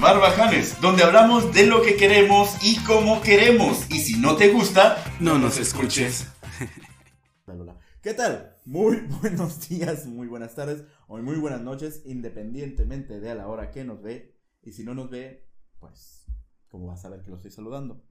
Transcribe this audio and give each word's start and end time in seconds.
Barbajanes, 0.00 0.80
donde 0.80 1.02
hablamos 1.02 1.52
de 1.52 1.66
lo 1.66 1.82
que 1.82 1.96
queremos 1.96 2.56
y 2.62 2.82
cómo 2.84 3.20
queremos. 3.20 3.84
Y 3.90 3.98
si 3.98 4.18
no 4.18 4.34
te 4.34 4.50
gusta, 4.50 4.96
no 5.20 5.38
nos 5.38 5.58
escuches. 5.58 6.26
¿Qué 8.02 8.14
tal? 8.14 8.56
Muy 8.64 8.96
buenos 9.20 9.68
días, 9.68 10.06
muy 10.06 10.26
buenas 10.26 10.54
tardes 10.54 10.84
o 11.06 11.18
muy 11.18 11.36
buenas 11.36 11.60
noches, 11.60 12.00
independientemente 12.06 13.20
de 13.20 13.30
a 13.30 13.34
la 13.34 13.46
hora 13.46 13.70
que 13.70 13.84
nos 13.84 14.00
ve. 14.00 14.40
Y 14.62 14.72
si 14.72 14.84
no 14.84 14.94
nos 14.94 15.10
ve, 15.10 15.46
pues, 15.78 16.24
¿cómo 16.70 16.86
vas 16.86 17.04
a 17.04 17.10
ver 17.10 17.20
que 17.20 17.28
lo 17.28 17.36
estoy 17.36 17.50
saludando? 17.50 18.02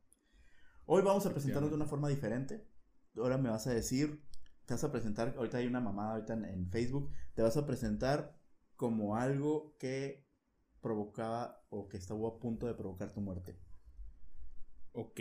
Hoy 0.85 1.01
vamos 1.01 1.25
a 1.25 1.31
presentarnos 1.31 1.71
de 1.71 1.75
una 1.75 1.87
forma 1.87 2.07
diferente. 2.07 2.67
Ahora 3.17 3.39
me 3.39 3.49
vas 3.49 3.65
a 3.65 3.73
decir, 3.73 4.23
te 4.67 4.75
vas 4.75 4.83
a 4.83 4.91
presentar, 4.91 5.33
ahorita 5.35 5.57
hay 5.57 5.65
una 5.65 5.81
mamada 5.81 6.11
ahorita 6.11 6.33
en, 6.33 6.45
en 6.45 6.69
Facebook, 6.69 7.11
te 7.33 7.41
vas 7.41 7.57
a 7.57 7.65
presentar 7.65 8.39
como 8.75 9.15
algo 9.15 9.75
que 9.79 10.28
provocaba 10.81 11.65
o 11.69 11.87
que 11.87 11.97
estuvo 11.97 12.27
a 12.27 12.39
punto 12.39 12.67
de 12.67 12.73
provocar 12.73 13.13
tu 13.13 13.21
muerte. 13.21 13.59
Ok. 14.93 15.19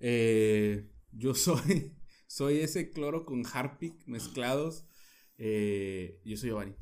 Eh, 0.00 0.90
yo 1.12 1.34
soy, 1.34 1.96
soy 2.26 2.58
ese 2.60 2.90
cloro 2.90 3.24
con 3.24 3.44
Harpic 3.52 4.06
mezclados. 4.06 4.86
Eh, 5.38 6.20
yo 6.24 6.36
soy 6.36 6.50
Giovanni. 6.50 6.76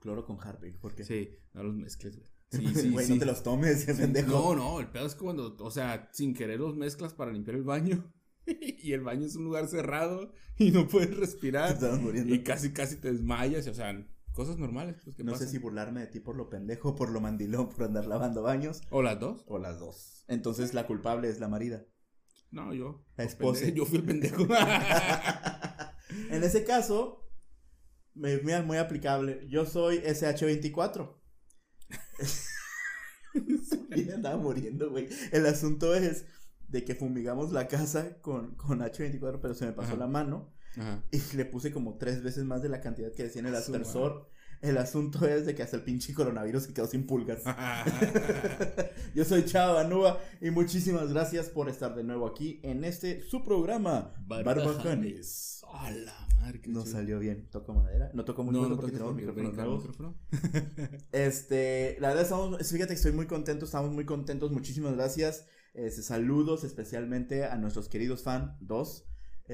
Cloro 0.00 0.24
con 0.24 0.38
Harpic, 0.40 0.78
¿por 0.78 0.94
qué? 0.94 1.04
Sí, 1.04 1.30
no 1.54 1.62
los 1.64 1.74
mezcles, 1.74 2.16
güey. 2.16 2.28
Sí, 2.50 2.74
Sí, 2.74 2.90
güey, 2.90 3.06
sí, 3.06 3.14
no 3.14 3.18
te 3.18 3.26
los 3.26 3.42
tomes, 3.42 3.84
pendejo. 3.98 4.30
No, 4.30 4.54
no, 4.54 4.80
el 4.80 4.88
pedo 4.88 5.06
es 5.06 5.14
cuando, 5.14 5.56
o 5.58 5.70
sea, 5.70 6.08
sin 6.12 6.34
querer 6.34 6.60
los 6.60 6.76
mezclas 6.76 7.14
para 7.14 7.32
limpiar 7.32 7.56
el 7.56 7.64
baño. 7.64 8.12
y 8.46 8.92
el 8.92 9.02
baño 9.02 9.26
es 9.26 9.36
un 9.36 9.44
lugar 9.44 9.68
cerrado 9.68 10.32
y 10.56 10.70
no 10.70 10.86
puedes 10.88 11.10
Te 11.10 11.16
respirar. 11.16 11.78
muriendo. 12.00 12.34
Y 12.34 12.42
casi, 12.42 12.72
casi 12.72 12.96
te 12.96 13.12
desmayas. 13.12 13.66
O 13.66 13.74
sea, 13.74 14.06
cosas 14.38 14.56
normales. 14.56 14.96
Pues, 15.02 15.16
que 15.16 15.24
No 15.24 15.34
sé 15.34 15.48
si 15.48 15.58
burlarme 15.58 16.00
de 16.00 16.06
ti 16.06 16.20
por 16.20 16.36
lo 16.36 16.48
pendejo, 16.48 16.94
por 16.94 17.10
lo 17.10 17.20
mandilón, 17.20 17.70
por 17.70 17.82
andar 17.82 18.06
lavando 18.06 18.40
baños, 18.40 18.82
¿O 18.88 19.02
las 19.02 19.18
dos? 19.18 19.44
o 19.48 19.58
las 19.58 19.80
dos. 19.80 20.24
Entonces 20.28 20.74
la 20.74 20.86
culpable 20.86 21.28
es 21.28 21.40
la 21.40 21.48
marida. 21.48 21.84
No, 22.52 22.72
yo. 22.72 23.04
La 23.16 23.24
esposa. 23.24 23.68
Yo 23.68 23.84
fui 23.84 23.98
el 23.98 24.04
pendejo. 24.04 24.46
en 26.30 26.44
ese 26.44 26.62
caso, 26.62 27.28
me, 28.14 28.38
mira, 28.38 28.62
muy 28.62 28.76
aplicable. 28.76 29.44
Yo 29.48 29.66
soy 29.66 29.98
SH24. 29.98 31.16
y 33.96 34.10
andaba 34.12 34.36
muriendo, 34.36 34.90
güey. 34.90 35.08
El 35.32 35.46
asunto 35.46 35.96
es 35.96 36.26
de 36.68 36.84
que 36.84 36.94
fumigamos 36.94 37.50
la 37.50 37.66
casa 37.66 38.20
con, 38.20 38.54
con 38.54 38.78
H24, 38.82 39.40
pero 39.42 39.54
se 39.54 39.66
me 39.66 39.72
pasó 39.72 39.94
Ajá. 39.94 39.98
la 39.98 40.06
mano. 40.06 40.54
Ajá. 40.76 41.02
Y 41.10 41.36
le 41.36 41.44
puse 41.44 41.72
como 41.72 41.98
tres 41.98 42.22
veces 42.22 42.44
más 42.44 42.62
de 42.62 42.68
la 42.68 42.80
cantidad 42.80 43.12
que 43.12 43.24
decía 43.24 43.40
en 43.40 43.46
el 43.46 43.54
aspersor. 43.54 44.28
El 44.60 44.76
asunto 44.76 45.24
es 45.26 45.46
de 45.46 45.54
que 45.54 45.62
hasta 45.62 45.76
el 45.76 45.82
pinche 45.82 46.12
coronavirus 46.12 46.64
se 46.64 46.74
quedó 46.74 46.88
sin 46.88 47.06
pulgas. 47.06 47.42
Yo 49.14 49.24
soy 49.24 49.44
Chava 49.44 49.82
Anúa 49.82 50.20
y 50.40 50.50
muchísimas 50.50 51.12
gracias 51.12 51.48
por 51.48 51.68
estar 51.68 51.94
de 51.94 52.02
nuevo 52.02 52.26
aquí 52.26 52.60
en 52.64 52.84
este 52.84 53.22
su 53.22 53.44
programa 53.44 54.14
Barbajanes. 54.26 55.62
A 55.70 55.90
la 55.90 56.28
madre, 56.40 56.60
qué 56.60 56.70
No 56.70 56.84
salió 56.86 57.18
bien, 57.18 57.48
toco 57.50 57.74
madera, 57.74 58.10
no 58.14 58.24
toco 58.24 58.42
muy 58.42 58.54
No, 58.54 58.68
no 58.68 58.76
porque 58.76 58.92
tenemos 58.92 59.14
micrófono. 59.14 60.18
Este, 61.12 61.96
la 62.00 62.08
verdad 62.08 62.24
estamos, 62.24 62.66
fíjate 62.66 62.88
que 62.88 62.94
estoy 62.94 63.12
muy 63.12 63.26
contento, 63.26 63.66
estamos 63.66 63.92
muy 63.92 64.06
contentos, 64.06 64.50
muchísimas 64.50 64.94
gracias. 64.94 65.46
Este, 65.74 66.02
saludos 66.02 66.64
especialmente 66.64 67.44
a 67.44 67.56
nuestros 67.56 67.88
queridos 67.88 68.22
fan 68.22 68.56
dos. 68.60 69.04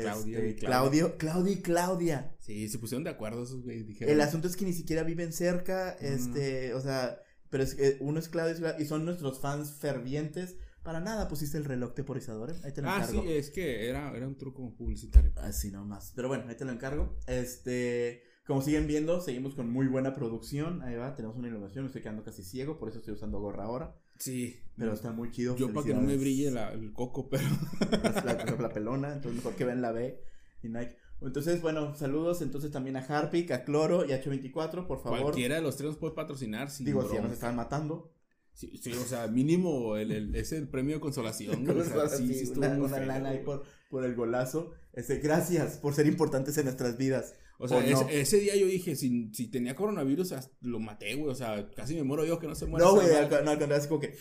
Claudio 0.02 0.38
Este, 0.38 0.50
y 0.50 0.54
Claudia. 0.54 0.68
Claudio, 0.68 1.18
Claudio 1.18 1.52
y 1.52 1.62
Claudia. 1.62 2.36
Sí, 2.40 2.68
se 2.68 2.78
pusieron 2.78 3.04
de 3.04 3.10
acuerdo 3.10 3.42
esos 3.44 3.62
güeyes. 3.62 3.86
Dijeron. 3.86 4.12
El 4.12 4.20
asunto 4.20 4.48
es 4.48 4.56
que 4.56 4.64
ni 4.64 4.72
siquiera 4.72 5.02
viven 5.02 5.32
cerca, 5.32 5.92
este, 6.00 6.74
o 6.74 6.80
sea, 6.80 7.18
pero 7.50 7.62
es 7.62 7.74
que 7.74 7.98
uno 8.00 8.18
es 8.18 8.28
Claudio 8.28 8.74
y 8.78 8.84
son 8.86 9.04
nuestros 9.04 9.40
fans 9.40 9.72
fervientes. 9.78 10.56
Para 10.82 11.00
nada 11.00 11.28
pusiste 11.28 11.56
el 11.56 11.64
reloj 11.64 11.94
temporizador, 11.94 12.50
¿eh? 12.50 12.54
ahí 12.62 12.72
te 12.72 12.82
lo 12.82 12.90
Ah, 12.90 12.96
encargo. 12.98 13.22
sí, 13.22 13.32
es 13.32 13.48
que 13.50 13.88
era, 13.88 14.14
era 14.14 14.28
un 14.28 14.36
truco 14.36 14.74
publicitario. 14.76 15.32
Así 15.36 15.70
nomás. 15.70 16.12
Pero 16.14 16.28
bueno, 16.28 16.44
ahí 16.46 16.56
te 16.56 16.66
lo 16.66 16.72
encargo. 16.72 17.16
Este, 17.26 18.22
como 18.46 18.60
siguen 18.60 18.86
viendo, 18.86 19.22
seguimos 19.22 19.54
con 19.54 19.70
muy 19.70 19.86
buena 19.86 20.12
producción. 20.12 20.82
Ahí 20.82 20.94
va, 20.96 21.14
tenemos 21.14 21.38
una 21.38 21.48
iluminación, 21.48 21.84
me 21.84 21.86
estoy 21.86 22.02
quedando 22.02 22.22
casi 22.22 22.42
ciego, 22.42 22.78
por 22.78 22.90
eso 22.90 22.98
estoy 22.98 23.14
usando 23.14 23.40
gorra 23.40 23.64
ahora. 23.64 23.96
Sí. 24.18 24.60
Pero 24.76 24.92
está 24.92 25.12
muy 25.12 25.30
chido. 25.30 25.56
Yo 25.56 25.72
para 25.72 25.86
que 25.86 25.94
no 25.94 26.00
me 26.00 26.16
brille 26.16 26.50
la- 26.50 26.72
el 26.72 26.92
coco, 26.92 27.28
pero. 27.28 27.44
la, 27.90 28.22
la- 28.44 28.56
la 28.60 28.68
pelona, 28.72 29.12
entonces 29.12 29.36
mejor 29.36 29.54
que 29.54 29.64
vean 29.64 29.80
la 29.82 29.92
B 29.92 30.20
y 30.62 30.68
Nike. 30.68 30.96
Entonces, 31.20 31.62
bueno, 31.62 31.94
saludos 31.94 32.42
entonces 32.42 32.70
también 32.70 32.96
a 32.96 33.00
Harpic, 33.00 33.50
a 33.52 33.64
Cloro 33.64 34.04
y 34.04 34.12
a 34.12 34.22
H24, 34.22 34.86
por 34.86 35.00
favor. 35.02 35.20
Cualquiera 35.22 35.54
de 35.56 35.62
los 35.62 35.76
tres 35.76 35.90
nos 35.90 35.96
puede 35.96 36.14
patrocinar. 36.14 36.70
Sin 36.70 36.86
Digo, 36.86 37.08
si 37.08 37.14
ya 37.14 37.22
nos 37.22 37.32
estaban 37.32 37.56
matando. 37.56 38.10
Sí, 38.52 38.76
sí, 38.80 38.92
o 38.92 39.04
sea, 39.04 39.26
mínimo 39.28 39.96
el, 39.96 40.12
el- 40.12 40.34
es 40.34 40.52
el 40.52 40.68
premio 40.68 40.94
de 40.96 41.00
consolación. 41.00 41.64
güey, 41.64 41.78
o 41.80 41.84
sea, 41.84 42.08
sí, 42.08 42.28
sí, 42.34 42.40
estuvo 42.44 42.64
una, 42.66 42.76
una 42.76 42.96
feo, 42.96 43.06
lana 43.06 43.28
ahí 43.30 43.38
por, 43.44 43.64
por 43.90 44.04
el 44.04 44.14
golazo. 44.14 44.72
Este, 44.92 45.18
gracias 45.18 45.78
por 45.78 45.94
ser 45.94 46.06
importantes 46.06 46.56
en 46.58 46.64
nuestras 46.64 46.96
vidas. 46.96 47.34
O 47.64 47.68
sea, 47.68 47.78
¿O 47.78 47.80
no? 47.80 47.86
ese, 47.86 48.20
ese 48.20 48.38
día 48.40 48.54
yo 48.56 48.66
dije, 48.66 48.94
si, 48.94 49.30
si 49.32 49.48
tenía 49.48 49.74
coronavirus, 49.74 50.34
lo 50.60 50.80
maté, 50.80 51.14
güey. 51.14 51.30
O 51.30 51.34
sea, 51.34 51.70
casi 51.74 51.94
me 51.94 52.02
muero 52.02 52.26
yo, 52.26 52.38
que 52.38 52.46
no 52.46 52.54
se 52.54 52.66
muera. 52.66 52.84
No, 52.84 52.94
güey, 52.94 53.06
al- 53.06 53.30
no, 53.30 53.36
al 53.36 53.58
contrario, 53.58 53.76
así 53.76 53.88
como 53.88 54.00
que. 54.00 54.14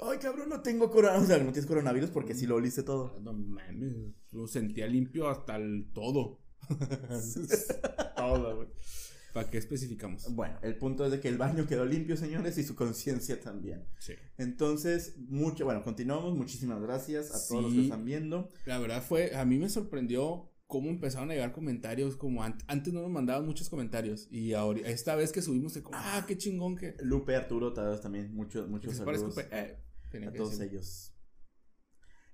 Ay, 0.00 0.18
cabrón, 0.18 0.48
no 0.48 0.62
tengo 0.62 0.88
coronavirus. 0.90 1.24
O 1.24 1.26
sea, 1.28 1.38
no 1.38 1.52
tienes 1.52 1.66
coronavirus 1.66 2.10
porque 2.10 2.34
sí 2.34 2.46
lo 2.46 2.54
oliste 2.54 2.84
todo. 2.84 3.18
No 3.20 3.32
mames, 3.32 3.94
lo 4.30 4.46
sentía 4.46 4.86
limpio 4.86 5.28
hasta 5.28 5.56
el 5.56 5.90
todo. 5.92 6.38
todo, 8.16 8.56
güey. 8.56 8.68
¿Para 9.32 9.50
qué 9.50 9.58
especificamos? 9.58 10.32
Bueno, 10.34 10.58
el 10.62 10.76
punto 10.76 11.04
es 11.04 11.10
de 11.10 11.20
que 11.20 11.28
el 11.28 11.36
baño 11.36 11.66
quedó 11.66 11.84
limpio, 11.84 12.16
señores, 12.16 12.56
y 12.58 12.64
su 12.64 12.74
conciencia 12.74 13.40
también. 13.40 13.84
Sí. 13.98 14.14
Entonces, 14.38 15.16
mucho, 15.18 15.64
bueno, 15.64 15.82
continuamos. 15.82 16.34
Muchísimas 16.36 16.80
gracias 16.80 17.34
a 17.34 17.46
todos 17.48 17.64
los 17.64 17.72
que 17.74 17.82
están 17.82 18.04
viendo. 18.04 18.48
La 18.66 18.78
verdad 18.78 19.02
fue, 19.02 19.36
a 19.36 19.44
mí 19.44 19.58
me 19.58 19.68
sorprendió 19.68 20.50
cómo 20.68 20.90
empezaron 20.90 21.30
a 21.30 21.34
llegar 21.34 21.50
comentarios, 21.52 22.14
como 22.14 22.44
an- 22.44 22.58
antes 22.68 22.92
no 22.92 23.00
nos 23.02 23.10
mandaban 23.10 23.44
muchos 23.44 23.68
comentarios 23.68 24.28
y 24.30 24.52
ahora 24.52 24.88
esta 24.88 25.16
vez 25.16 25.32
que 25.32 25.42
subimos 25.42 25.74
de 25.74 25.82
como, 25.82 25.98
ah, 25.98 26.24
qué 26.28 26.36
chingón 26.36 26.76
que... 26.76 26.94
Lupe, 27.00 27.34
Arturo, 27.34 27.72
también, 27.72 28.32
muchos, 28.34 28.68
muchos 28.68 28.94
saludos 28.94 29.36
eh, 29.50 29.78
a 30.26 30.32
todos 30.32 30.60
ellos. 30.60 31.12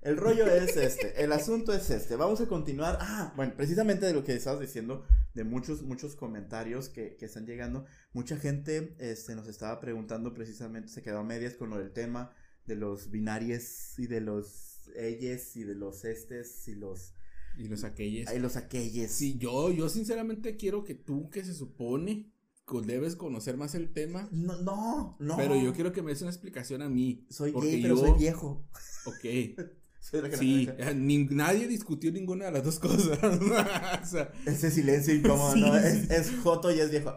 El 0.03 0.19
rollo 0.19 0.47
es 0.47 0.77
este, 0.77 1.25
el 1.25 1.33
asunto 1.33 1.73
es 1.73 1.89
este. 1.89 2.17
Vamos 2.17 2.39
a 2.43 2.47
continuar. 2.47 2.99
Ah, 3.01 3.33
bueno, 3.37 3.55
precisamente 3.57 4.05
de 4.05 4.13
lo 4.13 4.23
que 4.23 4.35
estabas 4.35 4.61
diciendo, 4.61 5.03
de 5.33 5.45
muchos, 5.45 5.81
muchos 5.81 6.15
comentarios 6.15 6.91
que, 6.91 7.17
que 7.17 7.25
están 7.25 7.47
llegando. 7.47 7.87
Mucha 8.13 8.37
gente 8.37 8.97
este, 8.99 9.35
nos 9.35 9.49
estaba 9.49 9.81
preguntando 9.81 10.35
precisamente, 10.35 10.89
se 10.89 11.01
quedó 11.01 11.21
a 11.21 11.25
medias 11.25 11.55
con 11.55 11.71
lo 11.71 11.79
del 11.79 11.93
tema 11.93 12.35
de 12.67 12.77
los 12.77 13.11
binaries 13.11 13.99
y 13.99 14.07
de 14.07 14.21
los 14.21 14.91
elles 14.95 15.57
y 15.57 15.65
de 15.65 15.75
los 15.75 16.05
estes 16.05 16.69
y 16.69 16.75
los, 16.75 17.14
Y 17.59 17.69
los 17.69 17.85
aquellos. 17.85 18.33
y 18.35 18.39
los 18.39 18.57
aquelles. 18.57 19.11
Sí, 19.13 19.37
yo, 19.39 19.71
yo 19.71 19.89
sinceramente 19.89 20.57
quiero 20.57 20.85
que 20.85 20.95
tú, 20.95 21.31
que 21.31 21.45
se 21.45 21.55
supone 21.55 22.31
que 22.67 22.81
debes 22.81 23.15
conocer 23.17 23.57
más 23.57 23.75
el 23.75 23.93
tema, 23.93 24.29
No, 24.33 24.57
no, 24.63 25.17
no. 25.21 25.37
pero 25.37 25.55
yo 25.55 25.73
quiero 25.75 25.93
que 25.93 26.03
me 26.03 26.11
des 26.13 26.23
una 26.23 26.31
explicación 26.31 26.81
a 26.83 26.89
mí. 26.89 27.27
Soy 27.31 27.53
gay, 27.53 27.83
pero 27.83 27.97
yo- 27.97 28.01
soy 28.07 28.19
viejo. 28.19 28.67
Ok. 29.07 29.25
Soy 30.01 30.21
la 30.21 30.29
que 30.29 30.37
Sí, 30.37 30.69
ni- 30.97 31.25
nadie 31.25 31.67
discutió 31.67 32.13
ninguna 32.13 32.45
de 32.47 32.53
las 32.53 32.63
dos 32.65 32.79
cosas. 32.79 33.19
o 34.03 34.07
sea, 34.07 34.31
Ese 34.45 34.71
silencio 34.71 35.15
incómodo, 35.15 35.55
Sí, 35.55 35.61
¿no? 35.63 35.73
sí. 35.81 35.87
Es, 35.87 36.11
es 36.11 36.31
joto 36.43 36.71
y 36.75 36.79
es 36.81 36.91
viejo. 36.91 37.15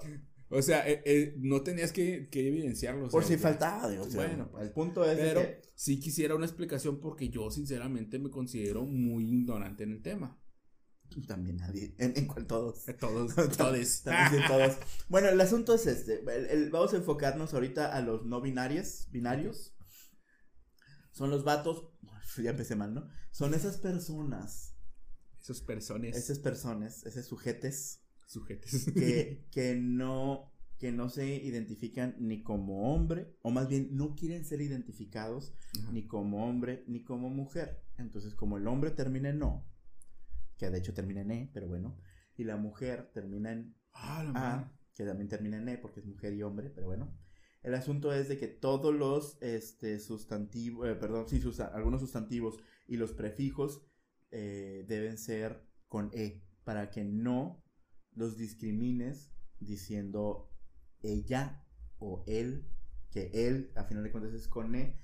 O 0.50 0.62
sea, 0.62 0.88
eh, 0.90 1.02
eh, 1.06 1.36
no 1.38 1.62
tenías 1.62 1.92
que, 1.92 2.30
que 2.30 2.48
evidenciarlo. 2.48 3.10
Por 3.10 3.24
sea, 3.24 3.38
si 3.38 3.42
faltaba, 3.42 3.88
sea, 3.88 4.28
Bueno, 4.28 4.50
el 4.60 4.72
punto 4.72 5.04
es 5.04 5.18
Pero 5.18 5.42
que 5.42 5.62
sí 5.76 6.00
quisiera 6.00 6.36
una 6.36 6.46
explicación 6.46 7.00
porque 7.00 7.30
yo 7.30 7.52
sinceramente 7.52 8.18
me 8.20 8.30
considero 8.30 8.86
muy 8.86 9.26
ignorante 9.26 9.84
en 9.84 9.92
el 9.92 10.02
tema. 10.02 10.40
también 11.28 11.58
nadie, 11.58 11.96
en, 11.98 12.14
en 12.18 12.28
cual 12.28 12.46
todos. 12.48 12.86
Todos, 13.00 13.32
Tam- 13.36 13.56
todos. 13.58 14.02
También 14.04 14.42
sí, 14.42 14.48
todos. 14.48 14.78
Bueno, 15.10 15.30
el 15.30 15.40
asunto 15.42 15.74
es 15.74 15.86
este. 15.88 16.20
el- 16.22 16.46
el- 16.48 16.70
vamos 16.70 16.94
a 16.94 16.98
enfocarnos 16.98 17.54
ahorita 17.54 17.94
a 17.96 18.02
los 18.02 18.26
no 18.26 18.42
binarios. 18.42 19.08
Binarios. 19.12 19.74
Son 21.12 21.30
los 21.30 21.44
vatos. 21.44 21.90
Ya 22.44 22.52
empecé 22.52 22.76
mal, 22.76 22.94
¿no? 22.94 23.10
Son 23.32 23.54
esas 23.54 23.78
personas, 23.78 24.76
Esos 25.42 25.62
personas 25.62 26.16
esas 26.16 26.38
personas, 26.40 27.04
esos 27.06 27.26
sujetes 27.26 28.04
sujetos. 28.28 28.86
que, 28.96 29.48
que 29.52 29.76
no 29.76 30.54
que 30.78 30.92
no 30.92 31.10
se 31.10 31.26
identifican 31.38 32.16
ni 32.20 32.44
como 32.44 32.94
hombre, 32.94 33.36
o 33.42 33.50
más 33.50 33.68
bien 33.68 33.90
no 33.98 34.14
quieren 34.16 34.46
ser 34.46 34.62
identificados 34.62 35.56
Ajá. 35.82 35.92
ni 35.92 36.06
como 36.06 36.48
hombre 36.48 36.84
ni 36.88 37.04
como 37.04 37.32
mujer. 37.32 37.82
Entonces, 37.98 38.36
como 38.36 38.58
el 38.58 38.68
hombre 38.68 38.92
termina 38.92 39.30
en 39.30 39.40
no, 39.40 39.66
que 40.58 40.70
de 40.70 40.78
hecho 40.78 40.94
termina 40.94 41.22
en 41.22 41.32
e, 41.32 41.50
pero 41.54 41.68
bueno, 41.68 41.98
y 42.36 42.44
la 42.44 42.58
mujer 42.58 43.12
termina 43.14 43.52
en 43.54 43.76
Ah, 43.94 44.32
a, 44.36 44.72
que 44.94 45.04
también 45.04 45.28
termina 45.30 45.58
en 45.58 45.70
e 45.70 45.78
porque 45.80 46.00
es 46.02 46.06
mujer 46.06 46.34
y 46.34 46.44
hombre, 46.44 46.70
pero 46.70 46.88
bueno. 46.88 47.18
El 47.64 47.74
asunto 47.74 48.14
es 48.14 48.30
de 48.30 48.38
que 48.38 48.48
todos 48.48 48.94
los 48.94 49.42
este, 49.42 50.00
sustantivos, 50.00 50.88
perdón, 51.00 51.28
sí, 51.28 51.42
sus- 51.42 51.60
algunos 51.60 52.02
sustantivos 52.02 52.58
y 52.88 52.98
los 52.98 53.14
prefijos 53.14 53.82
eh, 54.32 54.86
deben 54.88 55.18
ser 55.18 55.64
con 55.88 56.12
e, 56.14 56.44
para 56.64 56.92
que 56.92 57.04
no 57.04 57.64
los 58.18 58.38
discrimines 58.38 59.32
diciendo 59.60 60.52
ella 61.04 61.64
o 62.00 62.24
él, 62.28 62.66
que 63.12 63.32
él, 63.34 63.72
a 63.76 63.86
final 63.86 64.04
de 64.04 64.12
cuentas, 64.12 64.34
es 64.34 64.48
con 64.48 64.76
E, 64.76 64.98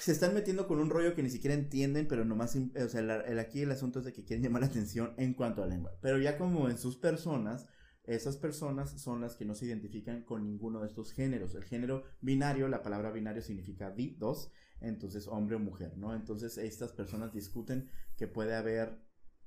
se 0.00 0.12
están 0.12 0.34
metiendo 0.34 0.66
con 0.66 0.78
un 0.78 0.90
rollo 0.90 1.14
que 1.14 1.22
ni 1.22 1.30
siquiera 1.30 1.54
entienden, 1.54 2.06
pero 2.08 2.24
nomás, 2.24 2.56
o 2.56 2.88
sea, 2.88 3.00
el, 3.00 3.10
el- 3.10 3.38
aquí 3.38 3.62
el 3.62 3.70
asunto 3.70 3.98
es 4.00 4.04
de 4.04 4.12
que 4.12 4.24
quieren 4.24 4.42
llamar 4.44 4.62
la 4.62 4.68
atención 4.68 5.14
en 5.16 5.34
cuanto 5.34 5.62
a 5.62 5.66
lengua. 5.66 5.92
Pero 6.00 6.18
ya 6.18 6.36
como 6.38 6.68
en 6.68 6.78
sus 6.78 6.96
personas, 6.96 7.66
esas 8.04 8.36
personas 8.36 8.90
son 9.00 9.20
las 9.20 9.36
que 9.36 9.44
no 9.44 9.54
se 9.54 9.66
identifican 9.66 10.22
con 10.24 10.44
ninguno 10.44 10.80
de 10.80 10.86
estos 10.88 11.12
géneros. 11.12 11.54
El 11.54 11.64
género 11.64 12.04
binario, 12.20 12.68
la 12.68 12.82
palabra 12.82 13.10
binario 13.10 13.42
significa 13.42 13.90
di, 13.90 14.16
dos, 14.18 14.50
entonces 14.80 15.26
hombre 15.28 15.56
o 15.56 15.58
mujer, 15.60 15.96
¿no? 15.96 16.14
Entonces 16.14 16.58
estas 16.58 16.92
personas 16.92 17.32
discuten 17.32 17.88
que 18.16 18.26
puede 18.26 18.54
haber 18.54 18.98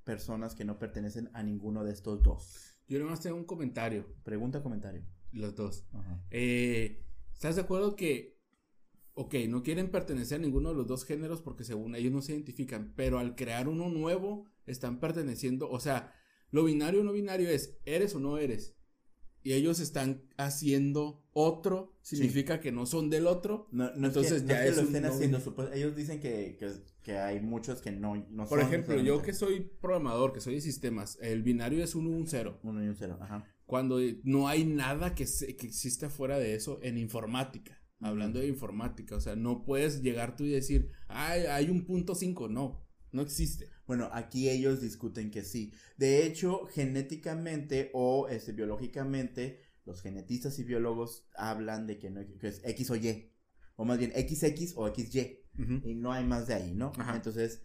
personas 0.03 0.55
que 0.55 0.65
no 0.65 0.79
pertenecen 0.79 1.29
a 1.33 1.43
ninguno 1.43 1.83
de 1.83 1.91
estos 1.91 2.21
dos. 2.23 2.75
Yo 2.87 2.99
nomás 2.99 3.21
tengo 3.21 3.37
un 3.37 3.45
comentario, 3.45 4.05
Pregunta, 4.23 4.61
comentario. 4.61 5.03
los 5.31 5.55
dos. 5.55 5.85
Eh, 6.29 7.03
¿Estás 7.33 7.55
de 7.55 7.61
acuerdo 7.61 7.95
que, 7.95 8.39
ok, 9.13 9.35
no 9.47 9.63
quieren 9.63 9.89
pertenecer 9.89 10.39
a 10.39 10.43
ninguno 10.43 10.69
de 10.69 10.75
los 10.75 10.87
dos 10.87 11.05
géneros 11.05 11.41
porque 11.41 11.63
según 11.63 11.95
ellos 11.95 12.11
no 12.11 12.21
se 12.21 12.33
identifican, 12.33 12.93
pero 12.95 13.19
al 13.19 13.35
crear 13.35 13.67
uno 13.67 13.89
nuevo 13.89 14.49
están 14.65 14.99
perteneciendo, 14.99 15.69
o 15.69 15.79
sea, 15.79 16.13
lo 16.51 16.63
binario 16.65 17.01
o 17.01 17.03
no 17.03 17.11
binario 17.13 17.49
es, 17.49 17.79
eres 17.85 18.13
o 18.15 18.19
no 18.19 18.37
eres. 18.37 18.75
Y 19.43 19.53
ellos 19.53 19.79
están 19.79 20.23
haciendo 20.37 21.21
otro, 21.33 21.97
significa 22.01 22.59
que 22.59 22.71
no 22.71 22.85
son 22.85 23.09
del 23.09 23.27
otro. 23.27 23.67
No, 23.71 23.85
no 23.95 24.07
Entonces 24.07 24.31
Entonces 24.31 24.41
es 24.41 24.41
que, 24.43 24.47
no 24.47 24.53
ya 24.53 24.65
es 24.65 24.69
que 24.71 24.75
lo 24.81 24.87
estén 24.87 25.05
haciendo. 25.05 25.71
ellos 25.73 25.95
dicen 25.95 26.19
que, 26.19 26.55
que, 26.57 26.71
que 27.01 27.17
hay 27.17 27.41
muchos 27.41 27.81
que 27.81 27.91
no, 27.91 28.15
no 28.29 28.45
Por 28.45 28.59
son 28.59 28.67
ejemplo, 28.67 28.99
yo 29.01 29.21
que 29.21 29.33
soy 29.33 29.69
programador, 29.81 30.31
que 30.33 30.39
soy 30.41 30.55
de 30.55 30.61
sistemas, 30.61 31.17
el 31.21 31.43
binario 31.43 31.83
es 31.83 31.95
uno 31.95 32.09
un 32.09 32.27
cero. 32.27 32.59
Uno 32.63 32.83
y 32.83 32.87
un 32.87 32.95
cero, 32.95 33.17
ajá. 33.21 33.45
Cuando 33.65 33.99
no 34.23 34.47
hay 34.47 34.65
nada 34.65 35.15
que, 35.15 35.25
se- 35.25 35.55
que 35.55 35.67
exista 35.67 36.09
fuera 36.09 36.37
de 36.39 36.55
eso 36.55 36.79
en 36.81 36.97
informática. 36.97 37.79
Hablando 37.99 38.39
de 38.39 38.47
informática, 38.47 39.15
o 39.15 39.21
sea, 39.21 39.35
no 39.37 39.63
puedes 39.63 40.01
llegar 40.01 40.35
tú 40.35 40.43
y 40.43 40.49
decir, 40.49 40.89
ay, 41.07 41.43
hay 41.45 41.69
un 41.69 41.85
punto 41.85 42.15
5, 42.15 42.49
no, 42.49 42.82
no 43.13 43.21
existe. 43.21 43.69
Bueno, 43.85 44.09
aquí 44.11 44.49
ellos 44.49 44.81
discuten 44.81 45.31
que 45.31 45.43
sí. 45.43 45.71
De 45.97 46.25
hecho, 46.25 46.65
genéticamente 46.65 47.91
o 47.93 48.27
este, 48.27 48.51
biológicamente, 48.51 49.61
los 49.85 50.01
genetistas 50.01 50.57
y 50.59 50.63
biólogos 50.63 51.27
hablan 51.35 51.87
de 51.87 51.99
que, 51.99 52.09
no, 52.09 52.21
que 52.39 52.47
es 52.47 52.61
X 52.65 52.89
o 52.89 52.95
Y. 52.95 53.31
O 53.75 53.85
más 53.85 53.97
bien 53.99 54.11
XX 54.11 54.73
o 54.75 54.93
XY. 54.93 55.39
Y 55.83 55.95
no 55.95 56.11
hay 56.11 56.25
más 56.25 56.47
de 56.47 56.55
ahí, 56.55 56.73
¿no? 56.73 56.91
Ajá. 56.97 57.15
Entonces, 57.15 57.61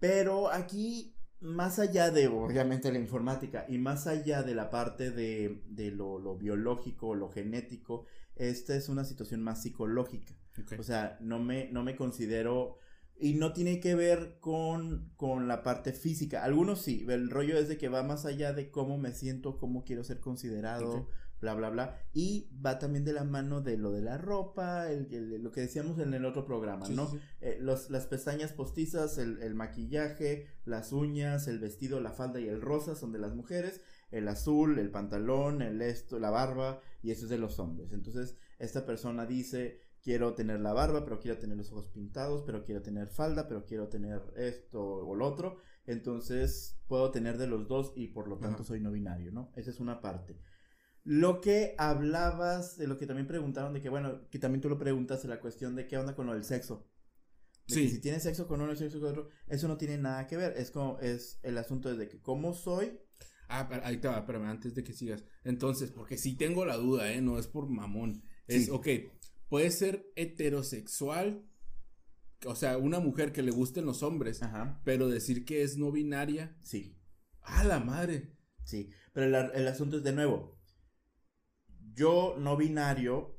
pero 0.00 0.50
aquí, 0.50 1.16
más 1.40 1.78
allá 1.78 2.10
de, 2.10 2.26
obviamente, 2.26 2.90
la 2.90 2.98
informática 2.98 3.66
y 3.68 3.78
más 3.78 4.06
allá 4.08 4.42
de 4.42 4.54
la 4.54 4.70
parte 4.70 5.10
de, 5.12 5.62
de 5.68 5.92
lo, 5.92 6.18
lo 6.18 6.36
biológico, 6.36 7.14
lo 7.14 7.30
genético, 7.30 8.06
esta 8.34 8.74
es 8.74 8.88
una 8.88 9.04
situación 9.04 9.42
más 9.42 9.62
psicológica. 9.62 10.34
O 10.78 10.82
sea, 10.82 11.16
no 11.20 11.38
me, 11.38 11.70
no 11.70 11.84
me 11.84 11.94
considero... 11.94 12.78
Y 13.16 13.34
no 13.34 13.52
tiene 13.52 13.80
que 13.80 13.94
ver 13.94 14.38
con, 14.40 15.12
con 15.16 15.46
la 15.48 15.62
parte 15.62 15.92
física. 15.92 16.42
Algunos 16.44 16.82
sí. 16.82 17.06
El 17.08 17.30
rollo 17.30 17.56
es 17.58 17.68
de 17.68 17.78
que 17.78 17.88
va 17.88 18.02
más 18.02 18.26
allá 18.26 18.52
de 18.52 18.70
cómo 18.70 18.98
me 18.98 19.12
siento, 19.12 19.56
cómo 19.58 19.84
quiero 19.84 20.02
ser 20.04 20.20
considerado, 20.20 21.08
bla, 21.40 21.54
bla, 21.54 21.70
bla. 21.70 21.96
Y 22.12 22.48
va 22.64 22.78
también 22.78 23.04
de 23.04 23.12
la 23.12 23.22
mano 23.24 23.60
de 23.60 23.76
lo 23.78 23.92
de 23.92 24.02
la 24.02 24.18
ropa, 24.18 24.90
el, 24.90 25.12
el- 25.14 25.42
lo 25.42 25.52
que 25.52 25.60
decíamos 25.60 25.98
en 26.00 26.12
el 26.12 26.24
otro 26.24 26.44
programa, 26.44 26.86
Sí, 26.86 26.94
¿no? 26.94 27.08
sí. 27.10 27.18
Eh, 27.40 27.58
los, 27.60 27.88
las 27.90 28.06
pestañas 28.06 28.52
postizas, 28.52 29.16
el, 29.18 29.40
el 29.42 29.54
maquillaje, 29.54 30.48
las 30.64 30.92
uñas, 30.92 31.46
el 31.46 31.60
vestido, 31.60 32.00
la 32.00 32.12
falda 32.12 32.40
y 32.40 32.48
el 32.48 32.60
rosa 32.60 32.94
son 32.96 33.12
de 33.12 33.18
las 33.20 33.34
mujeres, 33.34 33.80
el 34.10 34.26
azul, 34.28 34.78
el 34.78 34.90
pantalón, 34.90 35.62
el 35.62 35.82
esto, 35.82 36.18
la 36.18 36.30
barba, 36.30 36.80
y 37.02 37.10
eso 37.10 37.24
es 37.24 37.30
de 37.30 37.38
los 37.38 37.58
hombres. 37.58 37.92
Entonces, 37.92 38.36
esta 38.58 38.86
persona 38.86 39.26
dice, 39.26 39.80
quiero 40.04 40.34
tener 40.34 40.60
la 40.60 40.72
barba, 40.72 41.02
pero 41.04 41.18
quiero 41.18 41.38
tener 41.38 41.56
los 41.56 41.72
ojos 41.72 41.88
pintados, 41.88 42.42
pero 42.44 42.62
quiero 42.64 42.82
tener 42.82 43.08
falda, 43.08 43.48
pero 43.48 43.64
quiero 43.64 43.88
tener 43.88 44.20
esto 44.36 44.80
o 44.80 45.14
lo 45.16 45.26
otro. 45.26 45.56
Entonces, 45.86 46.78
puedo 46.86 47.10
tener 47.10 47.38
de 47.38 47.46
los 47.46 47.66
dos 47.66 47.92
y 47.96 48.08
por 48.08 48.28
lo 48.28 48.38
tanto 48.38 48.56
Ajá. 48.62 48.64
soy 48.64 48.80
no 48.80 48.92
binario, 48.92 49.32
¿no? 49.32 49.50
Esa 49.56 49.70
es 49.70 49.80
una 49.80 50.00
parte. 50.00 50.38
Lo 51.02 51.40
que 51.40 51.74
hablabas, 51.78 52.76
de 52.78 52.86
lo 52.86 52.96
que 52.98 53.06
también 53.06 53.26
preguntaron, 53.26 53.72
de 53.74 53.80
que 53.80 53.88
bueno, 53.88 54.28
que 54.30 54.38
también 54.38 54.60
tú 54.60 54.68
lo 54.68 54.78
preguntaste, 54.78 55.26
la 55.28 55.40
cuestión 55.40 55.74
de 55.74 55.86
qué 55.86 55.96
onda 55.98 56.14
con 56.14 56.26
lo 56.26 56.34
del 56.34 56.44
sexo. 56.44 56.86
De 57.66 57.74
que 57.76 57.88
Sí. 57.88 57.88
si 57.90 58.00
tienes 58.00 58.22
sexo 58.22 58.46
con 58.46 58.60
uno 58.60 58.72
y 58.72 58.76
sexo 58.76 59.00
con 59.00 59.10
otro, 59.10 59.28
eso 59.46 59.68
no 59.68 59.76
tiene 59.78 59.96
nada 59.98 60.26
que 60.26 60.36
ver. 60.36 60.54
Es 60.56 60.70
como, 60.70 60.98
es 61.00 61.38
el 61.42 61.56
asunto 61.58 61.90
es 61.90 61.96
de 61.98 62.08
que 62.08 62.20
cómo 62.20 62.52
soy. 62.52 62.98
Ah, 63.48 63.66
pero 63.68 63.84
ahí 63.84 63.98
te 63.98 64.08
va, 64.08 64.18
espérame, 64.18 64.44
antes 64.46 64.74
de 64.74 64.82
que 64.84 64.92
sigas. 64.94 65.24
Entonces, 65.44 65.90
porque 65.90 66.16
sí 66.16 66.36
tengo 66.36 66.64
la 66.64 66.76
duda, 66.76 67.12
¿eh? 67.12 67.20
No 67.20 67.38
es 67.38 67.46
por 67.46 67.68
mamón. 67.68 68.22
Es, 68.46 68.66
Sí. 68.66 68.70
ok, 68.70 68.86
puede 69.54 69.70
ser 69.70 70.10
heterosexual, 70.16 71.44
o 72.44 72.56
sea, 72.56 72.76
una 72.76 72.98
mujer 72.98 73.32
que 73.32 73.40
le 73.42 73.52
gusten 73.52 73.86
los 73.86 74.02
hombres, 74.02 74.42
Ajá. 74.42 74.80
pero 74.84 75.08
decir 75.08 75.44
que 75.44 75.62
es 75.62 75.76
no 75.78 75.92
binaria, 75.92 76.56
Sí, 76.60 76.98
¡ah, 77.40 77.62
la 77.62 77.78
madre! 77.78 78.36
sí. 78.64 78.90
Pero 79.12 79.26
el, 79.26 79.50
el 79.54 79.68
asunto 79.68 79.98
es 79.98 80.02
de 80.02 80.12
nuevo. 80.12 80.58
Yo 81.94 82.34
no 82.36 82.56
binario 82.56 83.38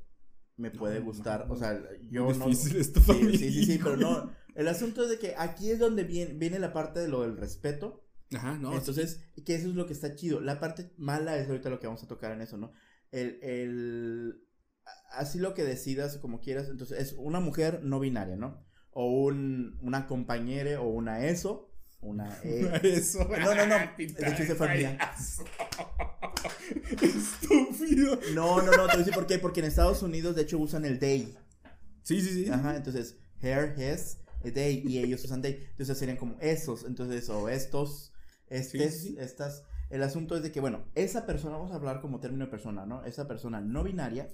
me 0.56 0.70
No, 0.70 0.78
puede 0.78 1.00
gustar. 1.00 1.46
no, 1.48 1.52
O 1.52 1.56
sea, 1.58 1.78
yo 2.08 2.32
no. 2.32 2.46
difícil 2.46 2.76
esto 2.78 3.00
Sí, 3.00 3.12
mí, 3.12 3.36
sí, 3.36 3.52
sí, 3.52 3.66
sí, 3.66 3.78
pero 3.78 3.98
no. 3.98 4.32
El 4.54 4.68
asunto 4.68 5.02
es 5.02 5.10
de 5.10 5.18
que 5.18 5.34
aquí 5.36 5.70
es 5.70 5.78
donde 5.78 6.04
viene, 6.04 6.32
viene 6.32 6.58
la 6.58 6.72
parte 6.72 6.98
de 7.00 7.08
lo 7.08 7.20
del 7.20 7.36
respeto. 7.36 8.08
Ajá, 8.34 8.56
no. 8.56 8.72
Entonces, 8.74 9.20
que 9.44 9.54
eso 9.54 9.68
es 9.68 9.74
lo 9.74 9.84
que 9.86 9.92
está 9.92 10.14
chido. 10.14 10.40
La 10.40 10.60
parte 10.60 10.94
mala 10.96 11.36
es 11.36 11.46
ahorita 11.46 11.68
lo 11.68 11.78
que 11.78 11.86
vamos 11.88 12.02
a 12.02 12.08
tocar 12.08 12.32
en 12.32 12.40
eso, 12.40 12.56
¿no? 12.56 12.72
El, 13.10 13.38
el, 13.42 14.40
a- 14.44 14.45
así 15.10 15.38
lo 15.38 15.54
que 15.54 15.64
decidas, 15.64 16.18
como 16.18 16.40
quieras. 16.40 16.68
Entonces, 16.68 17.00
es 17.00 17.12
una 17.18 17.40
mujer 17.40 17.80
no 17.82 18.00
binaria, 18.00 18.36
¿no? 18.36 18.64
O 18.90 19.24
un, 19.24 19.78
una 19.82 20.06
compañera 20.06 20.80
o 20.80 20.88
una 20.88 21.26
ESO, 21.26 21.70
una 22.00 22.38
E. 22.44 22.80
Eso. 22.82 23.24
No, 23.24 23.54
no, 23.54 23.66
no, 23.66 23.76
de 23.98 24.04
hecho, 24.04 24.42
ese 24.42 24.54
fue 24.54 24.66
payaso. 24.66 25.44
Estúpido. 27.02 28.18
No, 28.34 28.62
no, 28.62 28.72
no, 28.72 28.72
te 28.72 28.78
voy 28.78 28.90
a 28.90 28.96
decir 28.98 29.14
por 29.14 29.26
qué. 29.26 29.38
Porque 29.38 29.60
en 29.60 29.66
Estados 29.66 30.02
Unidos, 30.02 30.36
de 30.36 30.42
hecho, 30.42 30.58
usan 30.58 30.84
el 30.84 30.98
they. 30.98 31.36
Sí, 32.02 32.20
sí, 32.20 32.44
sí. 32.44 32.50
Ajá, 32.50 32.76
entonces, 32.76 33.18
her, 33.40 33.74
his, 33.76 34.18
they, 34.52 34.82
y 34.86 34.98
ellos 34.98 35.24
usan 35.24 35.42
they. 35.42 35.66
Entonces 35.70 35.98
serían 35.98 36.16
como 36.16 36.36
esos, 36.40 36.84
entonces, 36.84 37.28
o 37.28 37.48
estos, 37.48 38.12
estes, 38.48 39.02
sí, 39.02 39.08
sí. 39.08 39.16
estas. 39.18 39.64
El 39.88 40.02
asunto 40.02 40.36
es 40.36 40.42
de 40.42 40.50
que, 40.50 40.60
bueno, 40.60 40.84
esa 40.96 41.26
persona, 41.26 41.56
vamos 41.56 41.70
a 41.70 41.76
hablar 41.76 42.00
como 42.00 42.18
término 42.18 42.46
de 42.46 42.50
persona, 42.50 42.86
¿no? 42.86 43.04
Esa 43.04 43.28
persona 43.28 43.60
no 43.60 43.84
binaria 43.84 44.28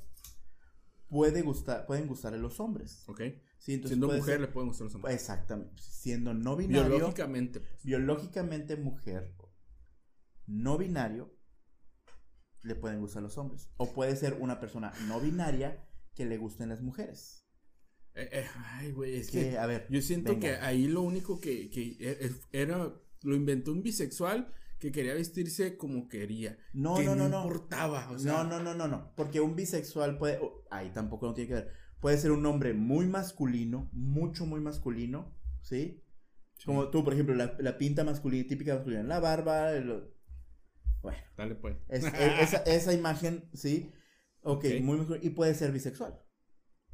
puede 1.13 1.43
gustar, 1.43 1.85
pueden 1.85 2.07
gustarle 2.07 2.39
los 2.39 2.59
hombres. 2.59 3.05
Ok. 3.07 3.21
Sí, 3.59 3.81
Siendo 3.85 4.07
mujer 4.09 4.23
ser- 4.25 4.41
le 4.41 4.49
pueden 4.49 4.69
gustar 4.69 4.87
los 4.87 4.95
hombres. 4.95 5.15
Exactamente. 5.15 5.75
Siendo 5.83 6.33
no 6.33 6.57
binario. 6.57 6.89
Biológicamente. 6.89 7.61
pues. 7.61 7.85
biológicamente 7.85 8.77
mujer, 8.77 9.35
no 10.47 10.79
binario, 10.79 11.37
le 12.63 12.75
pueden 12.77 13.01
gustar 13.01 13.23
los 13.23 13.37
hombres. 13.37 13.69
O 13.77 13.93
puede 13.93 14.17
ser 14.17 14.39
una 14.41 14.59
persona 14.59 14.91
no 15.07 15.21
binaria 15.21 15.87
que 16.15 16.25
le 16.25 16.39
gusten 16.39 16.71
las 16.71 16.81
mujeres. 16.81 17.47
Eh, 18.15 18.29
eh, 18.33 18.47
ay, 18.57 18.93
güey, 18.93 19.17
es 19.17 19.31
Que, 19.31 19.51
que 19.51 19.59
a 19.59 19.67
ver, 19.67 19.87
yo 19.91 20.01
siento 20.01 20.33
venga. 20.33 20.41
que 20.49 20.55
ahí 20.65 20.89
lo 20.89 21.03
único 21.03 21.39
que, 21.41 21.69
que 21.71 21.97
e- 22.01 22.27
e- 22.27 22.41
era, 22.53 22.93
lo 23.23 23.35
inventó 23.37 23.71
un 23.73 23.83
bisexual 23.83 24.53
que 24.83 24.91
quería 24.91 25.15
vestirse 25.15 25.77
como 25.77 26.09
quería. 26.09 26.59
no, 26.73 26.97
que 26.97 27.05
no, 27.05 27.15
no, 27.15 27.29
no. 27.29 27.43
importaba. 27.45 28.11
O 28.11 28.19
sea, 28.19 28.33
no, 28.33 28.45
no, 28.45 28.61
no, 28.65 28.75
no, 28.75 28.89
no. 28.89 29.13
Porque 29.15 29.41
un 29.41 29.55
bisexual 29.55 30.19
puede. 30.19 30.39
oh, 30.43 30.65
ahí 30.73 30.91
tampoco 30.91 31.27
no 31.27 31.35
tiene 31.35 31.49
que 31.49 31.55
ver. 31.55 31.73
Puede 32.01 32.19
ser 32.19 32.33
un 32.33 32.45
hombre 32.47 32.75
muy 32.75 33.07
masculino, 33.07 33.89
mucho, 33.93 34.45
muy 34.45 34.61
masculino, 34.61 35.39
¿sí? 35.61 36.03
sí. 36.59 36.65
Como 36.67 36.91
tú, 36.91 37.05
por 37.05 37.13
ejemplo, 37.15 37.37
la, 37.37 37.57
la 37.61 37.79
pinta 37.79 38.03
masculina, 38.03 38.45
típica 38.49 38.75
masculina, 38.75 39.05
la 39.05 39.21
barba, 39.21 39.71
el- 39.73 40.11
bueno, 41.01 41.19
Dale, 41.37 41.55
pues. 41.55 41.77
es- 41.89 42.05
e- 42.15 42.43
esa, 42.43 42.57
esa 42.65 42.93
imagen, 42.93 43.49
¿sí? 43.55 43.93
Ok, 44.43 44.65
Ok. 44.65 44.81
muy 44.83 44.99
masculino. 44.99 45.25
Y 45.25 45.31
puede 45.31 45.55
ser 45.55 45.71
bisexual, 45.71 46.21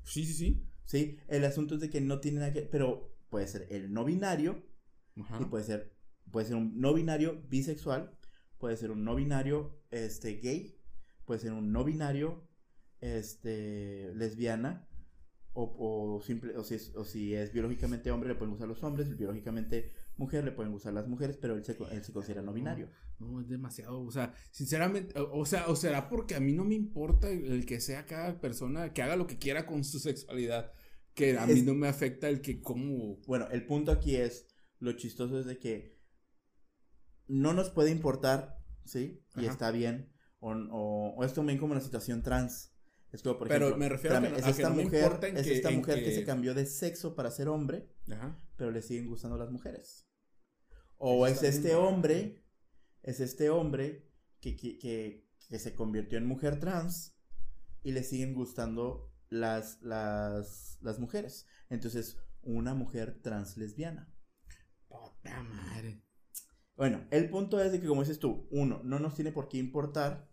Sí, 0.04 0.26
sí, 0.26 0.34
sí. 0.34 0.70
¿sí? 0.84 1.18
El 1.26 1.42
asunto 1.46 1.76
es 1.76 1.80
de 1.80 1.88
que 1.88 2.02
no 2.02 2.20
tiene 2.20 2.40
nada 2.40 2.52
que. 2.52 2.60
Pero 2.62 3.16
puede 3.30 3.46
ser 3.48 3.66
el 3.70 3.92
no 3.94 4.04
binario 4.04 4.62
Ajá. 5.16 5.38
y 5.40 5.46
puede 5.46 5.64
ser, 5.64 5.96
puede 6.30 6.46
ser 6.46 6.56
un 6.56 6.80
no 6.80 6.94
binario 6.94 7.42
bisexual, 7.48 8.16
puede 8.58 8.76
ser 8.76 8.90
un 8.90 9.04
no 9.04 9.14
binario 9.14 9.80
este, 9.90 10.34
gay, 10.34 10.76
puede 11.24 11.40
ser 11.40 11.52
un 11.52 11.72
no 11.72 11.84
binario 11.84 12.48
este, 13.00 14.12
lesbiana, 14.14 14.88
o, 15.52 16.16
o, 16.16 16.22
simple, 16.22 16.56
o, 16.56 16.62
si 16.62 16.74
es, 16.76 16.94
o 16.94 17.04
si 17.04 17.34
es 17.34 17.52
biológicamente 17.52 18.10
hombre 18.12 18.28
le 18.28 18.34
pueden 18.36 18.50
gustar 18.50 18.68
los 18.68 18.82
hombres, 18.84 19.16
biológicamente 19.16 19.90
mujer 20.16 20.44
le 20.44 20.52
pueden 20.52 20.72
gustar 20.72 20.92
las 20.92 21.08
mujeres, 21.08 21.36
pero 21.36 21.56
él 21.56 21.64
se, 21.64 21.76
él 21.90 22.04
se 22.04 22.12
considera 22.12 22.42
no 22.42 22.52
binario. 22.52 22.90
No, 23.18 23.40
es 23.40 23.48
demasiado. 23.48 24.00
O 24.00 24.10
sea, 24.12 24.34
sinceramente, 24.52 25.18
o, 25.18 25.40
o 25.40 25.46
sea, 25.46 25.66
o 25.68 25.74
será 25.74 26.08
porque 26.08 26.36
a 26.36 26.40
mí 26.40 26.52
no 26.52 26.64
me 26.64 26.74
importa 26.74 27.28
el, 27.28 27.44
el 27.46 27.66
que 27.66 27.80
sea 27.80 28.06
cada 28.06 28.40
persona 28.40 28.92
que 28.92 29.02
haga 29.02 29.16
lo 29.16 29.26
que 29.26 29.38
quiera 29.38 29.66
con 29.66 29.82
su 29.82 29.98
sexualidad. 29.98 30.72
Que 31.14 31.36
a 31.36 31.46
mí 31.46 31.62
no 31.62 31.74
me 31.74 31.88
afecta 31.88 32.28
el 32.28 32.40
que 32.40 32.60
como. 32.60 33.16
Bueno, 33.26 33.48
el 33.50 33.66
punto 33.66 33.90
aquí 33.90 34.14
es, 34.14 34.46
lo 34.78 34.92
chistoso 34.92 35.40
es 35.40 35.46
de 35.46 35.58
que 35.58 35.97
no 37.28 37.52
nos 37.52 37.70
puede 37.70 37.90
importar, 37.90 38.58
¿sí? 38.84 39.22
Y 39.36 39.40
Ajá. 39.44 39.52
está 39.52 39.70
bien, 39.70 40.12
o, 40.40 40.52
o, 40.52 41.14
o 41.16 41.24
es 41.24 41.32
también 41.34 41.58
como 41.58 41.74
la 41.74 41.80
situación 41.80 42.22
trans. 42.22 42.74
Es 43.12 43.22
como, 43.22 43.38
por 43.38 43.48
Pero 43.48 43.66
ejemplo, 43.68 43.78
me 43.78 43.88
refiero 43.88 44.16
a 44.18 44.20
que 44.20 44.28
no- 44.28 44.36
es 44.36 44.42
a 44.42 44.46
que 44.46 44.50
esta 44.50 44.68
no 44.68 44.74
me 44.76 44.84
mujer, 44.84 45.12
es 45.34 45.46
que- 45.46 45.54
esta 45.56 45.70
mujer 45.70 45.94
que... 45.98 46.04
que- 46.04 46.14
se 46.14 46.24
cambió 46.24 46.54
de 46.54 46.66
sexo 46.66 47.14
para 47.14 47.30
ser 47.30 47.48
hombre, 47.48 47.88
Ajá. 48.10 48.38
pero 48.56 48.70
le 48.70 48.82
siguen 48.82 49.06
gustando 49.06 49.36
las 49.38 49.50
mujeres. 49.50 50.06
O 50.98 51.26
es 51.26 51.42
este 51.42 51.74
hombre, 51.74 52.44
es 53.02 53.20
este 53.20 53.48
hombre 53.50 54.10
que, 54.40 54.56
que 54.56 55.58
se 55.58 55.74
convirtió 55.74 56.18
en 56.18 56.26
mujer 56.26 56.58
trans 56.60 57.16
y 57.82 57.92
le 57.92 58.02
siguen 58.02 58.34
gustando 58.34 59.10
las, 59.30 59.80
las, 59.82 60.78
las 60.82 60.98
mujeres. 60.98 61.46
Entonces, 61.70 62.16
una 62.42 62.74
mujer 62.74 63.20
trans 63.22 63.56
lesbiana. 63.56 64.12
Puta 64.88 65.42
madre. 65.44 66.02
Bueno, 66.78 67.06
el 67.10 67.28
punto 67.28 67.60
es 67.60 67.72
de 67.72 67.80
que, 67.80 67.86
como 67.86 68.00
dices 68.02 68.18
tú, 68.18 68.46
uno, 68.50 68.80
no 68.84 68.98
nos 69.00 69.14
tiene 69.14 69.32
por 69.32 69.48
qué 69.48 69.58
importar 69.58 70.30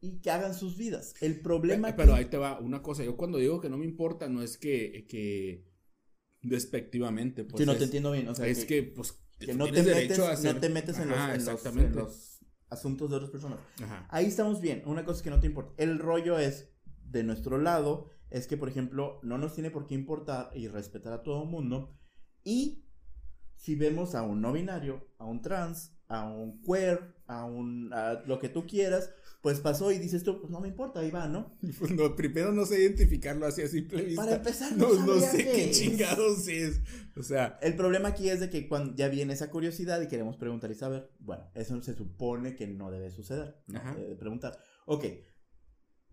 y 0.00 0.20
que 0.22 0.30
hagan 0.30 0.54
sus 0.54 0.78
vidas. 0.78 1.14
El 1.20 1.40
problema 1.42 1.90
Eh, 1.90 1.94
Pero 1.96 2.14
aquí- 2.14 2.22
ahí 2.22 2.30
te 2.30 2.38
va 2.38 2.58
una 2.60 2.80
cosa. 2.82 3.04
Yo 3.04 3.16
cuando 3.18 3.36
digo 3.36 3.60
que 3.60 3.68
no 3.68 3.76
me 3.76 3.84
importa, 3.84 4.28
no 4.28 4.40
es 4.42 4.56
que, 4.56 5.06
que 5.08 5.66
despectivamente. 6.42 7.44
Pues 7.44 7.60
Sí, 7.60 7.66
no 7.66 7.72
es, 7.72 7.78
te 7.78 7.84
entiendo 7.84 8.12
bien. 8.12 8.28
O 8.28 8.34
sea, 8.34 8.46
es 8.46 8.64
que, 8.64 8.82
pues, 8.82 9.20
que 9.38 9.54
no 9.54 9.64
te, 9.70 9.82
metes, 9.82 10.18
hacer- 10.18 10.54
no 10.54 10.60
te 10.60 10.68
metes 10.68 10.98
en, 10.98 11.08
los, 11.08 11.18
Ajá, 11.18 11.34
en 11.34 11.38
los- 11.38 11.48
en 11.48 11.54
exactamente. 11.54 11.96
los 11.98 12.38
asuntos 12.68 13.10
de 13.10 13.16
otras 13.16 13.30
personas. 13.30 13.58
Ajá. 13.82 14.06
Ahí 14.10 14.26
estamos 14.26 14.60
bien. 14.60 14.82
Una 14.86 15.04
cosa 15.04 15.22
que 15.22 15.30
no 15.30 15.40
te 15.40 15.46
importa. 15.46 15.72
El 15.82 15.98
rollo 15.98 16.38
es, 16.38 16.70
de 17.04 17.24
nuestro 17.24 17.58
lado, 17.58 18.08
es 18.30 18.46
que, 18.46 18.56
por 18.56 18.68
ejemplo, 18.68 19.18
no 19.24 19.36
nos 19.38 19.54
tiene 19.54 19.70
por 19.70 19.86
qué 19.86 19.94
importar 19.94 20.50
y 20.54 20.68
respetar 20.68 21.12
a 21.12 21.22
todo 21.22 21.42
el 21.42 21.48
mundo. 21.48 21.98
Y 22.44 22.84
si 23.60 23.74
vemos 23.74 24.14
a 24.14 24.22
un 24.22 24.40
no 24.40 24.54
binario, 24.54 25.06
a 25.18 25.26
un 25.26 25.42
trans, 25.42 25.92
a 26.08 26.26
un 26.26 26.62
queer, 26.62 27.14
a 27.26 27.44
un 27.44 27.92
a 27.92 28.22
lo 28.26 28.38
que 28.38 28.48
tú 28.48 28.66
quieras, 28.66 29.10
pues 29.42 29.60
pasó 29.60 29.92
y 29.92 29.98
dices 29.98 30.24
tú, 30.24 30.40
pues 30.40 30.50
no 30.50 30.60
me 30.60 30.68
importa, 30.68 31.00
ahí 31.00 31.10
va, 31.10 31.28
¿no? 31.28 31.58
Pues 31.78 31.92
no, 31.92 32.16
primero 32.16 32.52
no 32.52 32.64
sé 32.64 32.80
identificarlo 32.80 33.46
así 33.46 33.60
a 33.60 33.68
simple 33.68 34.02
vista. 34.02 34.22
Para 34.22 34.36
empezar, 34.36 34.74
no, 34.78 34.94
no, 34.94 35.14
no 35.14 35.20
sé 35.20 35.44
qué 35.44 35.70
chingados 35.72 36.48
es. 36.48 36.80
O 37.18 37.22
sea, 37.22 37.58
El 37.60 37.76
problema 37.76 38.08
aquí 38.08 38.30
es 38.30 38.40
de 38.40 38.48
que 38.48 38.66
cuando 38.66 38.96
ya 38.96 39.08
viene 39.08 39.34
esa 39.34 39.50
curiosidad 39.50 40.00
y 40.00 40.08
queremos 40.08 40.38
preguntar 40.38 40.70
y 40.70 40.74
saber, 40.74 41.10
bueno, 41.18 41.50
eso 41.54 41.82
se 41.82 41.94
supone 41.94 42.56
que 42.56 42.66
no 42.66 42.90
debe 42.90 43.10
suceder. 43.10 43.62
De 43.66 44.16
preguntar. 44.16 44.58
Ok, 44.86 45.04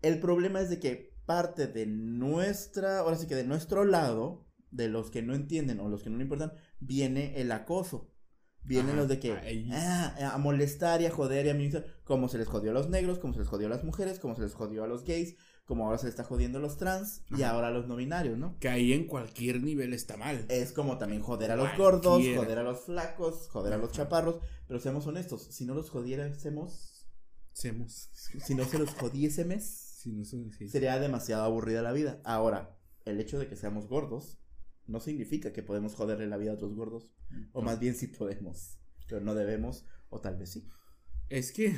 el 0.02 0.20
problema 0.20 0.60
es 0.60 0.68
de 0.68 0.80
que 0.80 1.16
parte 1.24 1.66
de 1.66 1.86
nuestra, 1.86 2.98
ahora 2.98 3.16
sí 3.16 3.26
que 3.26 3.36
de 3.36 3.44
nuestro 3.44 3.86
lado, 3.86 4.47
de 4.70 4.88
los 4.88 5.10
que 5.10 5.22
no 5.22 5.34
entienden 5.34 5.80
o 5.80 5.88
los 5.88 6.02
que 6.02 6.10
no 6.10 6.16
le 6.18 6.24
importan, 6.24 6.52
viene 6.80 7.40
el 7.40 7.50
acoso. 7.52 8.12
Vienen 8.64 8.90
Ajá, 8.90 8.98
los 8.98 9.08
de 9.08 9.18
que, 9.18 9.32
ahí. 9.32 9.68
ah, 9.72 10.32
a 10.34 10.38
molestar 10.38 11.00
y 11.00 11.06
a 11.06 11.10
joder 11.10 11.46
y 11.46 11.48
a 11.48 11.54
minimizar, 11.54 11.86
como 12.04 12.28
se 12.28 12.36
les 12.38 12.48
jodió 12.48 12.70
a 12.72 12.74
los 12.74 12.90
negros, 12.90 13.18
como 13.18 13.32
se 13.32 13.38
les 13.38 13.48
jodió 13.48 13.66
a 13.66 13.70
las 13.70 13.84
mujeres, 13.84 14.18
como 14.18 14.34
se 14.34 14.42
les 14.42 14.52
jodió 14.52 14.84
a 14.84 14.86
los 14.88 15.04
gays, 15.04 15.36
como 15.64 15.86
ahora 15.86 15.96
se 15.98 16.04
les 16.06 16.12
está 16.12 16.24
jodiendo 16.24 16.58
a 16.58 16.60
los 16.60 16.76
trans 16.76 17.22
y 17.36 17.42
ahora 17.42 17.68
a 17.68 17.70
los 17.70 17.86
no 17.86 17.96
binarios, 17.96 18.36
¿no? 18.36 18.58
que 18.58 18.68
ahí 18.68 18.92
en 18.92 19.06
cualquier 19.06 19.62
nivel 19.62 19.94
está 19.94 20.16
mal. 20.18 20.44
Es 20.48 20.72
como 20.72 20.98
también 20.98 21.22
joder 21.22 21.50
a 21.52 21.56
los 21.56 21.68
Cualquiera. 21.70 21.90
gordos, 21.90 22.22
joder 22.36 22.58
a 22.58 22.62
los 22.62 22.80
flacos, 22.80 23.48
joder 23.48 23.72
a 23.74 23.78
los 23.78 23.92
chaparros. 23.92 24.40
Pero 24.66 24.80
seamos 24.80 25.06
honestos, 25.06 25.46
si 25.50 25.64
no 25.64 25.74
los 25.74 25.88
jodiésemos, 25.88 27.06
Hacemos. 27.52 28.10
si 28.44 28.54
no 28.54 28.64
se 28.64 28.78
los 28.78 28.90
jodiésemos, 28.94 30.02
no 30.06 30.24
sí. 30.24 30.68
sería 30.68 30.98
demasiado 30.98 31.42
aburrida 31.44 31.80
la 31.82 31.92
vida. 31.92 32.20
Ahora, 32.24 32.76
el 33.04 33.20
hecho 33.20 33.38
de 33.38 33.46
que 33.48 33.56
seamos 33.56 33.86
gordos 33.88 34.38
no 34.88 35.00
significa 35.00 35.52
que 35.52 35.62
podemos 35.62 35.94
joderle 35.94 36.26
la 36.26 36.36
vida 36.36 36.50
a 36.50 36.54
otros 36.54 36.74
gordos. 36.74 37.08
O 37.52 37.60
No. 37.60 37.66
más 37.66 37.78
bien 37.78 37.94
sí 37.94 38.08
podemos, 38.08 38.80
pero 39.06 39.20
no 39.20 39.34
debemos, 39.34 39.86
o 40.08 40.20
tal 40.20 40.36
vez 40.36 40.50
sí. 40.50 40.68
Es 41.28 41.52
que, 41.52 41.74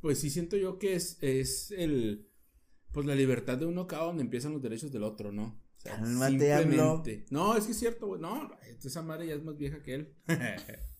pues 0.00 0.18
sí 0.18 0.30
siento 0.30 0.56
yo 0.56 0.78
que 0.78 0.94
es, 0.94 1.18
es 1.22 1.70
el, 1.70 2.28
pues 2.92 3.06
la 3.06 3.14
libertad 3.14 3.58
de 3.58 3.66
uno 3.66 3.82
acá 3.82 3.98
donde 3.98 4.22
empiezan 4.22 4.52
los 4.52 4.62
derechos 4.62 4.90
del 4.90 5.02
otro, 5.04 5.30
¿no? 5.32 5.62
O 5.76 5.80
sea, 5.82 5.96
Cálmate, 5.96 6.52
AMLO. 6.52 7.02
No, 7.30 7.56
es 7.56 7.64
que 7.66 7.72
es 7.72 7.78
cierto, 7.78 8.06
güey. 8.06 8.20
No, 8.20 8.50
esa 8.84 9.02
madre 9.02 9.26
ya 9.26 9.34
es 9.34 9.42
más 9.44 9.56
vieja 9.56 9.82
que 9.82 9.94
él. 9.94 10.14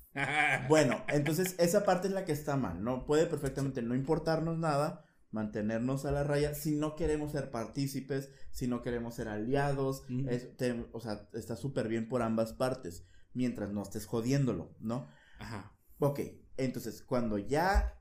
Bueno, 0.68 1.04
entonces 1.06 1.54
esa 1.58 1.84
parte 1.84 2.08
es 2.08 2.12
la 2.14 2.24
que 2.24 2.32
está 2.32 2.56
mal, 2.56 2.82
¿no? 2.82 3.06
Puede 3.06 3.26
perfectamente 3.26 3.80
no 3.80 3.94
importarnos 3.94 4.58
nada, 4.58 5.04
mantenernos 5.30 6.04
a 6.04 6.12
la 6.12 6.24
raya 6.24 6.54
si 6.54 6.72
no 6.76 6.96
queremos 6.96 7.32
ser 7.32 7.50
partícipes, 7.50 8.30
si 8.50 8.66
no 8.66 8.82
queremos 8.82 9.14
ser 9.14 9.28
aliados, 9.28 10.02
Ujú. 10.10 10.28
es- 10.28 10.56
te- 10.56 10.86
o 10.92 11.00
sea, 11.00 11.28
está 11.34 11.56
súper 11.56 11.88
bien 11.88 12.08
por 12.08 12.22
ambas 12.22 12.52
partes, 12.52 13.06
mientras 13.32 13.70
no 13.70 13.82
estés 13.82 14.06
jodiéndolo, 14.06 14.74
¿no? 14.80 15.08
Ajá. 15.38 15.76
Ok, 15.98 16.20
entonces 16.56 17.02
cuando 17.02 17.38
ya 17.38 18.00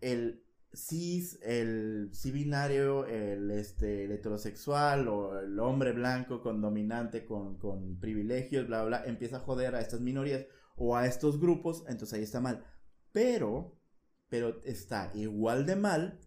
el 0.00 0.42
cis, 0.74 1.38
el 1.42 2.10
sí 2.12 2.30
binario, 2.32 3.06
el, 3.06 3.50
este, 3.50 4.04
el 4.04 4.12
heterosexual 4.12 5.08
o 5.08 5.38
el 5.38 5.58
hombre 5.60 5.92
blanco 5.92 6.42
con 6.42 6.60
dominante, 6.60 7.24
con, 7.24 7.56
con 7.58 7.98
privilegios, 7.98 8.66
bla, 8.66 8.84
bla, 8.84 9.04
empieza 9.06 9.36
a 9.36 9.40
joder 9.40 9.74
a 9.74 9.80
estas 9.80 10.00
minorías 10.00 10.44
o 10.76 10.96
a 10.96 11.06
estos 11.06 11.40
grupos, 11.40 11.84
entonces 11.88 12.14
ahí 12.18 12.24
está 12.24 12.40
mal. 12.40 12.64
Pero, 13.12 13.78
pero 14.28 14.60
está 14.64 15.10
igual 15.14 15.64
de 15.64 15.76
mal 15.76 16.20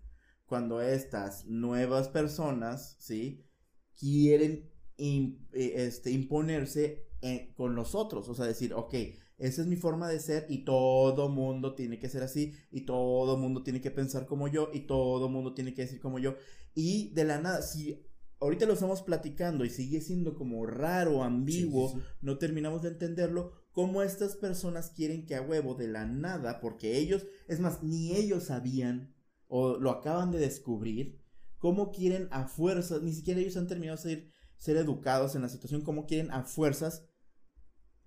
cuando 0.50 0.82
estas 0.82 1.46
nuevas 1.46 2.10
personas, 2.10 2.98
¿sí? 3.00 3.46
Quieren 3.98 4.70
eh, 4.98 5.74
este, 5.88 6.12
imponerse 6.12 7.08
en- 7.22 7.54
con 7.54 7.76
los 7.76 7.96
otros, 7.96 8.28
o 8.30 8.36
sea, 8.36 8.46
decir, 8.46 8.74
ok, 8.74 8.94
esa 9.38 9.62
es 9.62 9.68
mi 9.68 9.78
forma 9.78 10.10
de 10.10 10.20
ser 10.20 10.46
y 10.50 10.66
todo 10.66 11.30
mundo 11.30 11.74
tiene 11.76 12.00
que 12.00 12.10
ser 12.10 12.24
así 12.24 12.54
y 12.72 12.82
todo 12.82 13.38
mundo 13.38 13.64
tiene 13.64 13.80
que 13.82 13.92
pensar 13.92 14.26
como 14.26 14.48
yo 14.50 14.70
y 14.74 14.82
todo 14.82 15.30
mundo 15.30 15.54
tiene 15.54 15.74
que 15.74 15.84
decir 15.84 16.02
como 16.02 16.20
yo. 16.20 16.36
Y 16.76 17.14
de 17.14 17.24
la 17.24 17.40
nada, 17.40 17.62
si 17.62 18.06
ahorita 18.42 18.66
lo 18.66 18.74
estamos 18.74 19.02
platicando 19.02 19.64
y 19.66 19.70
sigue 19.70 20.02
siendo 20.02 20.36
como 20.36 20.66
raro, 20.66 21.24
ambiguo, 21.24 21.90
Sí, 21.90 21.96
sí, 21.96 22.02
sí. 22.02 22.08
no 22.22 22.38
terminamos 22.38 22.82
de 22.82 22.90
entenderlo, 22.90 23.54
cómo 23.72 24.02
estas 24.04 24.36
personas 24.36 24.90
quieren 24.92 25.26
que 25.26 25.36
a 25.36 25.42
huevo 25.42 25.76
de 25.76 25.88
la 25.88 26.06
nada, 26.06 26.60
porque 26.60 26.98
ellos, 26.98 27.26
es 27.48 27.60
más, 27.62 27.84
ni 27.84 28.16
ellos 28.16 28.46
sabían 28.46 29.14
o 29.50 29.78
lo 29.78 29.92
acaban 29.92 30.32
de 30.32 30.40
descubrir, 30.40 31.20
cómo 31.58 31.92
quieren 31.92 32.30
a 32.32 32.48
fuerzas, 32.48 33.02
ni 33.02 33.12
siquiera 33.12 33.42
ellos 33.42 33.58
han 33.58 33.68
terminado 33.68 33.98
de 33.98 34.02
ser, 34.04 34.32
ser 34.58 34.78
educados 34.78 35.36
en 35.36 35.42
la 35.42 35.50
situación, 35.50 35.82
cómo 35.82 36.06
quieren 36.06 36.32
a 36.32 36.44
fuerzas 36.44 37.04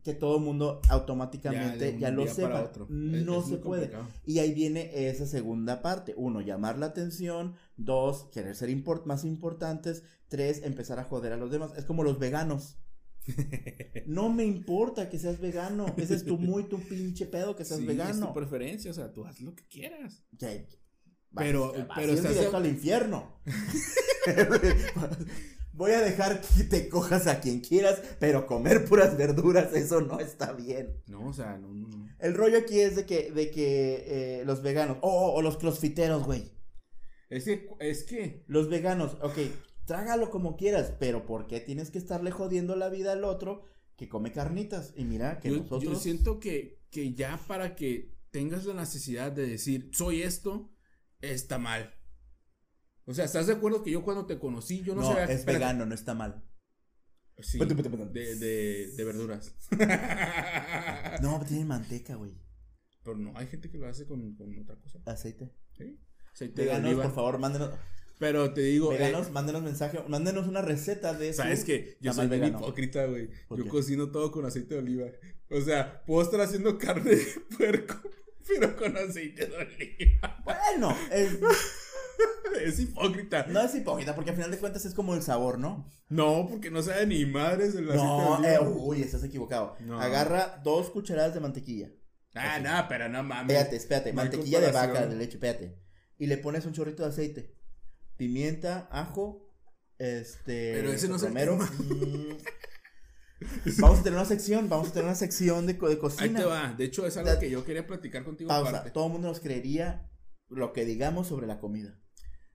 que 0.02 0.14
todo 0.14 0.38
el 0.38 0.42
mundo 0.42 0.80
automáticamente 0.88 1.96
ya, 1.98 2.10
lo 2.10 2.26
sepa. 2.26 2.62
otro. 2.64 2.86
No 2.90 3.38
Es- 3.38 3.44
es 3.44 3.50
se 3.50 3.56
puede. 3.58 3.90
complicado. 3.90 4.08
Y 4.24 4.38
ahí 4.40 4.52
viene 4.52 5.08
esa 5.08 5.26
segunda 5.26 5.80
parte. 5.80 6.14
Uno, 6.16 6.40
llamar 6.40 6.76
la 6.78 6.86
atención. 6.86 7.54
Dos, 7.76 8.24
querer 8.32 8.56
ser 8.56 8.68
import- 8.70 9.04
más 9.04 9.24
importantes. 9.24 10.02
Tres, 10.28 10.62
empezar 10.64 10.98
a 10.98 11.04
joder 11.04 11.32
a 11.34 11.36
los 11.36 11.52
demás. 11.52 11.72
Es 11.76 11.84
como 11.84 12.02
los 12.02 12.18
veganos. 12.18 12.78
No 14.06 14.28
me 14.32 14.44
importa 14.44 15.08
que 15.08 15.18
seas 15.20 15.38
vegano. 15.40 15.86
Ese 15.96 16.14
es 16.16 16.24
tu 16.24 16.36
muy 16.36 16.64
tu 16.64 16.80
pinche 16.80 17.26
pedo 17.26 17.54
que 17.54 17.64
seas 17.64 17.78
Sí, 17.78 17.84
Es 17.86 17.88
vegano. 17.96 18.26
tu 18.28 18.34
preferencia, 18.34 18.90
o 18.90 18.94
sea, 18.94 19.12
tú 19.12 19.24
haz 19.24 19.40
lo 19.40 19.54
que 19.54 19.64
quieras. 19.68 20.24
Ya- 20.32 20.50
Pero- 21.34 21.72
vas- 21.72 21.88
pero 21.96 22.12
estás- 22.12 22.34
directo 22.34 22.56
al 22.56 22.66
infierno. 22.66 23.40
Voy 25.74 25.92
a 25.92 26.02
dejar 26.02 26.42
que 26.42 26.64
te 26.64 26.88
cojas 26.90 27.26
a 27.26 27.40
quien 27.40 27.60
quieras, 27.60 28.02
pero 28.20 28.46
comer 28.46 28.84
puras 28.84 29.16
verduras, 29.16 29.72
eso 29.74 30.02
no 30.02 30.20
está 30.20 30.52
bien. 30.52 31.00
No, 31.06 31.28
o 31.28 31.32
sea, 31.32 31.56
no. 31.56 31.88
El 32.18 32.34
rollo 32.34 32.58
aquí 32.58 32.78
es 32.80 32.94
de 32.94 33.06
que, 33.06 33.32
de 33.32 33.50
que 33.50 34.40
eh, 34.40 34.44
los 34.44 34.62
veganos, 34.62 34.98
oh, 35.00 35.08
oh, 35.10 35.32
o 35.32 35.42
los 35.42 35.56
crossfiteros, 35.56 36.24
güey. 36.24 36.52
Es 37.30 37.44
que, 37.44 37.68
es 37.80 38.04
que, 38.04 38.44
Los 38.46 38.68
veganos, 38.68 39.16
ok, 39.22 39.38
trágalo 39.86 40.30
como 40.30 40.56
quieras, 40.56 40.92
pero 41.00 41.24
¿por 41.24 41.46
qué 41.46 41.58
tienes 41.60 41.90
que 41.90 41.98
estarle 41.98 42.30
jodiendo 42.30 42.76
la 42.76 42.90
vida 42.90 43.12
al 43.12 43.24
otro 43.24 43.64
que 43.96 44.10
come 44.10 44.30
carnitas? 44.30 44.92
Y 44.94 45.04
mira 45.04 45.40
que 45.40 45.48
yo, 45.50 45.56
nosotros... 45.56 45.84
yo 45.84 45.94
siento 45.98 46.38
que, 46.38 46.82
que 46.90 47.14
ya 47.14 47.40
para 47.48 47.74
que 47.74 48.14
tengas 48.30 48.66
la 48.66 48.74
necesidad 48.74 49.32
de 49.32 49.46
decir, 49.46 49.88
soy 49.94 50.22
esto, 50.22 50.70
está 51.22 51.58
mal. 51.58 51.94
O 53.04 53.14
sea, 53.14 53.24
¿estás 53.24 53.46
de 53.46 53.54
acuerdo 53.54 53.82
que 53.82 53.90
yo 53.90 54.04
cuando 54.04 54.26
te 54.26 54.38
conocí, 54.38 54.82
yo 54.82 54.94
no, 54.94 55.00
no, 55.00 55.08
sabía 55.08 55.24
es 55.24 55.30
espérate, 55.40 55.64
vegano, 55.64 55.86
no 55.86 55.94
está 55.94 56.14
mal. 56.14 56.44
Sí, 57.38 57.58
Perdón, 57.58 57.76
perdón, 57.78 57.92
perdón. 57.92 58.12
de, 58.12 58.36
de, 58.36 58.92
de 58.94 59.04
verduras. 59.04 59.54
No, 61.22 61.40
tiene 61.48 61.64
manteca, 61.64 62.14
güey. 62.14 62.36
Pero 63.02 63.16
no, 63.16 63.32
hay 63.36 63.46
gente 63.48 63.70
que 63.70 63.78
lo 63.78 63.88
hace 63.88 64.06
con, 64.06 64.36
con 64.36 64.56
otra 64.58 64.76
cosa. 64.76 65.00
Aceite. 65.06 65.50
¿sí? 65.76 65.98
Aceite 66.32 66.62
de 66.62 66.68
Veganos, 66.68 66.88
oliva. 66.90 67.02
por 67.04 67.14
favor, 67.14 67.38
mándenos, 67.38 67.70
Pero 68.20 68.52
te 68.54 68.60
digo, 68.60 68.92
eh, 68.92 68.98
veganos, 68.98 69.32
mándenos 69.32 69.62
mensaje, 69.62 69.98
mándenos 70.08 70.46
una 70.46 70.62
receta 70.62 71.14
de 71.14 71.30
eso. 71.30 71.42
sabes 71.42 71.64
que 71.64 71.96
yo 72.00 72.12
soy 72.12 72.28
bien 72.28 72.44
hipócrita, 72.46 73.06
güey. 73.06 73.28
¿Por 73.48 73.58
Yo 73.58 73.64
qué? 73.64 73.70
cocino 73.70 74.10
todo 74.12 74.30
con 74.30 74.44
aceite 74.46 74.74
de 74.74 74.80
oliva. 74.80 75.06
O 75.50 75.60
sea, 75.60 76.04
puedo 76.06 76.22
estar 76.22 76.40
haciendo 76.40 76.78
carne 76.78 77.10
de 77.16 77.26
puerco, 77.58 78.00
pero 78.48 78.76
con 78.76 78.96
aceite 78.96 79.46
de 79.46 79.56
oliva. 79.56 80.42
Bueno, 80.44 80.96
es- 81.10 81.38
Es 82.62 82.78
hipócrita. 82.78 83.46
no 83.48 83.60
es 83.62 83.74
hipócrita, 83.74 84.14
porque 84.14 84.30
al 84.30 84.36
final 84.36 84.50
de 84.50 84.58
cuentas 84.58 84.84
es 84.84 84.94
como 84.94 85.14
el 85.14 85.22
sabor, 85.22 85.58
¿no? 85.58 85.88
No, 86.08 86.46
porque 86.48 86.70
no 86.70 86.82
sabe 86.82 87.06
ni 87.06 87.24
madres 87.26 87.74
el 87.74 87.88
aceite 87.90 88.06
No, 88.06 88.40
de 88.40 88.54
eh, 88.54 88.58
uy, 88.60 89.02
estás 89.02 89.24
equivocado. 89.24 89.74
No. 89.80 89.98
Agarra 90.00 90.60
dos 90.62 90.90
cucharadas 90.90 91.32
de 91.34 91.40
mantequilla. 91.40 91.90
ah, 92.34 92.54
así. 92.56 92.62
no, 92.62 92.86
pero 92.88 93.08
no 93.08 93.22
mames. 93.22 93.50
Espérate, 93.56 93.76
espérate, 93.76 94.12
No 94.12 94.16
mantequilla 94.22 94.60
de 94.60 94.70
vaca, 94.70 95.06
de 95.06 95.16
leche, 95.16 95.34
espérate. 95.34 95.78
Y 96.18 96.26
le 96.26 96.36
pones 96.36 96.64
un 96.66 96.72
chorrito 96.74 97.02
de 97.02 97.08
aceite. 97.08 97.56
pimienta, 98.16 98.86
ajo, 98.92 99.50
este. 99.98 100.74
Pero 100.74 100.92
ese 100.92 101.08
no 101.08 101.16
es 101.16 101.22
el. 101.22 101.32
Vamos 103.80 104.00
a 104.00 104.02
tener 104.02 104.18
una 104.18 104.28
sección, 104.28 104.68
vamos 104.68 104.88
a 104.88 104.92
tener 104.92 105.04
una 105.06 105.14
sección 105.14 105.66
de, 105.66 105.74
de 105.74 105.98
cocina. 105.98 106.24
Ahí 106.24 106.34
te 106.34 106.44
va. 106.44 106.74
De 106.76 106.84
hecho, 106.84 107.06
es 107.06 107.16
algo 107.16 107.38
que 107.38 107.50
yo 107.50 107.64
quería 107.64 107.86
platicar 107.86 108.24
contigo 108.24 108.48
Pausa. 108.48 108.70
aparte. 108.70 108.90
Todo 108.90 109.06
el 109.06 109.12
mundo 109.12 109.28
nos 109.28 109.40
creería 109.40 110.10
lo 110.48 110.72
que 110.72 110.84
digamos 110.84 111.28
sobre 111.28 111.46
la 111.46 111.58
comida. 111.60 111.98